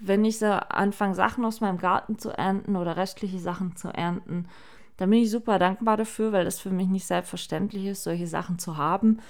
wenn 0.00 0.24
ich 0.24 0.38
so 0.38 0.46
anfange, 0.46 1.14
Sachen 1.14 1.44
aus 1.44 1.60
meinem 1.60 1.78
Garten 1.78 2.18
zu 2.18 2.30
ernten 2.30 2.76
oder 2.76 2.96
restliche 2.96 3.38
Sachen 3.38 3.76
zu 3.76 3.88
ernten, 3.88 4.48
dann 4.96 5.10
bin 5.10 5.22
ich 5.22 5.30
super 5.30 5.58
dankbar 5.58 5.96
dafür, 5.96 6.32
weil 6.32 6.44
das 6.44 6.58
für 6.58 6.70
mich 6.70 6.88
nicht 6.88 7.06
selbstverständlich 7.06 7.86
ist, 7.86 8.02
solche 8.02 8.26
Sachen 8.26 8.58
zu 8.58 8.76
haben. 8.76 9.20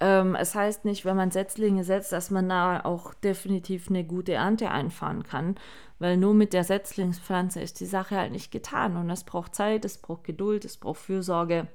Ähm, 0.00 0.34
es 0.34 0.54
heißt 0.54 0.84
nicht, 0.84 1.04
wenn 1.04 1.16
man 1.16 1.30
Setzlinge 1.30 1.84
setzt, 1.84 2.12
dass 2.12 2.30
man 2.30 2.48
da 2.48 2.80
auch 2.80 3.14
definitiv 3.14 3.88
eine 3.88 4.04
gute 4.04 4.34
Ernte 4.34 4.70
einfahren 4.70 5.22
kann, 5.22 5.56
weil 5.98 6.16
nur 6.16 6.34
mit 6.34 6.52
der 6.52 6.64
Setzlingspflanze 6.64 7.60
ist 7.60 7.80
die 7.80 7.86
Sache 7.86 8.16
halt 8.16 8.32
nicht 8.32 8.50
getan 8.50 8.96
und 8.96 9.08
es 9.08 9.24
braucht 9.24 9.54
Zeit, 9.54 9.84
es 9.84 9.98
braucht 9.98 10.24
Geduld, 10.24 10.64
es 10.64 10.76
braucht 10.76 11.00
Fürsorge 11.00 11.68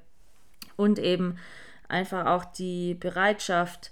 und 0.76 0.98
eben 1.00 1.36
einfach 1.88 2.26
auch 2.26 2.44
die 2.44 2.94
Bereitschaft, 2.94 3.90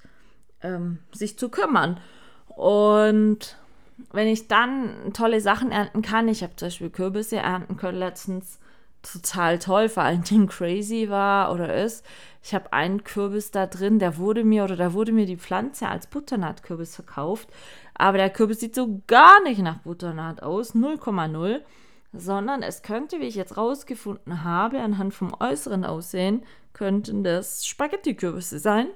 ähm, 0.62 0.98
sich 1.12 1.38
zu 1.38 1.48
kümmern. 1.48 2.00
Und 2.48 3.56
wenn 4.12 4.28
ich 4.28 4.48
dann 4.48 5.12
tolle 5.12 5.40
Sachen 5.40 5.70
ernten 5.72 6.02
kann, 6.02 6.28
ich 6.28 6.42
habe 6.42 6.56
zum 6.56 6.66
Beispiel 6.66 6.90
Kürbisse 6.90 7.36
ernten 7.36 7.76
können 7.76 7.98
letztens, 7.98 8.58
total 9.02 9.58
toll, 9.58 9.88
vor 9.88 10.02
allen 10.02 10.24
Dingen 10.24 10.46
crazy 10.46 11.08
war 11.08 11.52
oder 11.52 11.74
ist. 11.74 12.04
Ich 12.42 12.54
habe 12.54 12.72
einen 12.72 13.04
Kürbis 13.04 13.50
da 13.50 13.66
drin, 13.66 13.98
der 13.98 14.18
wurde 14.18 14.44
mir 14.44 14.64
oder 14.64 14.76
da 14.76 14.92
wurde 14.92 15.12
mir 15.12 15.26
die 15.26 15.36
Pflanze 15.36 15.88
als 15.88 16.06
Butternut-Kürbis 16.06 16.94
verkauft. 16.94 17.48
Aber 17.94 18.18
der 18.18 18.30
Kürbis 18.30 18.60
sieht 18.60 18.74
so 18.74 19.02
gar 19.06 19.42
nicht 19.42 19.60
nach 19.60 19.78
Butternut 19.78 20.42
aus, 20.42 20.74
0,0, 20.74 21.60
sondern 22.12 22.62
es 22.62 22.82
könnte, 22.82 23.20
wie 23.20 23.26
ich 23.26 23.34
jetzt 23.34 23.56
rausgefunden 23.56 24.44
habe, 24.44 24.80
anhand 24.80 25.14
vom 25.14 25.34
äußeren 25.38 25.84
Aussehen, 25.84 26.42
könnten 26.72 27.24
das 27.24 27.66
Spaghetti-Kürbisse 27.66 28.58
sein. 28.58 28.88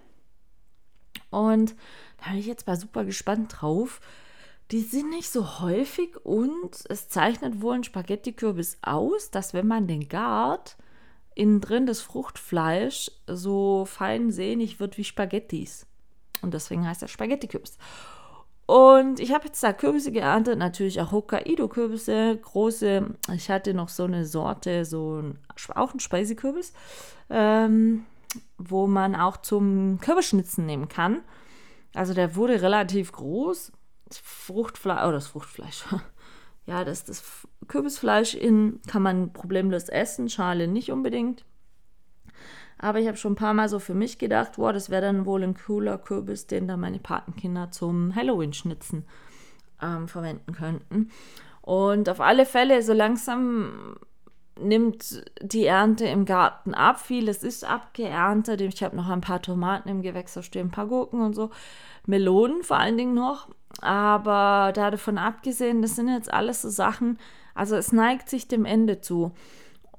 Und 1.35 1.75
da 2.19 2.31
bin 2.31 2.39
ich 2.39 2.47
jetzt 2.47 2.67
mal 2.67 2.77
super 2.77 3.05
gespannt 3.05 3.57
drauf. 3.61 4.01
Die 4.71 4.81
sind 4.81 5.11
nicht 5.11 5.31
so 5.31 5.61
häufig 5.61 6.17
und 6.25 6.85
es 6.89 7.09
zeichnet 7.09 7.61
wohl 7.61 7.75
ein 7.75 7.85
Spaghetti-Kürbis 7.85 8.79
aus, 8.83 9.31
dass 9.31 9.53
wenn 9.53 9.67
man 9.67 9.87
den 9.87 10.09
gart, 10.09 10.77
innen 11.35 11.61
drin 11.61 11.87
das 11.87 12.01
Fruchtfleisch 12.01 13.11
so 13.27 13.85
fein 13.85 14.31
sehnig 14.31 14.81
wird 14.81 14.97
wie 14.97 15.05
Spaghettis. 15.05 15.87
Und 16.41 16.55
deswegen 16.55 16.87
heißt 16.87 17.03
er 17.03 17.09
Spaghetti-Kürbis. 17.09 17.77
Und 18.67 19.21
ich 19.21 19.33
habe 19.35 19.47
jetzt 19.47 19.63
da 19.63 19.75
Kürbisse 19.75 20.11
geerntet, 20.11 20.59
natürlich 20.59 21.01
auch 21.01 21.13
Hokkaido-Kürbisse, 21.13 22.39
große. 22.39 23.15
Ich 23.35 23.51
hatte 23.51 23.75
noch 23.75 23.91
so 23.91 24.05
eine 24.05 24.25
Sorte, 24.25 24.87
so 24.87 25.21
ein, 25.21 25.39
auch 25.75 25.93
ein 25.93 26.01
Speisekürbis, 26.01 26.73
ähm, 27.29 28.07
wo 28.59 28.87
man 28.87 29.15
auch 29.15 29.37
zum 29.39 29.99
Kürbisschnitzen 30.01 30.67
nehmen 30.67 30.89
kann. 30.89 31.23
Also 31.95 32.15
der 32.15 32.37
wurde 32.37 32.61
relativ 32.63 33.13
groß. 33.13 33.73
Das 34.07 34.19
Fruchtfleisch, 34.19 35.07
oh, 35.07 35.13
das 35.13 35.29
Fruchtfleisch. 35.29 35.85
ja, 36.67 36.85
das, 36.85 37.05
das 37.05 37.47
Kürbisfleisch 37.69 38.35
in 38.35 38.81
kann 38.87 39.03
man 39.03 39.33
problemlos 39.33 39.89
essen, 39.89 40.29
Schale 40.29 40.69
nicht 40.69 40.91
unbedingt. 40.91 41.45
Aber 42.79 42.99
ich 42.99 43.07
habe 43.07 43.17
schon 43.17 43.33
ein 43.33 43.37
paar 43.37 43.55
Mal 43.55 43.69
so 43.69 43.79
für 43.79 43.95
mich 43.95 44.19
gedacht, 44.19 44.59
wow, 44.59 44.73
das 44.73 44.91
wäre 44.91 45.03
dann 45.03 45.27
wohl 45.27 45.43
ein 45.43 45.55
cooler 45.55 45.97
Kürbis, 45.97 46.47
den 46.47 46.69
dann 46.69 46.81
meine 46.81 46.99
Patenkinder 46.99 47.71
zum 47.71 48.15
Halloween-Schnitzen 48.15 49.07
ähm, 49.81 50.09
verwenden 50.09 50.53
könnten. 50.53 51.11
Und 51.63 52.09
auf 52.09 52.21
alle 52.21 52.45
Fälle, 52.45 52.83
so 52.83 52.93
langsam 52.93 53.97
nimmt 54.61 55.25
die 55.41 55.67
Ernte 55.67 56.07
im 56.07 56.25
Garten 56.25 56.75
ab. 56.75 57.01
Vieles 57.01 57.43
ist 57.43 57.65
abgeerntet. 57.65 58.61
Ich 58.61 58.83
habe 58.83 58.97
noch 58.97 59.09
ein 59.09 59.21
paar 59.21 59.43
Tomaten 59.43 59.89
im 59.89 60.03
Gewächshaus 60.03 60.47
stehen, 60.47 60.69
ein 60.69 60.71
paar 60.71 60.87
Gurken 60.87 61.21
und 61.21 61.35
so. 61.35 61.51
Melonen 62.07 62.63
vor 62.63 62.79
allen 62.79 62.97
Dingen 62.97 63.15
noch. 63.15 63.49
Aber 63.81 64.73
davon 64.75 65.19
abgesehen, 65.19 65.83
das 65.83 65.97
sind 65.97 66.09
jetzt 66.09 66.33
alles 66.33 66.63
so 66.63 66.71
Sachen, 66.71 67.19
also 67.55 67.77
es 67.77 67.93
neigt 67.93 68.29
sich 68.29 68.49
dem 68.49 68.65
Ende 68.65 69.01
zu. 69.01 69.33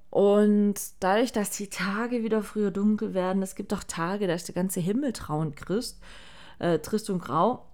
Und 0.10 0.76
dadurch, 1.02 1.34
dass 1.34 1.52
die 1.52 1.70
Tage 1.70 2.24
wieder 2.24 2.41
früher 2.41 2.72
dunkel 2.72 3.13
werden, 3.13 3.41
es 3.41 3.56
gibt 3.56 3.74
auch 3.74 3.84
Tage, 3.84 4.28
da 4.28 4.34
ist 4.34 4.48
der 4.48 4.56
ganze 4.56 4.80
Himmel 4.80 5.12
trauend 5.12 5.58
Christ, 5.58 6.02
äh, 6.60 6.80
trist 6.80 7.10
und 7.10 7.20
grau. 7.20 7.65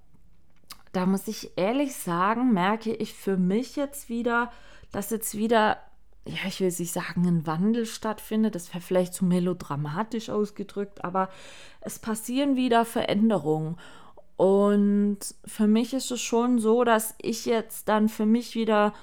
Da 0.92 1.06
muss 1.06 1.28
ich 1.28 1.52
ehrlich 1.56 1.96
sagen, 1.96 2.52
merke 2.54 2.94
ich 2.94 3.14
für 3.14 3.38
mich 3.38 3.76
jetzt 3.76 4.10
wieder, 4.10 4.52
dass 4.92 5.12
jetzt 5.12 5.38
wieder, 5.38 5.78
ja, 6.26 6.48
ich 6.48 6.60
will 6.60 6.68
nicht 6.68 6.94
sagen, 6.94 7.28
ein 7.28 7.48
Wandel 7.48 7.86
stattfindet. 7.86 8.56
Das 8.56 8.74
wäre 8.74 8.82
vielleicht 8.82 9.14
zu 9.14 9.26
melodramatisch 9.26 10.30
ausgedrückt, 10.30 11.04
aber 11.04 11.30
es 11.82 12.00
passieren 12.00 12.56
wieder 12.56 12.86
Veränderungen. 12.86 13.78
Und 14.38 15.20
für 15.46 15.68
mich 15.68 15.94
ist 15.94 16.12
es 16.12 16.22
schon 16.22 16.60
so, 16.60 16.84
dass 16.84 17.16
ich 17.22 17.46
jetzt 17.46 17.88
dann 17.90 18.10
für 18.10 18.26
mich 18.26 18.56
wieder 18.56 18.94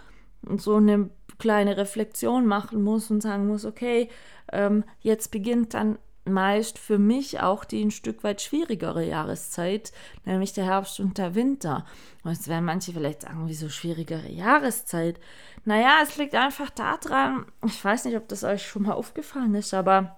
so 0.56 0.76
eine 0.76 1.10
kleine 1.38 1.76
Reflexion 1.76 2.46
machen 2.46 2.82
muss 2.82 3.10
und 3.10 3.20
sagen 3.20 3.46
muss, 3.46 3.64
okay, 3.64 4.08
ähm, 4.52 4.84
jetzt 5.00 5.30
beginnt 5.30 5.74
dann 5.74 5.98
meist 6.28 6.78
für 6.78 6.98
mich 6.98 7.40
auch 7.40 7.64
die 7.64 7.84
ein 7.84 7.90
Stück 7.90 8.24
weit 8.24 8.40
schwierigere 8.40 9.04
Jahreszeit, 9.04 9.92
nämlich 10.24 10.52
der 10.52 10.64
Herbst 10.64 11.00
und 11.00 11.18
der 11.18 11.34
Winter. 11.34 11.84
Und 12.24 12.32
jetzt 12.32 12.48
werden 12.48 12.64
manche 12.64 12.92
vielleicht 12.92 13.22
sagen, 13.22 13.44
wieso 13.46 13.68
schwierigere 13.68 14.28
Jahreszeit? 14.28 15.20
Naja, 15.64 15.98
es 16.02 16.16
liegt 16.16 16.34
einfach 16.34 16.70
daran, 16.70 17.46
ich 17.66 17.84
weiß 17.84 18.04
nicht, 18.04 18.16
ob 18.16 18.28
das 18.28 18.44
euch 18.44 18.66
schon 18.66 18.82
mal 18.82 18.92
aufgefallen 18.92 19.54
ist, 19.54 19.74
aber 19.74 20.16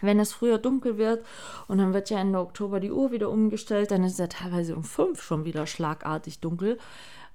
wenn 0.00 0.18
es 0.18 0.32
früher 0.32 0.58
dunkel 0.58 0.98
wird 0.98 1.24
und 1.68 1.78
dann 1.78 1.92
wird 1.92 2.10
ja 2.10 2.18
Ende 2.20 2.38
Oktober 2.38 2.80
die 2.80 2.90
Uhr 2.92 3.12
wieder 3.12 3.30
umgestellt, 3.30 3.90
dann 3.90 4.04
ist 4.04 4.12
es 4.12 4.18
ja 4.18 4.26
teilweise 4.28 4.74
um 4.74 4.84
fünf 4.84 5.22
schon 5.22 5.44
wieder 5.44 5.66
schlagartig 5.66 6.40
dunkel. 6.40 6.78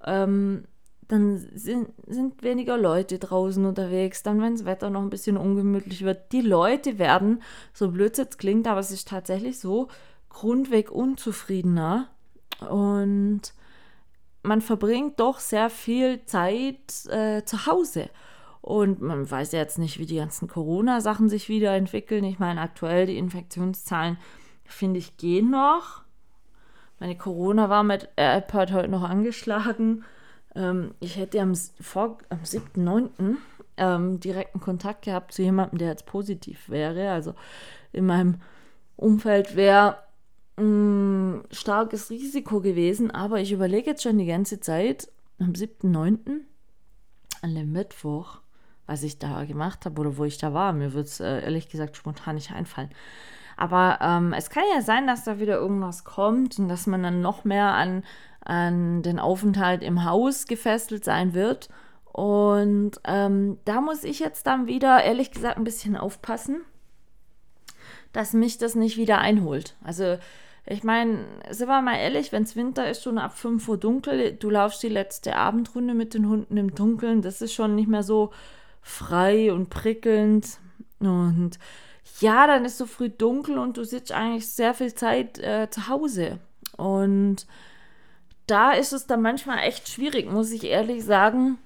Ähm, 0.04 0.65
dann 1.08 1.38
sind, 1.54 1.89
sind 2.08 2.41
weniger 2.44 2.78
Leute 2.78 3.20
draußen 3.20 3.63
unterwegs. 3.65 4.24
Dann, 4.24 4.41
wenn 4.41 4.54
das 4.54 4.65
Wetter 4.65 4.89
noch 4.89 5.02
ein 5.02 5.10
bisschen 5.10 5.38
ungemütlich 5.38 6.04
wird, 6.04 6.32
die 6.32 6.41
Leute 6.41 6.98
werden, 6.98 7.41
so 7.74 7.91
blöd 7.91 8.13
es 8.13 8.18
jetzt 8.18 8.39
klingt, 8.39 8.68
aber 8.68 8.80
es 8.80 8.91
ist 8.91 9.08
tatsächlich 9.08 9.60
so, 9.60 9.88
grundweg 10.30 10.91
unzufriedener. 10.91 12.10
Und 12.70 13.41
man 14.44 14.62
verbringt 14.62 15.20
doch 15.20 15.39
sehr 15.39 15.70
viel 15.70 16.26
Zeit 16.26 17.06
äh, 17.08 17.44
zu 17.46 17.65
Hause. 17.65 18.10
Und 18.62 19.00
man 19.00 19.30
weiß 19.30 19.52
ja 19.52 19.60
jetzt 19.60 19.78
nicht, 19.78 20.00
wie 20.00 20.08
die 20.08 20.15
ganzen 20.15 20.48
Corona-Sachen 20.48 21.30
sich 21.30 21.50
wieder 21.50 21.76
entwickeln. 21.76 22.24
Ich 22.24 22.39
meine, 22.39 22.62
aktuell 22.62 23.06
die 23.06 23.18
Infektionszahlen, 23.18 24.18
finde 24.63 25.00
ich, 25.00 25.18
gehen 25.18 25.52
noch. 25.52 26.02
Meine 27.00 27.18
Corona 27.18 27.70
war 27.70 27.84
mit 27.84 28.10
AirPod 28.15 28.72
heute 28.72 28.88
noch 28.89 29.04
angeschlagen. 29.04 30.04
Ähm, 30.56 30.94
ich 31.00 31.18
hätte 31.18 31.41
am, 31.41 31.50
am 31.50 32.39
7.9. 32.44 33.36
Ähm, 33.78 34.20
direkten 34.22 34.62
Kontakt 34.62 35.04
gehabt 35.04 35.34
zu 35.34 35.41
jemandem, 35.41 35.80
der 35.80 35.89
jetzt 35.89 36.06
positiv 36.06 36.70
wäre. 36.70 37.12
Also 37.12 37.34
in 37.91 38.06
meinem 38.06 38.39
Umfeld 38.96 39.56
wäre 39.56 39.98
ein 40.58 41.39
mm, 41.39 41.44
starkes 41.52 42.10
Risiko 42.10 42.62
gewesen. 42.62 43.12
Aber 43.12 43.39
ich 43.41 43.52
überlege 43.52 43.91
jetzt 43.91 44.04
schon 44.04 44.18
die 44.18 44.26
ganze 44.26 44.60
Zeit, 44.60 45.10
am 45.39 45.52
7.9., 45.52 46.41
an 47.41 47.54
dem 47.54 47.74
Mittwoch, 47.74 48.39
was 48.88 49.04
ich 49.04 49.20
da 49.20 49.44
gemacht 49.44 49.86
habe 49.86 50.00
oder 50.00 50.18
wo 50.18 50.24
ich 50.24 50.38
da 50.38 50.54
war. 50.54 50.74
Mir 50.74 50.94
wird 50.94 51.08
es 51.08 51.20
äh, 51.20 51.41
ehrlich 51.41 51.70
gesagt 51.70 51.98
spontan 51.98 52.36
nicht 52.36 52.52
einfallen. 52.52 52.89
Aber 53.58 54.00
ähm, 54.02 54.34
es 54.34 54.50
kann 54.50 54.63
ja 54.74 54.82
sein, 54.82 55.08
dass 55.08 55.24
da 55.24 55.39
wieder 55.39 55.56
irgendwas 55.56 56.04
kommt 56.04 56.60
und 56.60 56.68
dass 56.68 56.88
man 56.88 57.04
dann 57.04 57.22
noch 57.22 57.46
mehr 57.46 57.74
an, 57.74 58.04
an 58.45 59.01
den 59.01 59.19
Aufenthalt 59.19 59.84
im 59.84 60.05
Haus 60.05 60.45
gefesselt 60.45 61.03
sein 61.03 61.34
wird. 61.34 61.69
Und 62.13 62.91
ähm, 63.03 63.58
da 63.65 63.81
muss 63.81 64.05
ich 64.05 64.19
jetzt 64.19 64.47
dann 64.47 64.67
wieder, 64.67 65.03
ehrlich 65.03 65.31
gesagt, 65.31 65.58
ein 65.58 65.65
bisschen 65.65 65.97
aufpassen, 65.97 66.62
dass 68.13 68.31
mich 68.31 68.58
das 68.58 68.75
nicht 68.75 68.95
wieder 68.95 69.17
einholt. 69.17 69.75
Also, 69.84 70.17
ich 70.65 70.84
meine, 70.84 71.25
sind 71.49 71.67
wir 71.67 71.81
mal 71.81 71.97
ehrlich, 71.97 72.31
wenn 72.31 72.43
es 72.43 72.55
Winter 72.55 72.89
ist, 72.89 73.03
schon 73.03 73.17
ab 73.17 73.38
5 73.38 73.67
Uhr 73.67 73.77
dunkel, 73.77 74.34
du 74.34 74.49
laufst 74.49 74.81
die 74.81 74.89
letzte 74.89 75.36
Abendrunde 75.36 75.93
mit 75.93 76.13
den 76.13 76.29
Hunden 76.29 76.55
im 76.55 76.73
Dunkeln, 76.73 77.21
das 77.21 77.41
ist 77.41 77.53
schon 77.53 77.75
nicht 77.75 77.89
mehr 77.89 78.03
so 78.03 78.31
frei 78.81 79.51
und 79.51 79.69
prickelnd. 79.69 80.60
Und 80.99 81.60
ja, 82.19 82.47
dann 82.47 82.65
ist 82.65 82.77
so 82.77 82.86
früh 82.86 83.10
dunkel 83.10 83.58
und 83.58 83.77
du 83.77 83.84
sitzt 83.84 84.12
eigentlich 84.12 84.47
sehr 84.47 84.73
viel 84.73 84.93
Zeit 84.93 85.38
äh, 85.39 85.69
zu 85.69 85.89
Hause. 85.89 86.39
Und 86.77 87.45
da 88.47 88.71
ist 88.71 88.93
es 88.93 89.08
dann 89.08 89.21
manchmal 89.21 89.60
echt 89.60 89.89
schwierig, 89.89 90.31
muss 90.31 90.51
ich 90.51 90.63
ehrlich 90.65 91.03
sagen, 91.03 91.58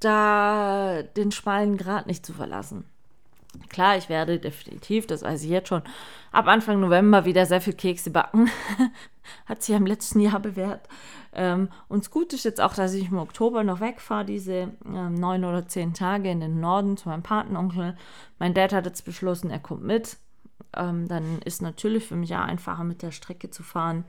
da 0.00 1.02
den 1.16 1.30
schmalen 1.30 1.76
Grat 1.76 2.06
nicht 2.06 2.26
zu 2.26 2.32
verlassen. 2.32 2.84
Klar, 3.68 3.98
ich 3.98 4.08
werde 4.08 4.38
definitiv, 4.38 5.06
das 5.06 5.22
weiß 5.22 5.42
ich 5.44 5.50
jetzt 5.50 5.68
schon, 5.68 5.82
ab 6.32 6.46
Anfang 6.48 6.80
November 6.80 7.24
wieder 7.24 7.44
sehr 7.44 7.60
viel 7.60 7.74
Kekse 7.74 8.10
backen. 8.10 8.50
Hat 9.46 9.62
sich 9.62 9.72
ja 9.72 9.76
im 9.76 9.86
letzten 9.86 10.20
Jahr 10.20 10.40
bewährt. 10.40 10.88
Ähm, 11.34 11.68
und 11.88 12.10
Gute 12.10 12.36
ist 12.36 12.44
jetzt 12.44 12.60
auch, 12.60 12.74
dass 12.74 12.94
ich 12.94 13.10
im 13.10 13.18
Oktober 13.18 13.62
noch 13.62 13.80
wegfahre, 13.80 14.24
diese 14.24 14.72
ähm, 14.86 15.14
neun 15.14 15.44
oder 15.44 15.68
zehn 15.68 15.94
Tage 15.94 16.30
in 16.30 16.40
den 16.40 16.60
Norden 16.60 16.96
zu 16.96 17.08
meinem 17.08 17.22
Patenonkel. 17.22 17.96
Mein 18.38 18.54
Dad 18.54 18.72
hat 18.72 18.86
jetzt 18.86 19.04
beschlossen, 19.04 19.50
er 19.50 19.60
kommt 19.60 19.84
mit. 19.84 20.16
Ähm, 20.74 21.06
dann 21.08 21.40
ist 21.42 21.60
natürlich 21.62 22.06
für 22.06 22.16
mich 22.16 22.34
auch 22.34 22.40
einfacher, 22.40 22.84
mit 22.84 23.02
der 23.02 23.12
Strecke 23.12 23.50
zu 23.50 23.62
fahren. 23.62 24.04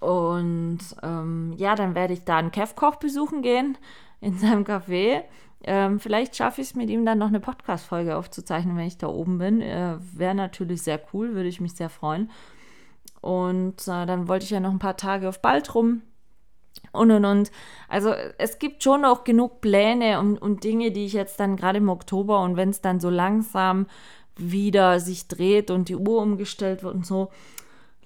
Und 0.00 0.78
ähm, 1.02 1.54
ja, 1.56 1.74
dann 1.74 1.94
werde 1.94 2.12
ich 2.12 2.24
da 2.24 2.38
einen 2.38 2.52
Kev-Koch 2.52 2.96
besuchen 2.96 3.42
gehen 3.42 3.76
in 4.20 4.38
seinem 4.38 4.64
Café. 4.64 5.22
Ähm, 5.64 5.98
vielleicht 5.98 6.36
schaffe 6.36 6.60
ich 6.60 6.68
es 6.68 6.74
mit 6.74 6.88
ihm 6.88 7.04
dann 7.04 7.18
noch 7.18 7.28
eine 7.28 7.40
Podcast-Folge 7.40 8.16
aufzuzeichnen, 8.16 8.76
wenn 8.76 8.86
ich 8.86 8.98
da 8.98 9.08
oben 9.08 9.38
bin. 9.38 9.60
Äh, 9.60 9.96
Wäre 10.14 10.34
natürlich 10.34 10.82
sehr 10.82 11.00
cool, 11.12 11.34
würde 11.34 11.48
ich 11.48 11.60
mich 11.60 11.74
sehr 11.74 11.90
freuen. 11.90 12.30
Und 13.20 13.88
äh, 13.88 14.06
dann 14.06 14.28
wollte 14.28 14.44
ich 14.44 14.50
ja 14.50 14.60
noch 14.60 14.70
ein 14.70 14.78
paar 14.78 14.96
Tage 14.96 15.28
auf 15.28 15.42
Baltrum 15.42 16.02
und 16.92 17.10
und 17.10 17.24
und. 17.24 17.50
Also 17.88 18.12
es 18.38 18.60
gibt 18.60 18.84
schon 18.84 19.04
auch 19.04 19.24
genug 19.24 19.60
Pläne 19.60 20.20
und, 20.20 20.38
und 20.38 20.62
Dinge, 20.62 20.92
die 20.92 21.06
ich 21.06 21.12
jetzt 21.12 21.40
dann 21.40 21.56
gerade 21.56 21.78
im 21.78 21.88
Oktober 21.88 22.42
und 22.42 22.56
wenn 22.56 22.70
es 22.70 22.80
dann 22.80 23.00
so 23.00 23.10
langsam 23.10 23.86
wieder 24.36 25.00
sich 25.00 25.26
dreht 25.26 25.72
und 25.72 25.88
die 25.88 25.96
Uhr 25.96 26.22
umgestellt 26.22 26.84
wird 26.84 26.94
und 26.94 27.04
so, 27.04 27.30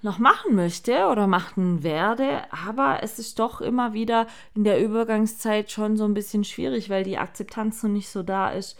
noch 0.03 0.19
machen 0.19 0.55
möchte 0.55 1.07
oder 1.07 1.27
machen 1.27 1.81
werde, 1.83 2.41
aber 2.51 2.99
es 3.01 3.19
ist 3.19 3.39
doch 3.39 3.61
immer 3.61 3.93
wieder 3.93 4.27
in 4.53 4.63
der 4.63 4.83
Übergangszeit 4.83 5.71
schon 5.71 5.97
so 5.97 6.05
ein 6.05 6.13
bisschen 6.13 6.43
schwierig, 6.43 6.89
weil 6.89 7.03
die 7.03 7.17
Akzeptanz 7.17 7.81
noch 7.83 7.89
nicht 7.89 8.09
so 8.09 8.21
da 8.21 8.51
ist, 8.51 8.77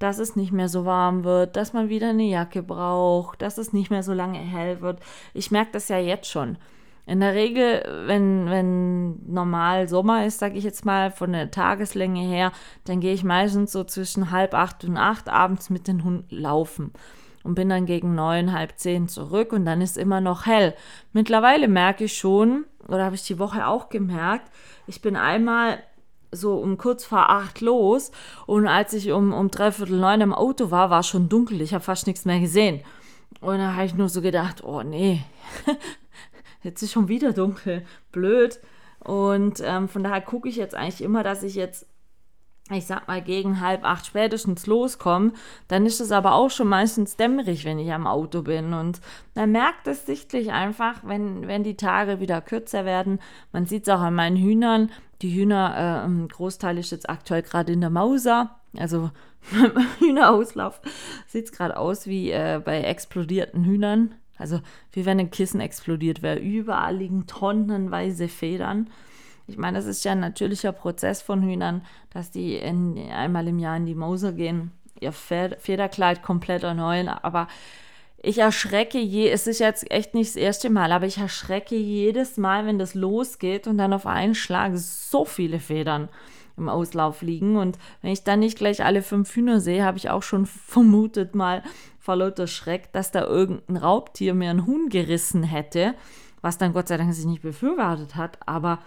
dass 0.00 0.18
es 0.18 0.34
nicht 0.34 0.52
mehr 0.52 0.68
so 0.68 0.84
warm 0.84 1.22
wird, 1.22 1.56
dass 1.56 1.72
man 1.72 1.88
wieder 1.88 2.10
eine 2.10 2.24
Jacke 2.24 2.62
braucht, 2.62 3.40
dass 3.40 3.58
es 3.58 3.72
nicht 3.72 3.90
mehr 3.90 4.02
so 4.02 4.12
lange 4.12 4.38
hell 4.38 4.80
wird. 4.80 4.98
Ich 5.32 5.50
merke 5.50 5.70
das 5.72 5.88
ja 5.88 5.98
jetzt 5.98 6.28
schon. 6.28 6.58
In 7.06 7.20
der 7.20 7.34
Regel, 7.34 7.84
wenn, 8.06 8.50
wenn 8.50 9.32
normal 9.32 9.88
Sommer 9.88 10.26
ist, 10.26 10.38
sage 10.38 10.56
ich 10.56 10.64
jetzt 10.64 10.84
mal, 10.84 11.10
von 11.10 11.32
der 11.32 11.50
Tageslänge 11.50 12.22
her, 12.22 12.50
dann 12.84 13.00
gehe 13.00 13.12
ich 13.12 13.22
meistens 13.22 13.72
so 13.72 13.84
zwischen 13.84 14.30
halb 14.30 14.54
acht 14.54 14.84
und 14.84 14.96
acht 14.96 15.28
abends 15.28 15.70
mit 15.70 15.86
den 15.86 16.02
Hunden 16.02 16.34
laufen 16.34 16.92
und 17.44 17.54
bin 17.54 17.68
dann 17.68 17.86
gegen 17.86 18.14
neun, 18.14 18.52
halb 18.52 18.76
zehn 18.76 19.06
zurück 19.06 19.52
und 19.52 19.64
dann 19.64 19.80
ist 19.80 19.96
immer 19.96 20.20
noch 20.20 20.46
hell. 20.46 20.74
Mittlerweile 21.12 21.68
merke 21.68 22.04
ich 22.04 22.18
schon, 22.18 22.64
oder 22.88 23.04
habe 23.04 23.14
ich 23.14 23.22
die 23.22 23.38
Woche 23.38 23.68
auch 23.68 23.90
gemerkt, 23.90 24.50
ich 24.86 25.00
bin 25.00 25.14
einmal 25.14 25.78
so 26.32 26.56
um 26.56 26.78
kurz 26.78 27.04
vor 27.04 27.30
acht 27.30 27.60
los 27.60 28.10
und 28.46 28.66
als 28.66 28.92
ich 28.92 29.12
um, 29.12 29.32
um 29.32 29.50
dreiviertel 29.50 29.98
neun 29.98 30.20
im 30.22 30.34
Auto 30.34 30.72
war, 30.72 30.90
war 30.90 31.04
schon 31.04 31.28
dunkel. 31.28 31.60
Ich 31.60 31.72
habe 31.72 31.84
fast 31.84 32.08
nichts 32.08 32.24
mehr 32.24 32.40
gesehen. 32.40 32.80
Und 33.40 33.58
da 33.58 33.74
habe 33.74 33.86
ich 33.86 33.94
nur 33.94 34.08
so 34.08 34.20
gedacht, 34.20 34.64
oh 34.64 34.82
nee, 34.82 35.22
jetzt 36.62 36.82
ist 36.82 36.92
schon 36.92 37.08
wieder 37.08 37.32
dunkel, 37.32 37.84
blöd. 38.10 38.58
Und 39.00 39.62
ähm, 39.62 39.88
von 39.88 40.02
daher 40.02 40.22
gucke 40.22 40.48
ich 40.48 40.56
jetzt 40.56 40.74
eigentlich 40.74 41.02
immer, 41.02 41.22
dass 41.22 41.42
ich 41.42 41.54
jetzt 41.54 41.86
ich 42.70 42.86
sag 42.86 43.08
mal, 43.08 43.20
gegen 43.20 43.60
halb 43.60 43.84
acht 43.84 44.06
spätestens 44.06 44.66
loskomme, 44.66 45.32
dann 45.68 45.84
ist 45.84 46.00
es 46.00 46.10
aber 46.10 46.32
auch 46.32 46.50
schon 46.50 46.68
meistens 46.68 47.16
dämmerig, 47.16 47.66
wenn 47.66 47.78
ich 47.78 47.92
am 47.92 48.06
Auto 48.06 48.40
bin. 48.40 48.72
Und 48.72 49.00
man 49.34 49.52
merkt 49.52 49.86
es 49.86 50.06
sichtlich 50.06 50.50
einfach, 50.50 51.00
wenn, 51.02 51.46
wenn 51.46 51.62
die 51.62 51.76
Tage 51.76 52.20
wieder 52.20 52.40
kürzer 52.40 52.86
werden. 52.86 53.20
Man 53.52 53.66
sieht 53.66 53.82
es 53.82 53.90
auch 53.90 54.00
an 54.00 54.14
meinen 54.14 54.38
Hühnern. 54.38 54.90
Die 55.20 55.34
Hühner, 55.34 55.74
äh, 55.76 56.06
ein 56.06 56.28
Großteil 56.28 56.78
ist 56.78 56.90
jetzt 56.90 57.10
aktuell 57.10 57.42
gerade 57.42 57.72
in 57.72 57.82
der 57.82 57.90
Mauser. 57.90 58.56
Also 58.78 59.10
Hühnerauslauf 59.98 60.80
sieht 61.26 61.46
es 61.46 61.52
gerade 61.52 61.76
aus 61.76 62.06
wie 62.06 62.30
äh, 62.30 62.62
bei 62.64 62.80
explodierten 62.80 63.64
Hühnern. 63.64 64.14
Also 64.38 64.60
wie 64.92 65.04
wenn 65.04 65.20
ein 65.20 65.30
Kissen 65.30 65.60
explodiert 65.60 66.22
wäre. 66.22 66.38
Überall 66.38 66.96
liegen 66.96 67.26
tonnenweise 67.26 68.28
Federn. 68.28 68.88
Ich 69.46 69.58
meine, 69.58 69.76
das 69.76 69.86
ist 69.86 70.04
ja 70.04 70.12
ein 70.12 70.20
natürlicher 70.20 70.72
Prozess 70.72 71.20
von 71.20 71.42
Hühnern, 71.42 71.82
dass 72.10 72.30
die 72.30 72.56
in, 72.56 72.98
einmal 73.10 73.46
im 73.48 73.58
Jahr 73.58 73.76
in 73.76 73.86
die 73.86 73.94
Mauser 73.94 74.32
gehen, 74.32 74.72
ihr 75.00 75.12
Federkleid 75.12 76.22
komplett 76.22 76.62
erneuern. 76.62 77.08
Aber 77.08 77.48
ich 78.22 78.38
erschrecke 78.38 78.98
je, 78.98 79.28
es 79.28 79.46
ist 79.46 79.58
jetzt 79.60 79.90
echt 79.90 80.14
nicht 80.14 80.30
das 80.30 80.36
erste 80.36 80.70
Mal, 80.70 80.92
aber 80.92 81.06
ich 81.06 81.18
erschrecke 81.18 81.76
jedes 81.76 82.38
Mal, 82.38 82.64
wenn 82.64 82.78
das 82.78 82.94
losgeht 82.94 83.66
und 83.66 83.76
dann 83.76 83.92
auf 83.92 84.06
einen 84.06 84.34
Schlag 84.34 84.72
so 84.76 85.26
viele 85.26 85.60
Federn 85.60 86.08
im 86.56 86.70
Auslauf 86.70 87.20
liegen. 87.20 87.56
Und 87.56 87.78
wenn 88.00 88.12
ich 88.12 88.24
dann 88.24 88.40
nicht 88.40 88.56
gleich 88.56 88.82
alle 88.82 89.02
fünf 89.02 89.34
Hühner 89.34 89.60
sehe, 89.60 89.84
habe 89.84 89.98
ich 89.98 90.08
auch 90.08 90.22
schon 90.22 90.46
vermutet 90.66 91.34
mal 91.34 91.62
vor 91.98 92.16
lauter 92.16 92.46
Schreck, 92.46 92.92
dass 92.92 93.10
da 93.10 93.24
irgendein 93.24 93.76
Raubtier 93.76 94.34
mir 94.34 94.50
ein 94.50 94.66
Huhn 94.66 94.88
gerissen 94.88 95.42
hätte, 95.42 95.94
was 96.40 96.58
dann 96.58 96.72
Gott 96.72 96.88
sei 96.88 96.96
Dank 96.96 97.12
sich 97.12 97.24
nicht 97.26 97.42
befürwortet 97.42 98.16
hat. 98.16 98.38
Aber 98.46 98.80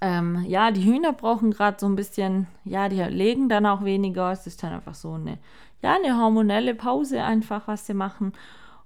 ähm, 0.00 0.44
ja, 0.46 0.70
die 0.70 0.84
Hühner 0.84 1.12
brauchen 1.12 1.50
gerade 1.50 1.78
so 1.80 1.86
ein 1.86 1.96
bisschen, 1.96 2.46
ja, 2.64 2.88
die 2.88 3.02
legen 3.02 3.48
dann 3.48 3.66
auch 3.66 3.84
weniger. 3.84 4.30
Es 4.30 4.46
ist 4.46 4.62
dann 4.62 4.72
einfach 4.72 4.94
so 4.94 5.12
eine, 5.12 5.38
ja, 5.82 5.94
eine 5.94 6.18
hormonelle 6.18 6.74
Pause 6.74 7.22
einfach, 7.22 7.66
was 7.66 7.86
sie 7.86 7.94
machen. 7.94 8.32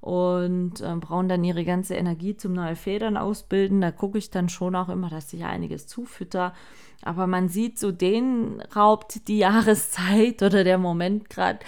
Und 0.01 0.81
äh, 0.81 0.97
brauchen 0.97 1.29
dann 1.29 1.45
ihre 1.45 1.65
ganze 1.65 1.95
Energie 1.95 2.35
zum 2.35 2.55
neue 2.55 2.77
Federn 2.77 3.17
ausbilden. 3.17 3.81
Da 3.81 3.91
gucke 3.91 4.19
ich 4.19 4.31
dann 4.31 4.49
schon 4.49 4.75
auch 4.75 4.89
immer, 4.89 5.11
dass 5.11 5.33
ich 5.33 5.45
einiges 5.45 5.87
zufütter. 5.87 6.55
Aber 7.03 7.27
man 7.27 7.49
sieht 7.49 7.79
so, 7.79 7.93
den 7.93 8.63
raubt 8.75 9.29
die 9.29 9.39
Jahreszeit 9.39 10.43
oder 10.43 10.65
der 10.65 10.79
Moment 10.79 11.29
gerade 11.29 11.59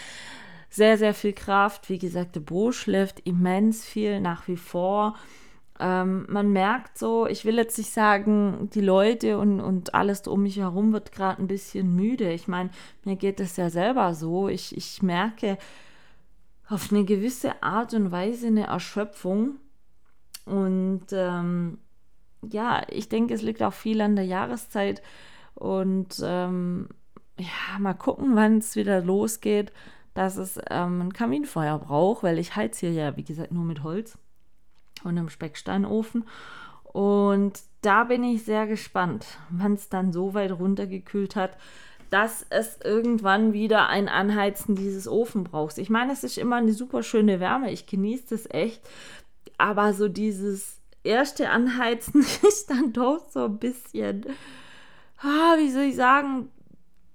sehr, 0.71 0.97
sehr 0.97 1.13
viel 1.13 1.35
Kraft. 1.35 1.91
Wie 1.91 1.99
gesagt, 1.99 2.37
der 2.37 2.41
Bo 2.41 2.73
schläft 2.73 3.21
immens 3.21 3.85
viel 3.85 4.21
nach 4.21 4.49
wie 4.49 4.57
vor. 4.57 5.17
Ähm, 5.85 6.27
man 6.29 6.53
merkt 6.53 6.97
so, 6.97 7.27
ich 7.27 7.45
will 7.45 7.57
jetzt 7.57 7.77
nicht 7.77 7.91
sagen, 7.91 8.71
die 8.73 8.81
Leute 8.81 9.37
und, 9.37 9.61
und 9.61 9.95
alles 9.97 10.29
um 10.29 10.45
mich 10.45 10.59
herum 10.59 10.93
wird 10.93 11.11
gerade 11.11 11.43
ein 11.43 11.49
bisschen 11.49 11.97
müde. 11.97 12.33
Ich 12.33 12.47
meine, 12.47 12.71
mir 13.05 13.17
geht 13.17 13.41
es 13.41 13.57
ja 13.57 13.69
selber 13.69 14.15
so. 14.15 14.49
Ich, 14.49 14.77
ich 14.77 15.03
merke 15.03 15.59
auf 16.69 16.93
eine 16.93 17.05
gewisse 17.05 17.65
Art 17.65 17.95
und 17.95 18.13
Weise 18.13 18.47
eine 18.47 18.69
Erschöpfung. 18.69 19.57
Und 20.45 21.07
ähm, 21.11 21.79
ja, 22.49 22.83
ich 22.89 23.09
denke, 23.09 23.35
es 23.35 23.43
liegt 23.43 23.61
auch 23.61 23.73
viel 23.73 24.01
an 24.03 24.15
der 24.15 24.25
Jahreszeit. 24.25 25.03
Und 25.55 26.23
ähm, 26.25 26.91
ja, 27.41 27.79
mal 27.81 27.95
gucken, 27.95 28.37
wann 28.37 28.59
es 28.59 28.77
wieder 28.77 29.03
losgeht, 29.03 29.73
dass 30.15 30.37
es 30.37 30.61
ähm, 30.71 31.03
ein 31.03 31.13
Kaminfeuer 31.13 31.81
braucht, 31.81 32.23
weil 32.23 32.39
ich 32.39 32.55
heiz 32.55 32.79
hier 32.79 32.93
ja, 32.93 33.17
wie 33.17 33.25
gesagt, 33.25 33.51
nur 33.51 33.65
mit 33.65 33.83
Holz 33.83 34.17
und 35.05 35.19
einem 35.19 35.29
Specksteinofen. 35.29 36.25
Und 36.85 37.61
da 37.81 38.05
bin 38.05 38.23
ich 38.23 38.45
sehr 38.45 38.67
gespannt, 38.67 39.27
wann 39.51 39.75
es 39.75 39.89
dann 39.89 40.13
so 40.13 40.35
weit 40.35 40.53
runtergekühlt 40.53 41.37
hat, 41.37 41.57
dass 42.11 42.45
es 42.51 42.79
irgendwann 42.85 43.55
wieder 43.55 43.89
ein 43.89 44.09
Anheizen 44.09 44.77
dieses 44.77 45.09
Ofen 45.09 45.45
braucht. 45.45 45.79
Ich 45.79 45.89
meine, 45.89 46.13
es 46.13 46.23
ist 46.25 46.37
immer 46.37 46.57
eine 46.57 46.75
super 46.75 47.03
schöne 47.03 47.41
Wärme, 47.41 47.73
ich 47.73 47.87
genieße 47.87 48.27
das 48.31 48.51
echt, 48.51 48.83
aber 49.57 49.95
so 49.95 50.09
dieses 50.09 50.83
erste 51.03 51.49
Anheizen 51.49 52.21
ist 52.49 52.69
dann 52.69 52.93
doch 52.93 53.27
so 53.31 53.47
ein 53.47 53.59
bisschen, 53.59 54.27
ah, 55.19 55.57
wie 55.57 55.71
soll 55.71 55.85
ich 55.85 55.97
sagen, 55.97 56.51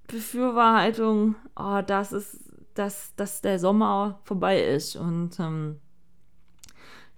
Befürwortung, 0.08 1.36
oh, 1.54 1.80
dass, 1.86 2.12
es, 2.12 2.50
dass, 2.74 3.14
dass 3.14 3.40
der 3.40 3.60
Sommer 3.60 4.18
vorbei 4.24 4.64
ist 4.64 4.96
und 4.96 5.38
ähm, 5.38 5.80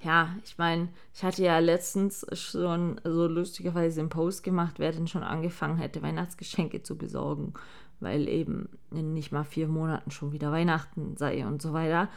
ja, 0.03 0.35
ich 0.45 0.57
meine, 0.57 0.89
ich 1.15 1.23
hatte 1.23 1.43
ja 1.43 1.59
letztens 1.59 2.27
schon 2.33 3.01
so 3.05 3.27
lustigerweise 3.27 4.01
einen 4.01 4.09
Post 4.09 4.43
gemacht, 4.43 4.79
wer 4.79 4.93
denn 4.93 5.07
schon 5.07 5.23
angefangen 5.23 5.77
hätte, 5.77 6.03
Weihnachtsgeschenke 6.03 6.83
zu 6.83 6.97
besorgen, 6.97 7.53
weil 8.01 8.27
eben 8.29 8.71
in 8.91 9.13
nicht 9.13 9.31
mal 9.31 9.45
vier 9.45 9.69
Monaten 9.69 10.11
schon 10.11 10.33
wieder 10.33 10.53
Weihnachten 10.53 11.17
sei 11.17 11.47
und 11.47 11.61
so 11.61 11.75
weiter. 11.75 12.09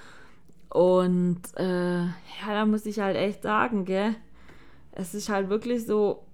Und 0.69 1.41
äh, 1.57 2.03
ja, 2.05 2.47
da 2.47 2.65
muss 2.65 2.85
ich 2.85 2.99
halt 2.99 3.17
echt 3.17 3.43
sagen, 3.43 3.83
gell, 3.83 4.15
es 4.93 5.13
ist 5.13 5.27
halt 5.27 5.49
wirklich 5.49 5.85
so, 5.85 6.25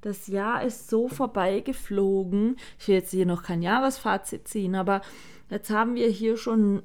das 0.00 0.26
Jahr 0.26 0.64
ist 0.64 0.90
so 0.90 1.08
vorbeigeflogen. 1.08 2.56
Ich 2.78 2.88
will 2.88 2.96
jetzt 2.96 3.12
hier 3.12 3.24
noch 3.24 3.44
kein 3.44 3.62
Jahresfazit 3.62 4.48
ziehen, 4.48 4.74
aber 4.74 5.00
jetzt 5.48 5.70
haben 5.70 5.94
wir 5.94 6.08
hier 6.08 6.36
schon 6.36 6.82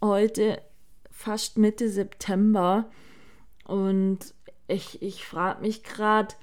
heute 0.00 0.62
fast 1.24 1.56
Mitte 1.58 1.88
September. 1.88 2.90
Und 3.64 4.18
ich, 4.68 5.00
ich 5.02 5.24
frage 5.24 5.62
mich 5.62 5.82
gerade, 5.82 6.34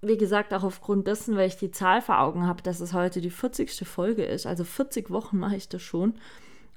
wie 0.00 0.16
gesagt, 0.16 0.52
auch 0.52 0.64
aufgrund 0.64 1.06
dessen, 1.06 1.36
weil 1.36 1.48
ich 1.48 1.56
die 1.56 1.70
Zahl 1.70 2.02
vor 2.02 2.20
Augen 2.20 2.46
habe, 2.46 2.62
dass 2.62 2.80
es 2.80 2.92
heute 2.92 3.20
die 3.20 3.30
40. 3.30 3.86
Folge 3.86 4.24
ist. 4.24 4.46
Also 4.46 4.64
40 4.64 5.10
Wochen 5.10 5.38
mache 5.38 5.56
ich 5.56 5.68
das 5.68 5.82
schon. 5.82 6.14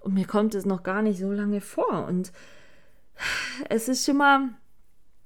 Und 0.02 0.14
mir 0.14 0.26
kommt 0.26 0.56
es 0.56 0.66
noch 0.66 0.84
gar 0.84 1.02
nicht 1.02 1.20
so 1.20 1.32
lange 1.32 1.62
vor. 1.62 2.06
Und 2.08 2.32
es 3.70 3.88
ist 3.88 4.08
immer. 4.08 4.50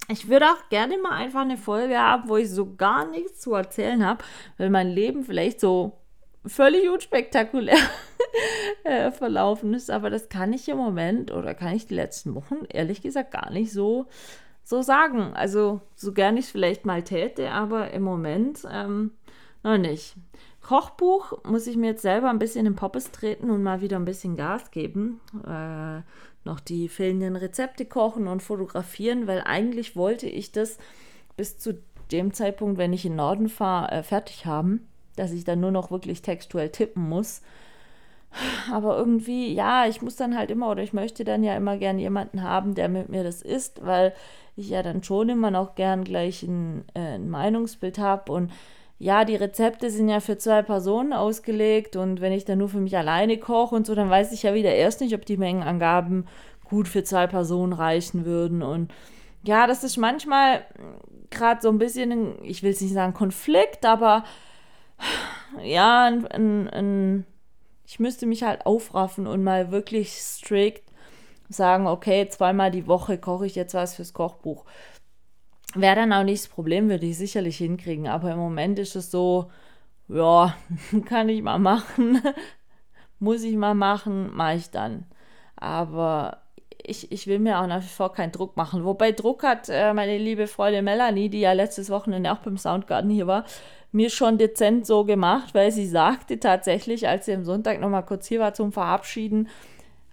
Ich 0.07 0.29
würde 0.29 0.45
auch 0.45 0.69
gerne 0.69 0.99
mal 0.99 1.13
einfach 1.13 1.41
eine 1.41 1.57
Folge 1.57 1.97
haben, 1.97 2.29
wo 2.29 2.37
ich 2.37 2.51
so 2.51 2.75
gar 2.75 3.09
nichts 3.09 3.39
zu 3.39 3.53
erzählen 3.53 4.05
habe, 4.05 4.23
weil 4.57 4.69
mein 4.69 4.89
Leben 4.89 5.23
vielleicht 5.23 5.59
so 5.59 5.97
völlig 6.45 6.87
unspektakulär 6.89 7.77
äh, 8.83 9.11
verlaufen 9.11 9.73
ist. 9.73 9.91
Aber 9.91 10.09
das 10.09 10.29
kann 10.29 10.53
ich 10.53 10.67
im 10.69 10.77
Moment 10.77 11.31
oder 11.31 11.53
kann 11.53 11.75
ich 11.75 11.87
die 11.87 11.95
letzten 11.95 12.35
Wochen 12.35 12.65
ehrlich 12.69 13.01
gesagt 13.01 13.31
gar 13.31 13.51
nicht 13.51 13.71
so, 13.71 14.05
so 14.63 14.81
sagen. 14.81 15.33
Also 15.33 15.81
so 15.95 16.13
gern 16.13 16.37
ich 16.37 16.45
es 16.45 16.51
vielleicht 16.51 16.85
mal 16.85 17.03
täte, 17.03 17.51
aber 17.51 17.91
im 17.91 18.03
Moment 18.03 18.63
ähm, 18.71 19.11
noch 19.63 19.77
nicht. 19.77 20.15
Kochbuch 20.61 21.43
muss 21.43 21.67
ich 21.67 21.77
mir 21.77 21.91
jetzt 21.91 22.01
selber 22.01 22.29
ein 22.29 22.39
bisschen 22.39 22.65
in 22.65 22.75
Poppes 22.75 23.11
treten 23.11 23.51
und 23.51 23.61
mal 23.61 23.81
wieder 23.81 23.97
ein 23.97 24.05
bisschen 24.05 24.35
Gas 24.35 24.71
geben. 24.71 25.19
Äh, 25.47 26.01
noch 26.43 26.59
die 26.59 26.89
fehlenden 26.89 27.35
Rezepte 27.35 27.85
kochen 27.85 28.27
und 28.27 28.41
fotografieren, 28.43 29.27
weil 29.27 29.41
eigentlich 29.45 29.95
wollte 29.95 30.27
ich 30.27 30.51
das 30.51 30.77
bis 31.37 31.57
zu 31.57 31.79
dem 32.11 32.33
Zeitpunkt, 32.33 32.77
wenn 32.77 32.93
ich 32.93 33.05
in 33.05 33.15
Norden 33.15 33.49
fahre, 33.49 33.91
äh, 33.91 34.03
fertig 34.03 34.45
haben 34.45 34.87
dass 35.15 35.31
ich 35.31 35.43
dann 35.43 35.59
nur 35.59 35.71
noch 35.71 35.91
wirklich 35.91 36.21
textuell 36.21 36.69
tippen 36.69 37.07
muss. 37.07 37.41
Aber 38.71 38.97
irgendwie, 38.97 39.53
ja, 39.53 39.87
ich 39.87 40.01
muss 40.01 40.15
dann 40.15 40.37
halt 40.37 40.51
immer 40.51 40.69
oder 40.69 40.83
ich 40.83 40.93
möchte 40.93 41.23
dann 41.23 41.43
ja 41.43 41.55
immer 41.55 41.77
gern 41.77 41.99
jemanden 41.99 42.43
haben, 42.43 42.75
der 42.75 42.89
mit 42.89 43.09
mir 43.09 43.23
das 43.23 43.41
isst, 43.41 43.85
weil 43.85 44.13
ich 44.55 44.69
ja 44.69 44.83
dann 44.83 45.03
schon 45.03 45.29
immer 45.29 45.51
noch 45.51 45.75
gern 45.75 46.03
gleich 46.03 46.43
ein, 46.43 46.85
äh, 46.93 47.15
ein 47.15 47.29
Meinungsbild 47.29 47.97
habe 47.97 48.31
und 48.31 48.51
ja, 48.97 49.25
die 49.25 49.35
Rezepte 49.35 49.89
sind 49.89 50.07
ja 50.07 50.21
für 50.21 50.37
zwei 50.37 50.61
Personen 50.61 51.11
ausgelegt 51.11 51.97
und 51.97 52.21
wenn 52.21 52.31
ich 52.31 52.45
dann 52.45 52.59
nur 52.59 52.69
für 52.69 52.79
mich 52.79 52.95
alleine 52.95 53.37
koche 53.37 53.75
und 53.75 53.85
so, 53.85 53.93
dann 53.93 54.09
weiß 54.09 54.31
ich 54.31 54.43
ja 54.43 54.53
wieder 54.53 54.73
erst 54.73 55.01
nicht, 55.01 55.13
ob 55.13 55.25
die 55.25 55.37
Mengenangaben 55.37 56.27
gut 56.63 56.87
für 56.87 57.03
zwei 57.03 57.27
Personen 57.27 57.73
reichen 57.73 58.25
würden. 58.25 58.63
Und 58.63 58.93
ja, 59.43 59.67
das 59.67 59.83
ist 59.83 59.97
manchmal 59.97 60.65
gerade 61.29 61.61
so 61.61 61.69
ein 61.69 61.77
bisschen, 61.77 62.43
ich 62.43 62.63
will 62.63 62.71
es 62.71 62.81
nicht 62.81 62.93
sagen 62.93 63.13
Konflikt, 63.13 63.85
aber 63.85 64.23
ja, 65.63 66.05
ein, 66.05 66.25
ein, 66.27 66.69
ein, 66.69 67.25
ich 67.85 67.99
müsste 67.99 68.25
mich 68.25 68.43
halt 68.43 68.65
aufraffen 68.65 69.27
und 69.27 69.43
mal 69.43 69.71
wirklich 69.71 70.13
strikt 70.13 70.85
sagen, 71.49 71.87
okay, 71.87 72.27
zweimal 72.29 72.71
die 72.71 72.87
Woche 72.87 73.17
koche 73.17 73.45
ich 73.45 73.55
jetzt 73.55 73.73
was 73.73 73.95
fürs 73.95 74.13
Kochbuch. 74.13 74.65
Wäre 75.75 75.95
dann 75.95 76.13
auch 76.13 76.23
nicht 76.23 76.43
das 76.43 76.49
Problem, 76.49 76.89
würde 76.89 77.05
ich 77.05 77.17
sicherlich 77.17 77.57
hinkriegen. 77.57 78.07
Aber 78.07 78.31
im 78.31 78.39
Moment 78.39 78.79
ist 78.79 78.95
es 78.95 79.11
so, 79.11 79.51
ja, 80.07 80.55
kann 81.05 81.29
ich 81.29 81.41
mal 81.41 81.59
machen, 81.59 82.21
muss 83.19 83.43
ich 83.43 83.55
mal 83.55 83.75
machen, 83.75 84.33
mache 84.33 84.55
ich 84.55 84.71
dann. 84.71 85.05
Aber 85.55 86.41
ich, 86.83 87.11
ich 87.11 87.27
will 87.27 87.39
mir 87.39 87.59
auch 87.59 87.67
nach 87.67 87.81
wie 87.81 87.87
vor 87.87 88.13
keinen 88.13 88.31
Druck 88.31 88.57
machen. 88.57 88.85
Wobei 88.85 89.11
Druck 89.11 89.43
hat 89.43 89.69
äh, 89.69 89.93
meine 89.93 90.17
liebe 90.17 90.47
Freundin 90.47 90.85
Melanie, 90.85 91.29
die 91.29 91.41
ja 91.41 91.53
letztes 91.53 91.89
Wochenende 91.89 92.31
auch 92.31 92.39
beim 92.39 92.57
Soundgarden 92.57 93.09
hier 93.09 93.27
war, 93.27 93.45
mir 93.95 94.09
schon 94.09 94.37
dezent 94.37 94.85
so 94.85 95.05
gemacht, 95.05 95.53
weil 95.55 95.71
sie 95.71 95.87
sagte 95.87 96.39
tatsächlich, 96.39 97.07
als 97.07 97.25
sie 97.25 97.33
am 97.33 97.45
Sonntag 97.45 97.79
nochmal 97.79 98.05
kurz 98.05 98.27
hier 98.27 98.41
war 98.41 98.53
zum 98.53 98.71
Verabschieden, 98.71 99.47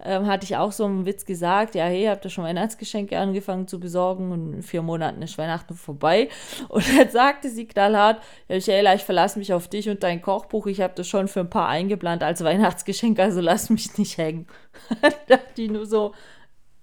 ähm, 0.04 0.26
hatte 0.26 0.44
ich 0.44 0.56
auch 0.56 0.72
so 0.72 0.84
einen 0.84 1.04
Witz 1.04 1.24
gesagt, 1.24 1.74
ja, 1.74 1.84
hey, 1.84 2.06
habt 2.06 2.24
ihr 2.24 2.30
schon 2.30 2.44
Weihnachtsgeschenke 2.44 3.18
angefangen 3.18 3.68
zu 3.68 3.78
besorgen 3.78 4.32
und 4.32 4.52
in 4.54 4.62
vier 4.62 4.82
Monaten 4.82 5.20
ist 5.22 5.36
Weihnachten 5.36 5.74
vorbei. 5.74 6.28
Und 6.68 6.84
dann 6.96 7.08
sagte 7.10 7.48
sie 7.48 7.66
knallhart, 7.66 8.22
ja, 8.48 8.56
Michaela, 8.56 8.94
ich 8.94 9.02
verlasse 9.02 9.38
mich 9.38 9.52
auf 9.52 9.68
dich 9.68 9.88
und 9.88 10.02
dein 10.02 10.22
Kochbuch, 10.22 10.66
ich 10.66 10.80
habe 10.80 10.94
das 10.96 11.06
schon 11.06 11.28
für 11.28 11.40
ein 11.40 11.50
paar 11.50 11.68
eingeplant 11.68 12.22
als 12.22 12.42
Weihnachtsgeschenk, 12.42 13.18
also 13.18 13.40
lass 13.40 13.70
mich 13.70 13.96
nicht 13.98 14.18
hängen. 14.18 14.46
da 15.02 15.10
dachte 15.28 15.62
ich 15.62 15.70
nur 15.70 15.86
so, 15.86 16.12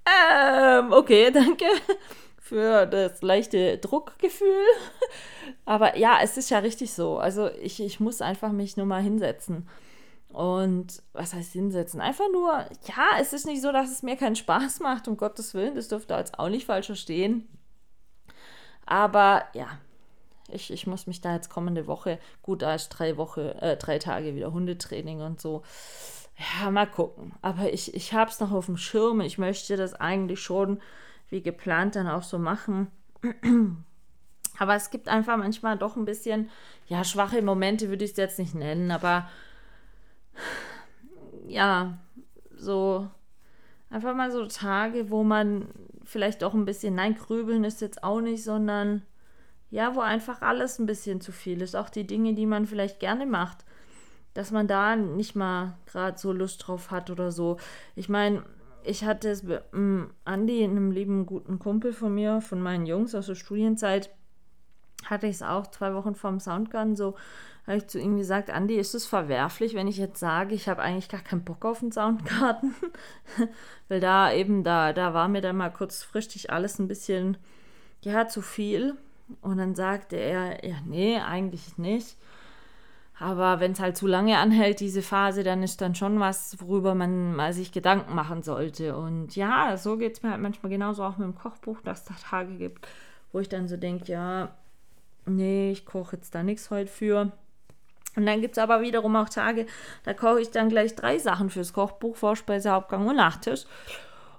ähm, 0.05 0.91
okay, 0.91 1.31
danke 1.31 1.65
für 2.49 2.87
das 2.87 3.21
leichte 3.21 3.77
Druckgefühl. 3.77 4.65
Aber 5.65 5.97
ja, 5.97 6.17
es 6.21 6.35
ist 6.35 6.49
ja 6.49 6.59
richtig 6.59 6.93
so. 6.93 7.19
Also 7.19 7.49
ich, 7.61 7.79
ich 7.79 7.99
muss 7.99 8.21
einfach 8.21 8.51
mich 8.51 8.75
nur 8.75 8.87
mal 8.87 9.03
hinsetzen. 9.03 9.69
Und 10.29 11.01
was 11.13 11.33
heißt 11.33 11.53
hinsetzen? 11.53 12.01
Einfach 12.01 12.25
nur, 12.31 12.51
ja, 12.87 13.19
es 13.19 13.33
ist 13.33 13.45
nicht 13.45 13.61
so, 13.61 13.71
dass 13.71 13.91
es 13.91 14.03
mir 14.03 14.15
keinen 14.15 14.35
Spaß 14.35 14.79
macht, 14.81 15.07
um 15.07 15.15
Gottes 15.15 15.53
Willen, 15.53 15.75
das 15.75 15.87
dürfte 15.87 16.15
jetzt 16.15 16.39
auch 16.39 16.49
nicht 16.49 16.65
falsch 16.65 16.87
verstehen. 16.87 17.47
Aber 18.85 19.43
ja, 19.53 19.67
ich, 20.49 20.71
ich 20.71 20.87
muss 20.87 21.05
mich 21.05 21.21
da 21.21 21.35
jetzt 21.35 21.49
kommende 21.49 21.85
Woche, 21.85 22.19
gut, 22.41 22.63
da 22.63 22.73
ist 22.73 22.89
drei 22.89 23.17
Woche, 23.17 23.61
äh, 23.61 23.77
drei 23.77 23.99
Tage 23.99 24.35
wieder 24.35 24.51
Hundetraining 24.51 25.21
und 25.21 25.39
so. 25.39 25.61
Ja, 26.61 26.71
mal 26.71 26.87
gucken. 26.87 27.33
Aber 27.43 27.71
ich, 27.71 27.93
ich 27.93 28.13
habe 28.13 28.31
es 28.31 28.39
noch 28.39 28.51
auf 28.51 28.65
dem 28.65 28.77
Schirm. 28.77 29.21
Ich 29.21 29.37
möchte 29.37 29.77
das 29.77 29.93
eigentlich 29.93 30.39
schon 30.39 30.79
wie 31.29 31.41
geplant 31.41 31.95
dann 31.95 32.07
auch 32.07 32.23
so 32.23 32.39
machen. 32.39 32.87
Aber 34.59 34.75
es 34.75 34.89
gibt 34.89 35.07
einfach 35.07 35.37
manchmal 35.37 35.77
doch 35.77 35.95
ein 35.95 36.05
bisschen, 36.05 36.49
ja, 36.87 37.03
schwache 37.03 37.41
Momente 37.41 37.89
würde 37.89 38.03
ich 38.03 38.11
es 38.11 38.17
jetzt 38.17 38.39
nicht 38.39 38.55
nennen, 38.55 38.91
aber 38.91 39.29
ja, 41.47 41.97
so 42.57 43.09
einfach 43.89 44.13
mal 44.13 44.31
so 44.31 44.45
Tage, 44.47 45.09
wo 45.09 45.23
man 45.23 45.69
vielleicht 46.03 46.43
auch 46.43 46.53
ein 46.53 46.65
bisschen, 46.65 46.95
nein, 46.95 47.15
grübeln 47.15 47.63
ist 47.63 47.79
jetzt 47.79 48.03
auch 48.03 48.19
nicht, 48.19 48.43
sondern 48.43 49.03
ja, 49.71 49.95
wo 49.95 50.01
einfach 50.01 50.41
alles 50.41 50.79
ein 50.79 50.87
bisschen 50.87 51.21
zu 51.21 51.31
viel 51.31 51.61
ist. 51.61 51.75
Auch 51.75 51.89
die 51.89 52.07
Dinge, 52.07 52.33
die 52.33 52.45
man 52.45 52.65
vielleicht 52.65 52.99
gerne 52.99 53.25
macht, 53.25 53.63
dass 54.33 54.51
man 54.51 54.67
da 54.67 54.95
nicht 54.95 55.35
mal 55.35 55.77
gerade 55.85 56.17
so 56.17 56.33
Lust 56.33 56.67
drauf 56.67 56.91
hat 56.91 57.09
oder 57.09 57.31
so. 57.31 57.57
Ich 57.95 58.09
meine, 58.09 58.43
ich 58.83 59.03
hatte 59.03 59.29
es 59.29 59.43
mit 59.43 59.61
um, 59.73 60.11
Andi, 60.25 60.63
einem 60.63 60.91
lieben 60.91 61.25
guten 61.25 61.59
Kumpel 61.59 61.93
von 61.93 62.13
mir, 62.13 62.41
von 62.41 62.61
meinen 62.61 62.85
Jungs 62.85 63.15
aus 63.15 63.27
der 63.27 63.35
Studienzeit, 63.35 64.09
hatte 65.05 65.27
ich 65.27 65.35
es 65.35 65.41
auch 65.41 65.67
zwei 65.67 65.93
Wochen 65.93 66.15
vorm 66.15 66.39
Soundgarden 66.39 66.95
so 66.95 67.15
habe 67.69 67.77
ich 67.77 67.87
zu 67.87 67.99
ihm 67.99 68.17
gesagt, 68.17 68.49
Andi, 68.49 68.75
ist 68.75 68.95
es 68.95 69.05
verwerflich, 69.05 69.75
wenn 69.75 69.87
ich 69.87 69.97
jetzt 69.97 70.19
sage, 70.19 70.55
ich 70.55 70.67
habe 70.67 70.81
eigentlich 70.81 71.07
gar 71.07 71.21
keinen 71.21 71.43
Bock 71.43 71.63
auf 71.65 71.81
den 71.81 71.91
Soundgarten? 71.91 72.73
Weil 73.87 73.99
da 73.99 74.33
eben, 74.33 74.63
da, 74.63 74.91
da 74.91 75.13
war 75.13 75.27
mir 75.27 75.41
dann 75.41 75.57
mal 75.57 75.69
kurzfristig 75.69 76.51
alles 76.51 76.79
ein 76.79 76.87
bisschen, 76.87 77.37
ja, 78.01 78.27
zu 78.27 78.41
viel. 78.41 78.95
Und 79.41 79.57
dann 79.57 79.75
sagte 79.75 80.15
er, 80.15 80.67
ja, 80.67 80.77
nee, 80.87 81.19
eigentlich 81.19 81.77
nicht. 81.77 82.17
Aber 83.19 83.59
wenn 83.59 83.73
es 83.73 83.81
halt 83.81 83.97
zu 83.97 84.07
lange 84.07 84.37
anhält, 84.37 84.79
diese 84.79 85.01
Phase, 85.01 85.43
dann 85.43 85.61
ist 85.61 85.81
dann 85.81 85.93
schon 85.93 86.21
was, 86.21 86.57
worüber 86.61 86.95
man 86.95 87.35
mal 87.35 87.51
sich 87.51 87.73
Gedanken 87.73 88.15
machen 88.15 88.43
sollte. 88.43 88.95
Und 88.95 89.35
ja, 89.35 89.75
so 89.75 89.97
geht 89.97 90.13
es 90.13 90.23
mir 90.23 90.31
halt 90.31 90.41
manchmal 90.41 90.69
genauso 90.69 91.03
auch 91.03 91.17
mit 91.17 91.27
dem 91.27 91.35
Kochbuch, 91.35 91.81
dass 91.81 91.99
es 91.99 92.05
da 92.05 92.13
Tage 92.13 92.55
gibt, 92.55 92.87
wo 93.33 93.39
ich 93.39 93.49
dann 93.49 93.67
so 93.67 93.75
denke, 93.75 94.09
ja, 94.09 94.55
nee, 95.25 95.71
ich 95.71 95.85
koche 95.85 96.15
jetzt 96.15 96.33
da 96.33 96.43
nichts 96.43 96.69
heute 96.71 96.89
für. 96.89 97.33
Und 98.15 98.25
dann 98.25 98.39
gibt 98.39 98.57
es 98.57 98.63
aber 98.63 98.81
wiederum 98.81 99.17
auch 99.17 99.29
Tage, 99.29 99.65
da 100.03 100.13
koche 100.13 100.39
ich 100.39 100.51
dann 100.51 100.69
gleich 100.69 100.95
drei 100.95 101.19
Sachen 101.19 101.49
fürs 101.49 101.73
Kochbuch, 101.73 102.15
Vorspeise, 102.15 102.71
Hauptgang 102.71 103.05
und 103.05 103.17
Nachtisch. 103.17 103.65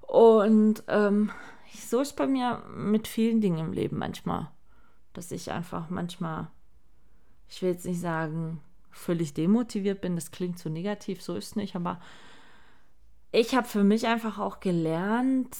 Und 0.00 0.82
ähm, 0.88 1.30
so 1.74 2.00
ist 2.00 2.16
bei 2.16 2.26
mir 2.26 2.62
mit 2.74 3.06
vielen 3.08 3.42
Dingen 3.42 3.58
im 3.58 3.72
Leben 3.74 3.98
manchmal, 3.98 4.48
dass 5.12 5.30
ich 5.32 5.52
einfach 5.52 5.90
manchmal, 5.90 6.48
ich 7.48 7.60
will 7.60 7.70
jetzt 7.70 7.84
nicht 7.84 8.00
sagen, 8.00 8.60
völlig 8.90 9.34
demotiviert 9.34 10.00
bin, 10.00 10.14
das 10.14 10.30
klingt 10.30 10.58
so 10.58 10.68
negativ, 10.68 11.22
so 11.22 11.34
ist 11.34 11.46
es 11.46 11.56
nicht, 11.56 11.76
aber 11.76 12.00
ich 13.32 13.54
habe 13.54 13.66
für 13.66 13.84
mich 13.84 14.06
einfach 14.06 14.38
auch 14.38 14.60
gelernt, 14.60 15.56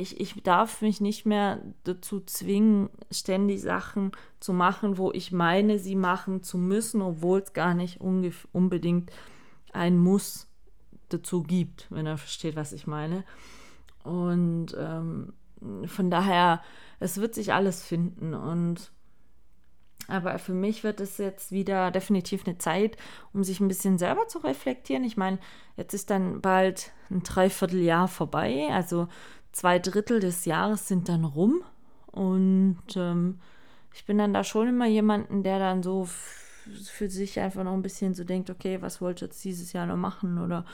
ich, 0.00 0.20
ich 0.20 0.42
darf 0.42 0.80
mich 0.80 1.00
nicht 1.00 1.26
mehr 1.26 1.60
dazu 1.82 2.20
zwingen, 2.20 2.88
ständig 3.10 3.60
Sachen 3.60 4.12
zu 4.38 4.52
machen, 4.52 4.96
wo 4.96 5.10
ich 5.12 5.32
meine, 5.32 5.78
sie 5.78 5.96
machen 5.96 6.42
zu 6.42 6.56
müssen, 6.56 7.02
obwohl 7.02 7.40
es 7.40 7.52
gar 7.52 7.74
nicht 7.74 8.00
unbedingt 8.00 9.10
ein 9.72 9.98
Muss 9.98 10.46
dazu 11.08 11.42
gibt, 11.42 11.86
wenn 11.90 12.06
er 12.06 12.16
versteht, 12.16 12.54
was 12.54 12.72
ich 12.72 12.86
meine. 12.86 13.24
Und 14.04 14.68
ähm, 14.78 15.32
von 15.86 16.10
daher, 16.10 16.62
es 17.00 17.20
wird 17.20 17.34
sich 17.34 17.52
alles 17.52 17.82
finden. 17.84 18.34
Und 18.34 18.92
aber 20.08 20.38
für 20.38 20.54
mich 20.54 20.82
wird 20.82 21.00
es 21.00 21.18
jetzt 21.18 21.52
wieder 21.52 21.90
definitiv 21.90 22.46
eine 22.46 22.58
Zeit, 22.58 22.96
um 23.32 23.44
sich 23.44 23.60
ein 23.60 23.68
bisschen 23.68 23.98
selber 23.98 24.26
zu 24.26 24.38
reflektieren. 24.38 25.04
Ich 25.04 25.16
meine, 25.16 25.38
jetzt 25.76 25.94
ist 25.94 26.10
dann 26.10 26.40
bald 26.40 26.92
ein 27.10 27.22
Dreivierteljahr 27.22 28.08
vorbei. 28.08 28.68
Also 28.72 29.08
zwei 29.52 29.78
Drittel 29.78 30.20
des 30.20 30.46
Jahres 30.46 30.88
sind 30.88 31.08
dann 31.08 31.24
rum 31.24 31.62
und 32.06 32.78
ähm, 32.96 33.38
ich 33.94 34.06
bin 34.06 34.18
dann 34.18 34.32
da 34.32 34.44
schon 34.44 34.68
immer 34.68 34.86
jemanden, 34.86 35.42
der 35.42 35.58
dann 35.58 35.82
so 35.82 36.08
für 36.84 37.08
sich 37.08 37.38
einfach 37.40 37.64
noch 37.64 37.72
ein 37.72 37.82
bisschen 37.82 38.14
so 38.14 38.24
denkt, 38.24 38.50
okay, 38.50 38.80
was 38.80 39.00
wollte 39.00 39.24
ich 39.24 39.30
jetzt 39.30 39.44
dieses 39.44 39.72
Jahr 39.72 39.86
noch 39.86 39.96
machen 39.96 40.38
oder 40.38 40.64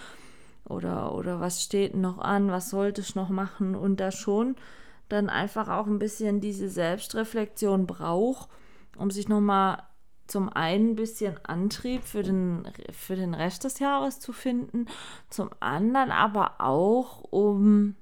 oder 0.65 1.15
oder 1.15 1.41
was 1.41 1.63
steht 1.63 1.95
noch 1.95 2.19
an, 2.19 2.51
was 2.51 2.71
sollte 2.71 3.01
ich 3.01 3.15
noch 3.15 3.29
machen 3.29 3.75
und 3.75 3.99
da 4.01 4.11
schon 4.11 4.57
dann 5.09 5.29
einfach 5.29 5.69
auch 5.69 5.87
ein 5.87 5.99
bisschen 5.99 6.41
diese 6.41 6.69
Selbstreflexion 6.69 7.87
braucht, 7.87 8.49
um 8.97 9.11
sich 9.11 9.29
nochmal 9.29 9.83
zum 10.27 10.49
einen 10.49 10.91
ein 10.91 10.97
bisschen 10.97 11.39
Antrieb 11.45 12.03
für 12.03 12.23
den, 12.23 12.67
für 12.93 13.17
den 13.17 13.35
Rest 13.35 13.65
des 13.65 13.79
Jahres 13.79 14.21
zu 14.21 14.33
finden, 14.33 14.87
zum 15.29 15.51
anderen 15.61 16.11
aber 16.11 16.61
auch, 16.61 17.23
um 17.31 17.97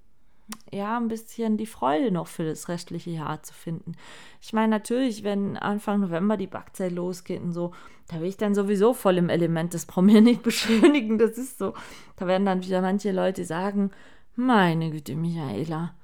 ja, 0.70 0.96
ein 0.98 1.09
bisschen 1.09 1.57
die 1.57 1.66
Freude 1.66 2.11
noch 2.11 2.26
für 2.26 2.44
das 2.44 2.68
restliche 2.68 3.11
Jahr 3.11 3.42
zu 3.42 3.55
finden. 3.55 3.92
Ich 4.40 4.52
meine, 4.52 4.68
natürlich, 4.68 5.24
wenn 5.24 5.57
Anfang 5.57 6.00
November 6.00 6.37
die 6.37 6.46
Backzeit 6.46 6.92
losgeht 6.92 7.40
und 7.42 7.52
so, 7.52 7.72
da 8.09 8.20
will 8.20 8.28
ich 8.28 8.37
dann 8.37 8.55
sowieso 8.55 8.92
voll 8.92 9.18
im 9.18 9.28
Element 9.28 9.74
das 9.74 9.87
brauchen 9.87 10.09
wir 10.09 10.20
nicht 10.20 10.42
beschönigen. 10.44 11.18
Das 11.18 11.38
ist 11.38 11.59
so. 11.59 11.74
Da 12.16 12.26
werden 12.26 12.46
dann 12.46 12.62
wieder 12.62 12.83
manche 12.83 13.12
Leute 13.12 13.44
sagen, 13.44 13.90
meine 14.35 14.90
Güte, 14.90 15.14
Michaela, 15.14 15.94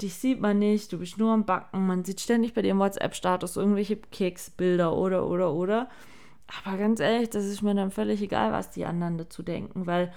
dich 0.00 0.14
sieht 0.14 0.40
man 0.40 0.58
nicht, 0.58 0.92
du 0.92 0.98
bist 0.98 1.18
nur 1.18 1.32
am 1.32 1.44
Backen, 1.44 1.86
man 1.86 2.04
sieht 2.04 2.20
ständig 2.20 2.54
bei 2.54 2.62
dir 2.62 2.72
im 2.72 2.78
WhatsApp-Status 2.78 3.56
irgendwelche 3.56 3.96
Keksbilder 3.96 4.96
oder, 4.96 5.26
oder, 5.26 5.52
oder. 5.52 5.88
Aber 6.64 6.76
ganz 6.76 7.00
ehrlich, 7.00 7.30
das 7.30 7.44
ist 7.44 7.62
mir 7.62 7.74
dann 7.74 7.90
völlig 7.90 8.20
egal, 8.20 8.52
was 8.52 8.70
die 8.70 8.84
anderen 8.84 9.18
dazu 9.18 9.42
denken, 9.42 9.86
weil 9.86 10.12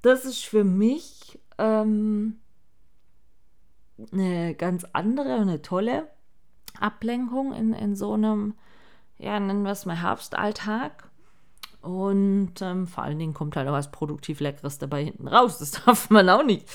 das 0.00 0.24
ist 0.24 0.44
für 0.44 0.64
mich 0.64 1.38
ähm, 1.58 2.38
eine 4.12 4.54
ganz 4.54 4.84
andere 4.92 5.36
und 5.36 5.42
eine 5.42 5.62
tolle 5.62 6.08
Ablenkung 6.80 7.52
in, 7.52 7.72
in 7.72 7.94
so 7.94 8.14
einem, 8.14 8.54
ja, 9.18 9.38
nennen 9.38 9.62
wir 9.62 9.72
es 9.72 9.86
mal 9.86 10.00
Herbstalltag. 10.00 11.08
Und 11.82 12.62
ähm, 12.62 12.86
vor 12.86 13.02
allen 13.02 13.18
Dingen 13.18 13.34
kommt 13.34 13.56
halt 13.56 13.68
auch 13.68 13.72
was 13.72 13.90
produktiv 13.90 14.38
Leckeres 14.40 14.78
dabei 14.78 15.04
hinten 15.04 15.28
raus. 15.28 15.58
Das 15.58 15.70
darf 15.84 16.10
man 16.10 16.28
auch 16.28 16.44
nicht 16.44 16.68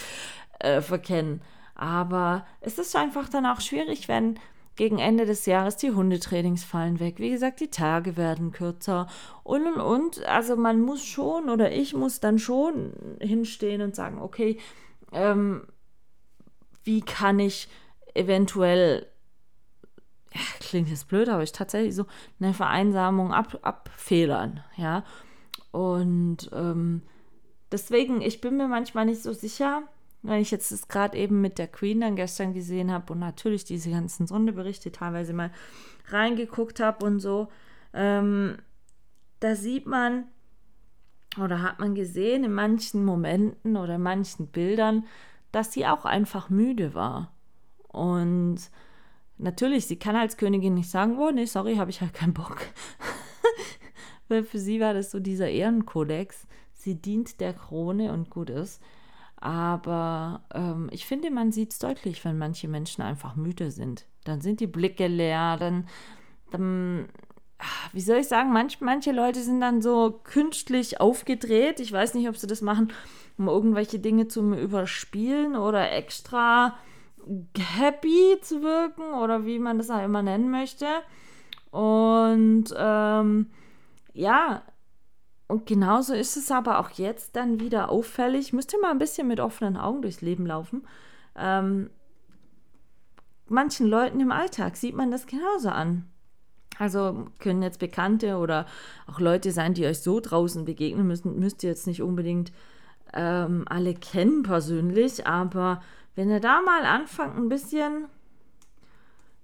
äh, 0.60 0.82
verkennen. 0.82 1.42
Aber 1.78 2.44
es 2.60 2.80
ist 2.80 2.96
einfach 2.96 3.30
dann 3.30 3.46
auch 3.46 3.62
schwierig, 3.62 4.08
wenn 4.08 4.40
gegen 4.76 4.98
Ende 4.98 5.28
des 5.28 5.46
Jahres 5.46 5.78
die 5.78 5.92
Hundetrainings 5.92 6.64
fallen 6.64 7.00
weg. 7.00 7.20
Wie 7.20 7.30
gesagt, 7.30 7.60
die 7.60 7.70
Tage 7.70 8.18
werden 8.18 8.52
kürzer 8.52 9.08
und 9.44 9.68
und 9.68 9.80
und. 9.80 10.26
Also 10.26 10.56
man 10.56 10.82
muss 10.82 11.06
schon 11.06 11.50
oder 11.50 11.72
ich 11.72 11.94
muss 11.94 12.20
dann 12.20 12.40
schon 12.40 12.94
hinstehen 13.22 13.84
und 13.84 13.96
sagen, 13.96 14.20
okay, 14.20 14.58
ähm, 15.12 15.68
wie 16.84 17.02
kann 17.02 17.38
ich 17.38 17.70
eventuell, 18.16 19.06
ja, 20.34 20.42
klingt 20.60 20.90
jetzt 20.90 21.08
blöd, 21.08 21.30
aber 21.30 21.44
ich 21.44 21.52
tatsächlich 21.52 21.94
so 21.94 22.08
eine 22.40 22.56
Vereinsamung 22.56 23.34
ab, 23.34 23.60
abfedern, 23.62 24.64
ja. 24.78 25.04
Und 25.72 26.50
ähm, 26.54 27.04
deswegen, 27.72 28.22
ich 28.22 28.42
bin 28.42 28.58
mir 28.58 28.68
manchmal 28.68 29.06
nicht 29.06 29.22
so 29.22 29.32
sicher, 29.32 29.84
wenn 30.24 30.42
ich 30.42 30.52
jetzt 30.52 30.72
das 30.72 30.88
gerade 30.88 31.18
eben 31.18 31.42
mit 31.42 31.58
der 31.58 31.68
Queen 31.68 32.02
dann 32.02 32.16
gestern 32.16 32.54
gesehen 32.54 32.92
habe 32.92 33.14
und 33.14 33.20
natürlich 33.20 33.64
diese 33.64 33.92
ganzen 33.92 34.28
Sonderberichte 34.28 34.92
teilweise 34.92 35.34
mal 35.34 35.52
reingeguckt 36.10 36.80
habe 36.80 37.06
und 37.06 37.20
so, 37.20 37.48
ähm, 37.94 38.58
da 39.40 39.56
sieht 39.56 39.86
man 39.86 40.26
oder 41.40 41.62
hat 41.62 41.80
man 41.80 41.96
gesehen 41.96 42.44
in 42.44 42.54
manchen 42.54 43.06
Momenten 43.06 43.78
oder 43.78 43.98
manchen 43.98 44.48
Bildern, 44.48 45.06
dass 45.52 45.72
sie 45.72 45.86
auch 45.86 46.06
einfach 46.06 46.50
müde 46.50 46.94
war. 46.94 47.32
Und 47.88 48.58
natürlich, 49.38 49.86
sie 49.86 49.98
kann 49.98 50.16
als 50.16 50.38
Königin 50.38 50.74
nicht 50.74 50.90
sagen, 50.90 51.18
oh 51.18 51.32
nee, 51.32 51.46
sorry, 51.46 51.76
habe 51.76 51.92
ich 51.92 52.02
halt 52.02 52.14
keinen 52.14 52.34
Bock. 52.34 52.58
Weil 54.28 54.44
für 54.44 54.60
sie 54.60 54.80
war 54.80 54.94
das 54.94 55.12
so 55.12 55.20
dieser 55.20 55.50
Ehrenkodex. 55.50 56.48
Sie 56.74 56.96
dient 56.96 57.40
der 57.40 57.54
Krone 57.54 58.12
und 58.12 58.30
gut 58.30 58.50
ist. 58.50 58.82
Aber 59.40 60.42
ähm, 60.54 60.90
ich 60.92 61.06
finde, 61.06 61.30
man 61.30 61.52
sieht 61.52 61.72
es 61.72 61.80
deutlich, 61.80 62.26
wenn 62.26 62.38
manche 62.38 62.68
Menschen 62.68 63.04
einfach 63.04 63.36
müde 63.36 63.72
sind. 63.72 64.06
Dann 64.24 64.42
sind 64.42 64.60
die 64.60 64.68
Blicke 64.68 65.08
leer, 65.08 65.58
dann, 65.58 65.88
dann 66.50 67.08
wie 67.94 68.02
soll 68.02 68.18
ich 68.18 68.28
sagen, 68.28 68.52
manch, 68.52 68.82
manche 68.82 69.12
Leute 69.12 69.42
sind 69.42 69.62
dann 69.62 69.82
so 69.82 70.20
künstlich 70.24 71.00
aufgedreht. 71.00 71.80
Ich 71.80 71.92
weiß 71.92 72.14
nicht, 72.16 72.28
ob 72.30 72.38
sie 72.38 72.48
das 72.48 72.62
machen, 72.62 72.92
um 73.38 73.48
irgendwelche 73.48 74.00
Dinge 74.00 74.28
zu 74.28 74.54
überspielen 74.54 75.56
oder 75.56 75.92
extra 75.92 76.76
happy 77.58 78.38
zu 78.42 78.62
wirken 78.62 79.14
oder 79.22 79.46
wie 79.46 79.60
man 79.60 79.78
das 79.78 79.90
auch 79.90 80.04
immer 80.04 80.24
nennen 80.24 80.50
möchte. 80.50 80.88
Und 81.72 82.74
ähm, 82.76 83.48
ja, 84.14 84.64
und 85.48 85.66
genauso 85.66 86.14
ist 86.14 86.36
es 86.36 86.52
aber 86.52 86.80
auch 86.80 86.92
jetzt 86.92 87.36
dann 87.36 87.60
wieder 87.60 87.90
auffällig. 87.90 88.52
Müsst 88.52 88.74
ihr 88.74 88.82
mal 88.82 88.92
ein 88.92 89.00
bisschen 89.00 89.28
mit 89.28 89.40
offenen 89.40 89.78
Augen 89.78 90.02
durchs 90.02 90.22
Leben 90.22 90.46
laufen. 90.46 90.86
Ähm, 91.38 91.90
manchen 93.48 93.88
Leuten 93.88 94.20
im 94.20 94.32
Alltag 94.32 94.76
sieht 94.76 94.96
man 94.96 95.10
das 95.10 95.26
genauso 95.26 95.70
an. 95.70 96.06
Also 96.80 97.28
können 97.40 97.64
jetzt 97.64 97.80
Bekannte 97.80 98.38
oder 98.38 98.66
auch 99.08 99.20
Leute 99.20 99.52
sein, 99.52 99.74
die 99.74 99.86
euch 99.86 100.00
so 100.00 100.20
draußen 100.20 100.66
begegnen 100.66 101.08
müssen, 101.08 101.40
müsst 101.40 101.64
ihr 101.64 101.70
jetzt 101.70 101.88
nicht 101.88 102.02
unbedingt 102.02 102.52
ähm, 103.14 103.64
alle 103.68 103.94
kennen 103.96 104.44
persönlich, 104.44 105.26
aber 105.26 105.82
wenn 106.16 106.30
ihr 106.30 106.40
da 106.40 106.62
mal 106.62 106.84
anfangt, 106.84 107.38
ein 107.38 107.50
bisschen 107.50 108.06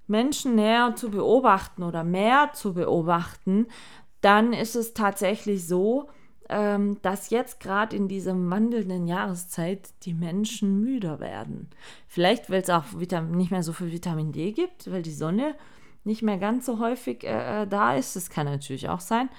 Menschen 0.05 0.55
näher 0.55 0.95
zu 0.95 1.09
beobachten 1.09 1.81
oder 1.81 2.03
mehr 2.03 2.51
zu 2.53 2.73
beobachten, 2.73 3.67
dann 4.23 4.53
ist 4.53 4.75
es 4.75 4.93
tatsächlich 4.93 5.67
so, 5.67 6.09
ähm, 6.49 7.01
dass 7.01 7.29
jetzt 7.29 7.59
gerade 7.59 7.95
in 7.95 8.07
dieser 8.07 8.33
wandelnden 8.33 9.05
Jahreszeit 9.05 9.89
die 10.03 10.13
Menschen 10.13 10.81
müder 10.81 11.19
werden. 11.19 11.69
Vielleicht, 12.07 12.49
weil 12.49 12.61
es 12.61 12.69
auch 12.69 12.93
nicht 12.93 13.51
mehr 13.51 13.63
so 13.63 13.73
viel 13.73 13.91
Vitamin 13.91 14.31
D 14.31 14.53
gibt, 14.53 14.89
weil 14.89 15.01
die 15.01 15.13
Sonne 15.13 15.55
nicht 16.05 16.21
mehr 16.21 16.37
ganz 16.37 16.65
so 16.65 16.79
häufig 16.79 17.23
äh, 17.23 17.63
äh, 17.63 17.67
da 17.67 17.95
ist. 17.95 18.15
Das 18.15 18.29
kann 18.29 18.45
natürlich 18.45 18.87
auch 18.87 18.99
sein. 19.01 19.29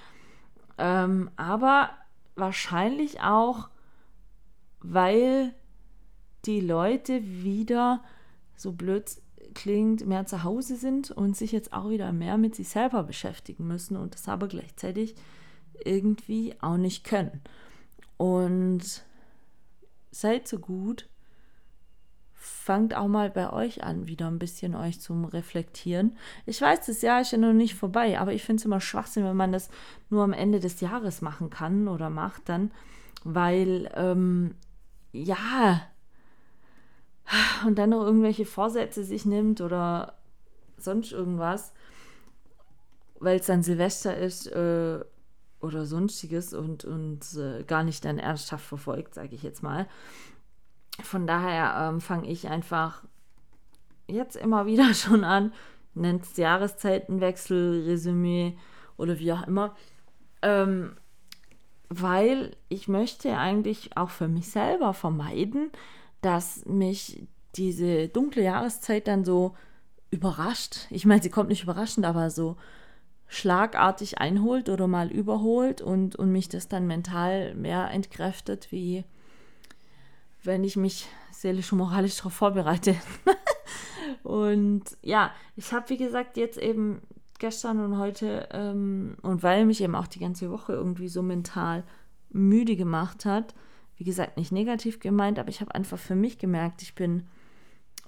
Ähm, 0.76 1.30
aber 1.36 1.90
wahrscheinlich 2.36 3.20
auch, 3.22 3.68
weil 4.80 5.54
die 6.44 6.60
Leute 6.60 7.22
wieder, 7.22 8.02
so 8.56 8.72
blöd 8.72 9.04
klingt, 9.54 10.06
mehr 10.06 10.26
zu 10.26 10.44
Hause 10.44 10.76
sind 10.76 11.10
und 11.10 11.36
sich 11.36 11.52
jetzt 11.52 11.72
auch 11.72 11.88
wieder 11.90 12.12
mehr 12.12 12.38
mit 12.38 12.54
sich 12.54 12.68
selber 12.68 13.02
beschäftigen 13.02 13.66
müssen 13.66 13.96
und 13.96 14.14
das 14.14 14.28
aber 14.28 14.48
gleichzeitig 14.48 15.14
irgendwie 15.84 16.54
auch 16.60 16.76
nicht 16.76 17.04
können. 17.04 17.40
Und 18.16 19.04
seid 20.10 20.46
so 20.46 20.58
gut, 20.58 21.08
fangt 22.32 22.94
auch 22.94 23.08
mal 23.08 23.30
bei 23.30 23.52
euch 23.52 23.82
an, 23.82 24.06
wieder 24.06 24.28
ein 24.28 24.38
bisschen 24.38 24.74
euch 24.74 25.00
zum 25.00 25.24
Reflektieren. 25.24 26.16
Ich 26.46 26.60
weiß, 26.60 26.86
das 26.86 27.02
Jahr 27.02 27.20
ist 27.20 27.32
ja 27.32 27.38
noch 27.38 27.52
nicht 27.52 27.74
vorbei, 27.74 28.18
aber 28.18 28.32
ich 28.32 28.42
finde 28.42 28.60
es 28.60 28.64
immer 28.64 28.80
Schwachsinn, 28.80 29.24
wenn 29.24 29.36
man 29.36 29.52
das 29.52 29.70
nur 30.10 30.22
am 30.22 30.32
Ende 30.32 30.60
des 30.60 30.80
Jahres 30.80 31.22
machen 31.22 31.50
kann 31.50 31.88
oder 31.88 32.10
macht 32.10 32.48
dann, 32.48 32.70
weil, 33.24 33.90
ähm, 33.94 34.54
ja, 35.12 35.82
und 37.66 37.76
dann 37.78 37.90
noch 37.90 38.04
irgendwelche 38.04 38.44
Vorsätze 38.44 39.04
sich 39.04 39.24
nimmt 39.24 39.60
oder 39.60 40.14
sonst 40.76 41.12
irgendwas, 41.12 41.72
weil 43.18 43.38
es 43.38 43.46
dann 43.46 43.62
Silvester 43.62 44.16
ist 44.16 44.46
äh, 44.48 45.00
oder 45.60 45.86
sonstiges 45.86 46.52
und, 46.52 46.84
und 46.84 47.20
äh, 47.36 47.64
gar 47.64 47.84
nicht 47.84 48.04
dann 48.04 48.18
ernsthaft 48.18 48.66
verfolgt, 48.66 49.14
sage 49.14 49.34
ich 49.34 49.42
jetzt 49.42 49.62
mal. 49.62 49.88
Von 51.02 51.26
daher 51.26 51.88
ähm, 51.88 52.00
fange 52.00 52.28
ich 52.28 52.48
einfach 52.48 53.02
jetzt 54.06 54.36
immer 54.36 54.66
wieder 54.66 54.92
schon 54.94 55.24
an, 55.24 55.52
nennt 55.94 56.24
es 56.24 56.36
Jahreszeitenwechsel, 56.36 57.84
Resümee 57.86 58.56
oder 58.96 59.18
wie 59.18 59.32
auch 59.32 59.46
immer, 59.46 59.74
ähm, 60.42 60.96
weil 61.88 62.56
ich 62.68 62.88
möchte 62.88 63.36
eigentlich 63.36 63.96
auch 63.96 64.10
für 64.10 64.28
mich 64.28 64.50
selber 64.50 64.92
vermeiden, 64.94 65.70
dass 66.24 66.64
mich 66.66 67.26
diese 67.56 68.08
dunkle 68.08 68.42
Jahreszeit 68.42 69.06
dann 69.06 69.24
so 69.24 69.54
überrascht. 70.10 70.86
Ich 70.90 71.04
meine, 71.04 71.22
sie 71.22 71.30
kommt 71.30 71.48
nicht 71.48 71.64
überraschend, 71.64 72.06
aber 72.06 72.30
so 72.30 72.56
schlagartig 73.26 74.18
einholt 74.18 74.68
oder 74.68 74.86
mal 74.86 75.10
überholt 75.10 75.82
und, 75.82 76.16
und 76.16 76.30
mich 76.30 76.48
das 76.48 76.68
dann 76.68 76.86
mental 76.86 77.54
mehr 77.54 77.90
entkräftet 77.90 78.70
wie 78.70 79.04
wenn 80.44 80.62
ich 80.62 80.76
mich 80.76 81.08
seelisch 81.32 81.72
und 81.72 81.78
moralisch 81.78 82.18
darauf 82.18 82.34
vorbereite. 82.34 82.94
und 84.22 84.84
ja, 85.02 85.32
ich 85.56 85.72
habe, 85.72 85.88
wie 85.88 85.96
gesagt, 85.96 86.36
jetzt 86.36 86.58
eben 86.58 87.00
gestern 87.38 87.80
und 87.80 87.98
heute 87.98 88.48
ähm, 88.52 89.16
und 89.22 89.42
weil 89.42 89.64
mich 89.64 89.80
eben 89.80 89.94
auch 89.94 90.06
die 90.06 90.20
ganze 90.20 90.50
Woche 90.50 90.74
irgendwie 90.74 91.08
so 91.08 91.22
mental 91.22 91.82
müde 92.30 92.76
gemacht 92.76 93.24
hat, 93.24 93.54
wie 93.96 94.04
gesagt, 94.04 94.36
nicht 94.36 94.52
negativ 94.52 95.00
gemeint, 95.00 95.38
aber 95.38 95.48
ich 95.48 95.60
habe 95.60 95.74
einfach 95.74 95.98
für 95.98 96.16
mich 96.16 96.38
gemerkt, 96.38 96.82
ich 96.82 96.94
bin 96.94 97.26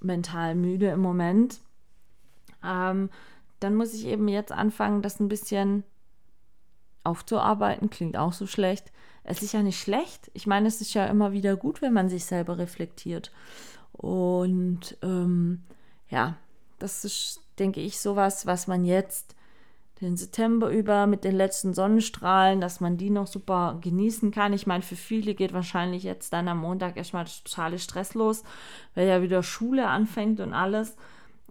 mental 0.01 0.55
müde 0.55 0.87
im 0.89 0.99
Moment. 0.99 1.59
Ähm, 2.63 3.09
dann 3.59 3.75
muss 3.75 3.93
ich 3.93 4.05
eben 4.05 4.27
jetzt 4.27 4.51
anfangen, 4.51 5.01
das 5.01 5.19
ein 5.19 5.29
bisschen 5.29 5.83
aufzuarbeiten. 7.03 7.89
Klingt 7.89 8.17
auch 8.17 8.33
so 8.33 8.45
schlecht 8.45 8.91
es 9.27 9.43
ist 9.43 9.51
ja 9.51 9.61
nicht 9.61 9.79
schlecht. 9.79 10.31
Ich 10.33 10.47
meine, 10.47 10.69
es 10.69 10.79
ist 10.79 10.93
ja 10.93 11.05
immer 11.05 11.33
wieder 11.33 11.57
gut, 11.57 11.81
wenn 11.81 11.93
man 11.93 12.07
sich 12.07 12.25
selber 12.25 12.57
reflektiert. 12.57 13.31
Und 13.91 14.97
ähm, 15.01 15.63
ja, 16.09 16.37
das 16.79 17.03
ist, 17.03 17.41
denke 17.59 17.81
ich, 17.81 17.99
sowas, 17.99 18.45
was 18.45 18.67
man 18.67 18.85
jetzt 18.85 19.35
den 20.01 20.15
September 20.15 20.69
über 20.69 21.07
mit 21.07 21.23
den 21.23 21.35
letzten 21.35 21.73
Sonnenstrahlen, 21.73 22.61
dass 22.61 22.79
man 22.79 22.97
die 22.97 23.09
noch 23.09 23.27
super 23.27 23.79
genießen 23.81 24.31
kann. 24.31 24.53
Ich 24.53 24.67
meine, 24.67 24.83
für 24.83 24.95
viele 24.95 25.33
geht 25.33 25.53
wahrscheinlich 25.53 26.03
jetzt 26.03 26.33
dann 26.33 26.47
am 26.47 26.59
Montag 26.59 26.97
erstmal 26.97 27.25
totale 27.25 27.79
Stress 27.79 28.13
los, 28.13 28.43
weil 28.93 29.07
ja 29.07 29.21
wieder 29.21 29.41
Schule 29.41 29.87
anfängt 29.87 30.39
und 30.39 30.53
alles. 30.53 30.95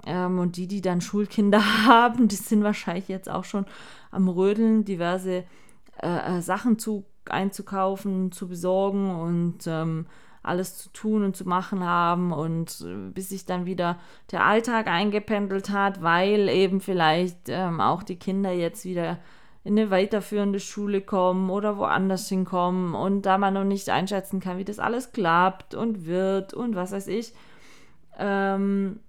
Ähm, 0.07 0.39
und 0.39 0.57
die, 0.57 0.69
die 0.69 0.81
dann 0.81 1.01
Schulkinder 1.01 1.63
haben, 1.87 2.29
die 2.29 2.37
sind 2.37 2.63
wahrscheinlich 2.63 3.09
jetzt 3.09 3.29
auch 3.29 3.45
schon 3.45 3.67
am 4.11 4.29
Rödeln, 4.29 4.85
diverse 4.85 5.45
äh, 6.01 6.39
äh 6.39 6.41
Sachen 6.41 6.79
zu 6.79 7.05
einzukaufen, 7.29 8.31
zu 8.31 8.47
besorgen 8.47 9.11
und 9.11 9.67
ähm, 9.67 10.07
alles 10.47 10.79
zu 10.79 10.89
tun 10.91 11.25
und 11.25 11.37
zu 11.37 11.49
machen 11.49 11.85
haben 11.85 12.33
und 12.33 12.85
äh, 12.87 13.11
bis 13.11 13.31
sich 13.31 13.45
dann 13.47 13.67
wieder 13.67 13.99
der 14.31 14.45
Alltag 14.45 14.87
eingependelt 14.87 15.71
hat, 15.71 16.03
weil 16.03 16.49
eben 16.49 16.81
vielleicht 16.81 17.49
ähm, 17.49 17.81
auch 17.81 18.03
die 18.03 18.19
Kinder 18.19 18.53
jetzt 18.53 18.85
wieder 18.85 19.19
in 19.65 19.79
eine 19.79 19.91
weiterführende 19.91 20.61
Schule 20.61 21.01
kommen 21.01 21.51
oder 21.51 21.77
woanders 21.77 22.29
hinkommen 22.29 22.95
und 22.95 23.23
da 23.23 23.37
man 23.37 23.55
noch 23.55 23.65
nicht 23.65 23.91
einschätzen 23.91 24.39
kann, 24.39 24.59
wie 24.59 24.65
das 24.65 24.79
alles 24.79 25.11
klappt 25.11 25.75
und 25.75 26.07
wird 26.07 26.55
und 26.55 26.77
was 26.77 26.93
weiß 26.93 27.09
ich. 27.09 27.35
Ähm, 28.17 29.01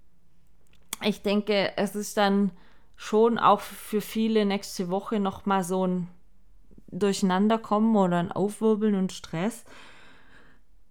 ich 1.03 1.21
denke, 1.21 1.77
es 1.77 1.95
ist 1.95 2.17
dann 2.17 2.51
schon 2.95 3.37
auch 3.37 3.59
für 3.59 4.01
viele 4.01 4.45
nächste 4.45 4.89
Woche 4.89 5.19
nochmal 5.19 5.63
so 5.63 5.85
ein 5.85 6.07
Durcheinanderkommen 6.89 7.95
oder 7.95 8.17
ein 8.17 8.31
Aufwirbeln 8.31 8.95
und 8.95 9.11
Stress. 9.11 9.63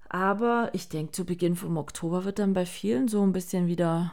Aber 0.09 0.71
ich 0.73 0.89
denke, 0.89 1.13
zu 1.13 1.25
Beginn 1.25 1.57
vom 1.57 1.77
Oktober 1.77 2.25
wird 2.25 2.39
dann 2.39 2.53
bei 2.53 2.67
vielen 2.67 3.09
so 3.09 3.23
ein 3.23 3.33
bisschen 3.33 3.67
wieder 3.67 4.13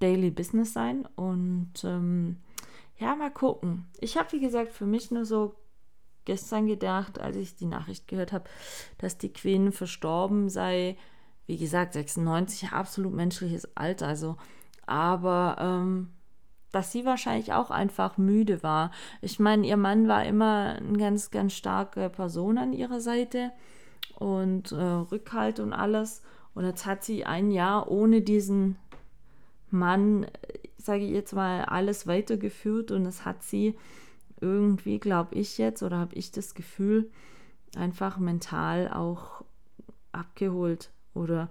Daily 0.00 0.30
Business 0.30 0.72
sein. 0.72 1.06
Und 1.16 1.72
ähm, 1.84 2.38
ja, 2.98 3.14
mal 3.14 3.30
gucken. 3.30 3.86
Ich 4.00 4.16
habe, 4.16 4.32
wie 4.32 4.40
gesagt, 4.40 4.72
für 4.72 4.86
mich 4.86 5.10
nur 5.10 5.24
so 5.24 5.54
gestern 6.24 6.66
gedacht, 6.66 7.20
als 7.20 7.36
ich 7.36 7.56
die 7.56 7.66
Nachricht 7.66 8.08
gehört 8.08 8.32
habe, 8.32 8.48
dass 8.98 9.18
die 9.18 9.32
Queen 9.32 9.72
verstorben 9.72 10.48
sei. 10.48 10.96
Wie 11.46 11.58
gesagt, 11.58 11.92
96, 11.92 12.72
absolut 12.72 13.12
menschliches 13.12 13.76
Alter. 13.76 14.08
Also, 14.08 14.36
aber 14.86 15.56
ähm, 15.60 16.10
dass 16.72 16.90
sie 16.90 17.04
wahrscheinlich 17.04 17.52
auch 17.52 17.70
einfach 17.70 18.18
müde 18.18 18.62
war. 18.62 18.90
Ich 19.20 19.38
meine, 19.38 19.66
ihr 19.66 19.76
Mann 19.76 20.08
war 20.08 20.24
immer 20.24 20.76
eine 20.76 20.98
ganz, 20.98 21.30
ganz 21.30 21.52
starke 21.52 22.10
Person 22.10 22.58
an 22.58 22.72
ihrer 22.72 23.00
Seite 23.00 23.52
und 24.18 24.72
äh, 24.72 24.76
Rückhalt 24.76 25.60
und 25.60 25.72
alles. 25.72 26.22
Und 26.54 26.64
jetzt 26.64 26.86
hat 26.86 27.04
sie 27.04 27.24
ein 27.24 27.50
Jahr 27.50 27.90
ohne 27.90 28.22
diesen 28.22 28.76
Mann, 29.70 30.26
sage 30.78 31.04
ich 31.04 31.10
jetzt 31.10 31.34
mal, 31.34 31.64
alles 31.64 32.06
weitergeführt. 32.06 32.90
Und 32.90 33.06
es 33.06 33.24
hat 33.24 33.42
sie 33.42 33.74
irgendwie, 34.40 34.98
glaube 34.98 35.34
ich 35.34 35.58
jetzt, 35.58 35.82
oder 35.82 35.98
habe 35.98 36.14
ich 36.14 36.30
das 36.30 36.54
Gefühl, 36.54 37.10
einfach 37.76 38.18
mental 38.18 38.88
auch 38.88 39.44
abgeholt. 40.12 40.90
Oder 41.14 41.48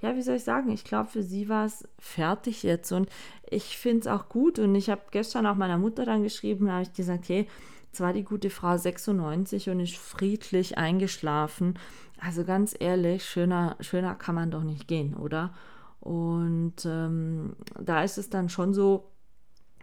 ja, 0.00 0.16
wie 0.16 0.22
soll 0.22 0.36
ich 0.36 0.44
sagen, 0.44 0.70
ich 0.70 0.84
glaube, 0.84 1.10
für 1.10 1.22
sie 1.22 1.48
war 1.48 1.66
es 1.66 1.86
fertig 1.98 2.62
jetzt. 2.62 2.90
Und 2.90 3.08
ich 3.48 3.76
finde 3.76 4.00
es 4.00 4.06
auch 4.06 4.28
gut. 4.28 4.58
Und 4.58 4.74
ich 4.74 4.90
habe 4.90 5.02
gestern 5.10 5.46
auch 5.46 5.56
meiner 5.56 5.78
Mutter 5.78 6.04
dann 6.04 6.22
geschrieben, 6.22 6.66
da 6.66 6.72
habe 6.72 6.82
ich 6.82 6.92
gesagt, 6.92 7.28
hey, 7.28 7.46
Jetzt 7.90 8.00
war 8.00 8.12
die 8.12 8.22
gute 8.22 8.50
Frau 8.50 8.76
96 8.76 9.68
und 9.68 9.80
ist 9.80 9.96
friedlich 9.96 10.78
eingeschlafen. 10.78 11.76
Also 12.20 12.44
ganz 12.44 12.76
ehrlich, 12.78 13.24
schöner, 13.24 13.76
schöner 13.80 14.14
kann 14.14 14.36
man 14.36 14.52
doch 14.52 14.62
nicht 14.62 14.86
gehen, 14.86 15.16
oder? 15.16 15.52
Und 15.98 16.86
ähm, 16.86 17.56
da 17.80 18.04
ist 18.04 18.16
es 18.16 18.30
dann 18.30 18.48
schon 18.48 18.74
so, 18.74 19.10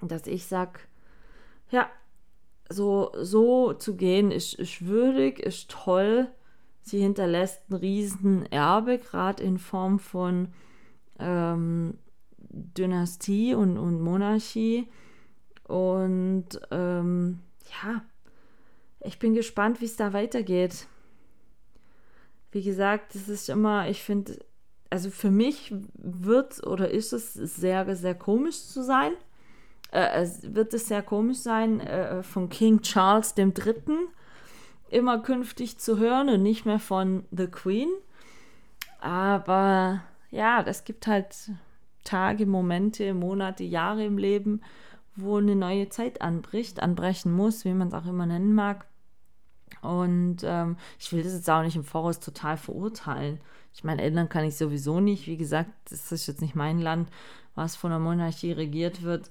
dass 0.01 0.25
ich 0.25 0.45
sage, 0.45 0.79
ja, 1.69 1.89
so, 2.69 3.11
so 3.21 3.73
zu 3.73 3.97
gehen 3.97 4.31
ist, 4.31 4.53
ist 4.53 4.85
würdig, 4.85 5.39
ist 5.39 5.69
toll. 5.69 6.29
Sie 6.81 7.01
hinterlässt 7.01 7.69
ein 7.69 7.75
Riesenerbe, 7.75 8.99
gerade 8.99 9.43
in 9.43 9.57
Form 9.57 9.99
von 9.99 10.53
ähm, 11.19 11.97
Dynastie 12.39 13.53
und, 13.53 13.77
und 13.77 13.99
Monarchie. 13.99 14.87
Und 15.67 16.47
ähm, 16.71 17.39
ja, 17.71 18.01
ich 19.01 19.19
bin 19.19 19.33
gespannt, 19.33 19.81
wie 19.81 19.85
es 19.85 19.95
da 19.95 20.13
weitergeht. 20.13 20.87
Wie 22.51 22.63
gesagt, 22.63 23.15
es 23.15 23.29
ist 23.29 23.49
immer, 23.49 23.89
ich 23.89 24.03
finde, 24.03 24.39
also 24.89 25.09
für 25.09 25.31
mich 25.31 25.73
wird 25.93 26.65
oder 26.65 26.89
ist 26.89 27.13
es 27.13 27.33
sehr, 27.33 27.95
sehr 27.95 28.15
komisch 28.15 28.63
zu 28.63 28.83
sein. 28.83 29.11
Äh, 29.91 30.21
es 30.21 30.53
wird 30.55 30.73
es 30.73 30.87
sehr 30.87 31.01
komisch 31.01 31.39
sein, 31.39 31.79
äh, 31.81 32.23
von 32.23 32.49
King 32.49 32.81
Charles 32.81 33.35
III. 33.37 33.53
immer 34.89 35.21
künftig 35.21 35.77
zu 35.77 35.97
hören 35.97 36.29
und 36.29 36.43
nicht 36.43 36.65
mehr 36.65 36.79
von 36.79 37.25
The 37.31 37.47
Queen. 37.47 37.89
Aber 38.99 40.01
ja, 40.31 40.61
es 40.65 40.83
gibt 40.83 41.07
halt 41.07 41.51
Tage, 42.03 42.45
Momente, 42.45 43.13
Monate, 43.13 43.63
Jahre 43.63 44.05
im 44.05 44.17
Leben, 44.17 44.61
wo 45.17 45.37
eine 45.37 45.55
neue 45.55 45.89
Zeit 45.89 46.21
anbricht, 46.21 46.81
anbrechen 46.81 47.31
muss, 47.31 47.65
wie 47.65 47.73
man 47.73 47.89
es 47.89 47.93
auch 47.93 48.05
immer 48.05 48.25
nennen 48.25 48.53
mag. 48.53 48.85
Und 49.81 50.37
ähm, 50.43 50.77
ich 50.99 51.11
will 51.11 51.23
das 51.23 51.33
jetzt 51.33 51.49
auch 51.49 51.61
nicht 51.61 51.75
im 51.75 51.83
Voraus 51.83 52.19
total 52.19 52.57
verurteilen. 52.57 53.39
Ich 53.73 53.83
meine, 53.83 54.01
ändern 54.01 54.29
kann 54.29 54.45
ich 54.45 54.55
sowieso 54.55 54.99
nicht. 54.99 55.27
Wie 55.27 55.37
gesagt, 55.37 55.69
das 55.89 56.11
ist 56.11 56.27
jetzt 56.27 56.41
nicht 56.41 56.55
mein 56.55 56.79
Land, 56.79 57.09
was 57.55 57.75
von 57.75 57.91
der 57.91 57.99
Monarchie 57.99 58.51
regiert 58.51 59.03
wird. 59.03 59.29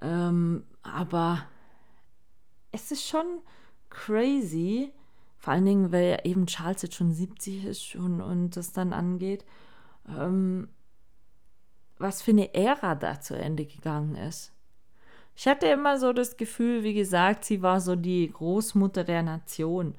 Ähm, 0.00 0.64
aber 0.82 1.44
es 2.72 2.90
ist 2.90 3.06
schon 3.06 3.26
crazy, 3.90 4.92
vor 5.38 5.52
allen 5.52 5.66
Dingen, 5.66 5.92
weil 5.92 6.20
eben 6.24 6.46
Charles 6.46 6.82
jetzt 6.82 6.94
schon 6.94 7.12
70 7.12 7.64
ist 7.66 7.94
und, 7.96 8.20
und 8.20 8.56
das 8.56 8.72
dann 8.72 8.92
angeht, 8.92 9.44
ähm, 10.08 10.68
was 11.98 12.22
für 12.22 12.32
eine 12.32 12.52
Ära 12.54 12.94
da 12.94 13.20
zu 13.20 13.36
Ende 13.36 13.64
gegangen 13.64 14.16
ist. 14.16 14.53
Ich 15.36 15.48
hatte 15.48 15.66
immer 15.66 15.98
so 15.98 16.12
das 16.12 16.36
Gefühl, 16.36 16.84
wie 16.84 16.94
gesagt, 16.94 17.44
sie 17.44 17.62
war 17.62 17.80
so 17.80 17.96
die 17.96 18.30
Großmutter 18.30 19.04
der 19.04 19.22
Nation. 19.22 19.94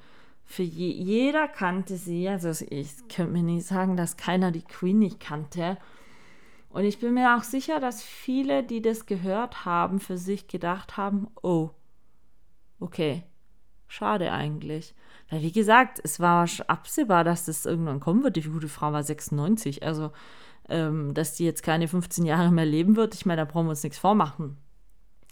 Für 0.46 0.64
je, 0.64 0.90
jeder 0.92 1.48
kannte 1.48 1.98
sie. 1.98 2.30
Also 2.30 2.50
ich 2.70 3.08
könnte 3.10 3.34
mir 3.34 3.44
nicht 3.44 3.66
sagen, 3.66 3.98
dass 3.98 4.18
keiner 4.18 4.52
die 4.52 4.62
Queen 4.62 5.00
nicht 5.00 5.20
kannte. 5.20 5.78
Und 6.70 6.84
ich 6.84 7.00
bin 7.00 7.14
mir 7.14 7.36
auch 7.36 7.44
sicher, 7.44 7.80
dass 7.80 8.04
viele, 8.04 8.64
die 8.64 8.82
das 8.82 9.06
gehört 9.06 9.66
haben, 9.66 10.00
für 10.00 10.18
sich 10.18 10.48
gedacht 10.48 10.98
haben, 10.98 11.28
oh, 11.42 11.70
okay, 12.80 13.24
schade 13.88 14.32
eigentlich. 14.32 14.94
Weil 15.30 15.42
wie 15.42 15.52
gesagt, 15.52 16.00
es 16.04 16.20
war 16.20 16.48
absehbar, 16.68 17.24
dass 17.24 17.46
das 17.46 17.66
irgendwann 17.66 18.00
kommen 18.00 18.24
wird. 18.24 18.36
Die 18.36 18.42
gute 18.42 18.70
Frau 18.70 18.92
war 18.94 19.04
96. 19.04 19.84
Also, 19.84 20.12
ähm, 20.70 21.14
dass 21.14 21.36
die 21.36 21.46
jetzt 21.46 21.64
keine 21.64 21.88
15 21.88 22.26
Jahre 22.26 22.52
mehr 22.52 22.66
leben 22.66 22.96
wird, 22.96 23.16
ich 23.16 23.26
meine, 23.26 23.42
da 23.42 23.46
brauchen 23.46 23.68
wir 23.68 23.72
uns 23.72 23.84
nichts 23.84 23.98
vormachen. 23.98 24.58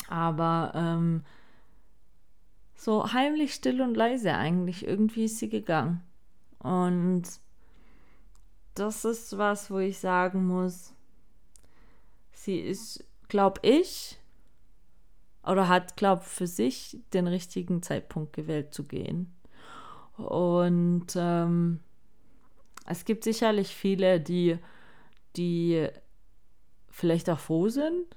Aber 0.07 0.71
ähm, 0.75 1.23
so 2.75 3.13
heimlich, 3.13 3.53
still 3.53 3.81
und 3.81 3.95
leise 3.95 4.33
eigentlich, 4.33 4.85
irgendwie 4.85 5.25
ist 5.25 5.39
sie 5.39 5.49
gegangen. 5.49 6.03
Und 6.59 7.23
das 8.75 9.05
ist 9.05 9.37
was, 9.37 9.69
wo 9.69 9.79
ich 9.79 9.99
sagen 9.99 10.47
muss, 10.47 10.93
sie 12.31 12.59
ist, 12.59 13.05
glaube 13.27 13.59
ich, 13.63 14.19
oder 15.45 15.67
hat, 15.67 15.97
glaube 15.97 16.23
für 16.23 16.47
sich 16.47 16.99
den 17.13 17.27
richtigen 17.27 17.83
Zeitpunkt 17.83 18.33
gewählt 18.33 18.73
zu 18.73 18.85
gehen. 18.85 19.33
Und 20.17 21.07
ähm, 21.15 21.79
es 22.85 23.05
gibt 23.05 23.23
sicherlich 23.23 23.75
viele, 23.75 24.19
die, 24.19 24.57
die 25.35 25.87
vielleicht 26.89 27.29
auch 27.29 27.39
froh 27.39 27.69
sind, 27.69 28.15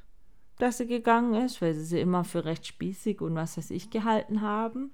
dass 0.59 0.79
sie 0.79 0.87
gegangen 0.87 1.35
ist, 1.35 1.61
weil 1.61 1.75
sie 1.75 1.85
sie 1.85 2.01
immer 2.01 2.25
für 2.25 2.45
recht 2.45 2.67
spießig 2.67 3.21
und 3.21 3.35
was 3.35 3.57
weiß 3.57 3.71
ich 3.71 3.91
gehalten 3.91 4.41
haben. 4.41 4.93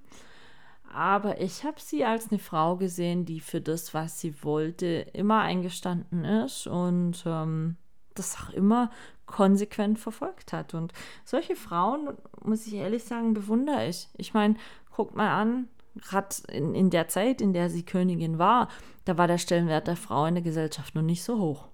Aber 0.93 1.41
ich 1.41 1.65
habe 1.65 1.81
sie 1.81 2.05
als 2.05 2.31
eine 2.31 2.39
Frau 2.39 2.77
gesehen, 2.77 3.25
die 3.25 3.41
für 3.41 3.61
das, 3.61 3.95
was 3.95 4.21
sie 4.21 4.43
wollte, 4.43 5.07
immer 5.15 5.41
eingestanden 5.41 6.25
ist 6.25 6.67
und 6.67 7.23
ähm, 7.25 7.77
das 8.15 8.37
auch 8.37 8.51
immer 8.51 8.91
konsequent 9.25 9.99
verfolgt 9.99 10.53
hat. 10.53 10.75
Und 10.75 10.93
solche 11.25 11.57
Frauen, 11.57 12.11
muss 12.45 12.67
ich 12.67 12.75
ehrlich 12.75 13.05
sagen, 13.05 13.33
bewundere 13.33 13.89
ich. 13.89 14.09
Ich 14.19 14.35
meine, 14.35 14.57
guckt 14.95 15.17
mal 15.17 15.31
an, 15.31 15.69
gerade 15.97 16.35
in, 16.49 16.75
in 16.75 16.91
der 16.91 17.09
Zeit, 17.09 17.41
in 17.41 17.55
der 17.55 17.71
sie 17.71 17.85
Königin 17.85 18.39
war, 18.39 18.69
da 19.07 19.17
war 19.17 19.27
der 19.27 19.39
Stellenwert 19.39 19.87
der 19.87 19.97
Frau 19.97 20.27
in 20.27 20.35
der 20.35 20.45
Gesellschaft 20.45 20.95
noch 20.95 21.03
nicht 21.03 21.25
so 21.25 21.39
hoch. 21.39 21.69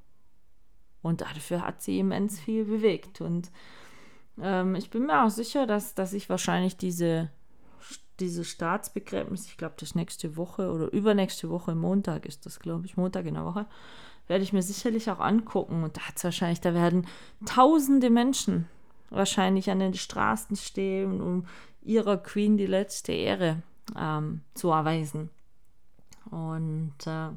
Und 1.03 1.21
dafür 1.21 1.67
hat 1.67 1.83
sie 1.83 1.99
immens 1.99 2.39
viel 2.39 2.65
bewegt. 2.65 3.21
Und 3.21 3.51
ähm, 4.43 4.75
ich 4.75 4.91
bin 4.91 5.07
mir 5.07 5.25
auch 5.25 5.31
sicher, 5.31 5.67
dass, 5.67 5.95
dass 5.95 6.13
ich 6.13 6.29
wahrscheinlich 6.29 6.77
diese, 6.77 7.31
diese 8.21 8.45
Staatsbegräbnis, 8.45 9.47
ich 9.47 9.57
glaube, 9.57 9.75
das 9.79 9.95
nächste 9.95 10.37
Woche 10.37 10.71
oder 10.71 10.93
übernächste 10.93 11.51
Woche, 11.51 11.75
Montag 11.75 12.27
ist 12.27 12.47
das, 12.47 12.61
glaube 12.61 12.87
ich, 12.87 12.97
Montag 12.97 13.27
in 13.27 13.35
der 13.35 13.45
Woche, 13.45 13.67
werde 14.27 14.45
ich 14.45 14.53
mir 14.53 14.63
sicherlich 14.63 15.11
auch 15.11 15.21
angucken. 15.21 15.83
Und 15.85 15.97
da 15.97 16.03
hat 16.03 16.23
wahrscheinlich, 16.23 16.61
da 16.61 16.75
werden 16.75 17.07
tausende 17.47 18.11
Menschen 18.11 18.69
wahrscheinlich 19.11 19.71
an 19.71 19.81
den 19.81 19.95
Straßen 19.95 20.57
stehen, 20.57 21.21
um 21.21 21.47
ihrer 21.83 22.19
Queen 22.19 22.57
die 22.57 22.67
letzte 22.67 23.13
Ehre 23.13 23.63
ähm, 23.97 24.43
zu 24.55 24.71
erweisen. 24.71 25.31
Und 26.31 26.95
äh, 27.07 27.31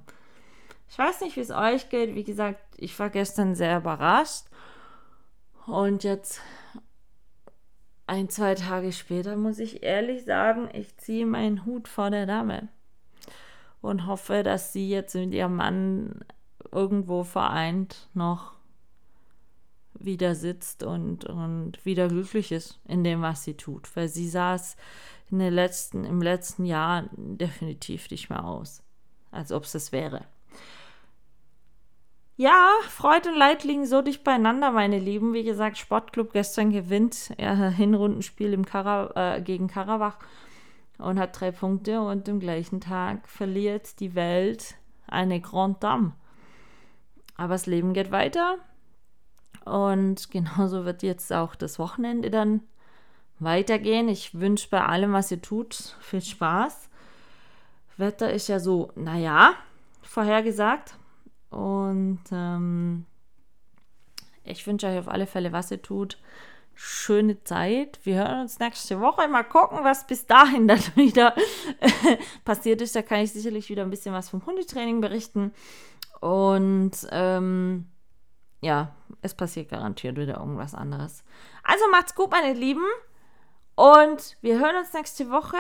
ich 0.90 0.98
weiß 0.98 1.22
nicht, 1.22 1.38
wie 1.38 1.42
es 1.42 1.52
euch 1.52 1.90
geht. 1.90 2.16
Wie 2.16 2.26
gesagt, 2.26 2.62
ich 2.76 2.98
war 3.00 3.10
gestern 3.10 3.56
sehr 3.56 3.78
überrascht. 3.78 4.46
Und 5.66 6.04
jetzt, 6.04 6.42
ein, 8.12 8.28
zwei 8.28 8.56
Tage 8.56 8.92
später, 8.92 9.38
muss 9.38 9.58
ich 9.58 9.84
ehrlich 9.84 10.26
sagen, 10.26 10.68
ich 10.74 10.98
ziehe 10.98 11.26
meinen 11.26 11.66
Hut 11.66 11.88
vor 11.88 12.10
der 12.12 12.26
Dame. 12.26 12.68
Und 13.80 14.06
hoffe, 14.06 14.44
dass 14.44 14.74
sie 14.74 14.90
jetzt 14.90 15.16
mit 15.16 15.34
ihrem 15.34 15.56
Mann 15.56 16.20
irgendwo 16.74 17.24
vereint 17.24 18.10
noch 18.14 18.54
wieder 19.94 20.36
sitzt 20.36 20.84
und, 20.84 21.24
und 21.24 21.86
wieder 21.86 22.10
glücklich 22.10 22.52
ist 22.52 22.82
in 22.86 23.06
dem, 23.06 23.22
was 23.22 23.46
sie 23.46 23.56
tut. 23.56 23.96
Weil 23.96 24.10
sie 24.10 24.28
saß 24.28 24.76
in 25.32 25.40
den 25.40 25.54
letzten, 25.54 26.04
im 26.04 26.22
letzten 26.22 26.66
Jahr 26.66 27.06
definitiv 27.16 28.12
nicht 28.12 28.30
mehr 28.30 28.44
aus, 28.44 28.84
als 29.32 29.54
ob 29.54 29.64
es 29.64 29.72
das 29.72 29.94
wäre. 29.94 30.26
Ja, 32.42 32.70
Freude 32.90 33.30
und 33.30 33.36
Leid 33.36 33.64
liegen 33.66 33.86
so 33.86 34.02
dicht 34.02 34.24
beieinander, 34.24 34.72
meine 34.72 34.98
Lieben. 34.98 35.36
Wie 35.36 35.44
gesagt, 35.44 35.78
Sportclub 35.78 36.34
gestern 36.34 36.72
gewinnt 36.72 37.30
ja, 37.38 37.54
Hinrundenspiel 37.54 38.52
im 38.54 38.66
Kara, 38.66 39.36
äh, 39.36 39.42
gegen 39.44 39.68
Karabach 39.68 40.18
und 40.98 41.20
hat 41.20 41.40
drei 41.40 41.52
Punkte 41.52 42.02
und 42.02 42.28
am 42.28 42.40
gleichen 42.40 42.82
Tag 42.82 43.30
verliert 43.30 44.00
die 44.00 44.16
Welt 44.16 44.74
eine 45.06 45.40
Grand 45.40 45.84
Dame. 45.84 46.14
Aber 47.38 47.54
das 47.54 47.68
Leben 47.68 47.94
geht 47.94 48.10
weiter 48.10 48.58
und 49.64 50.32
genauso 50.32 50.84
wird 50.84 51.04
jetzt 51.04 51.32
auch 51.32 51.54
das 51.54 51.78
Wochenende 51.78 52.32
dann 52.32 52.62
weitergehen. 53.38 54.10
Ich 54.10 54.40
wünsche 54.40 54.68
bei 54.68 54.84
allem, 54.84 55.14
was 55.14 55.30
ihr 55.30 55.44
tut, 55.44 55.96
viel 56.00 56.24
Spaß. 56.24 56.90
Wetter 57.98 58.34
ist 58.34 58.48
ja 58.48 58.60
so, 58.60 58.92
naja, 58.96 59.54
vorhergesagt. 60.02 60.96
Und 61.52 62.22
ähm, 62.32 63.06
ich 64.44 64.66
wünsche 64.66 64.88
euch 64.88 64.98
auf 64.98 65.08
alle 65.08 65.28
Fälle, 65.28 65.52
was 65.52 65.70
ihr 65.70 65.82
tut. 65.82 66.18
Schöne 66.74 67.44
Zeit. 67.44 68.00
Wir 68.04 68.16
hören 68.16 68.42
uns 68.42 68.58
nächste 68.58 69.00
Woche. 69.00 69.28
Mal 69.28 69.44
gucken, 69.44 69.84
was 69.84 70.08
bis 70.08 70.26
dahin 70.26 70.68
dann 70.68 70.82
wieder 70.96 71.36
passiert 72.46 72.82
ist. 72.82 72.96
Da 72.96 73.02
kann 73.02 73.20
ich 73.20 73.34
sicherlich 73.34 73.70
wieder 73.70 73.84
ein 73.84 73.90
bisschen 73.90 74.14
was 74.14 74.30
vom 74.30 74.46
Hundetraining 74.46 75.02
berichten. 75.02 75.54
Und 76.22 76.92
ähm, 77.12 77.88
ja, 78.62 78.96
es 79.22 79.34
passiert 79.36 79.70
garantiert 79.70 80.18
wieder 80.18 80.38
irgendwas 80.38 80.74
anderes. 80.74 81.24
Also 81.64 81.84
macht's 81.92 82.16
gut, 82.16 82.32
meine 82.32 82.54
Lieben. 82.54 82.86
Und 83.76 84.38
wir 84.42 84.60
hören 84.60 84.78
uns 84.78 84.94
nächste 84.94 85.30
Woche. 85.30 85.58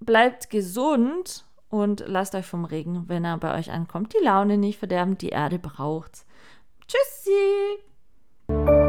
Bleibt 0.00 0.48
gesund 0.48 1.44
und 1.68 2.04
lasst 2.06 2.34
euch 2.34 2.46
vom 2.46 2.64
Regen, 2.64 3.04
wenn 3.08 3.24
er 3.24 3.38
bei 3.38 3.58
euch 3.58 3.70
ankommt, 3.70 4.14
die 4.14 4.24
Laune 4.24 4.58
nicht 4.58 4.78
verderben. 4.78 5.18
Die 5.18 5.30
Erde 5.30 5.58
braucht's. 5.58 6.26
Tschüssi! 6.86 8.87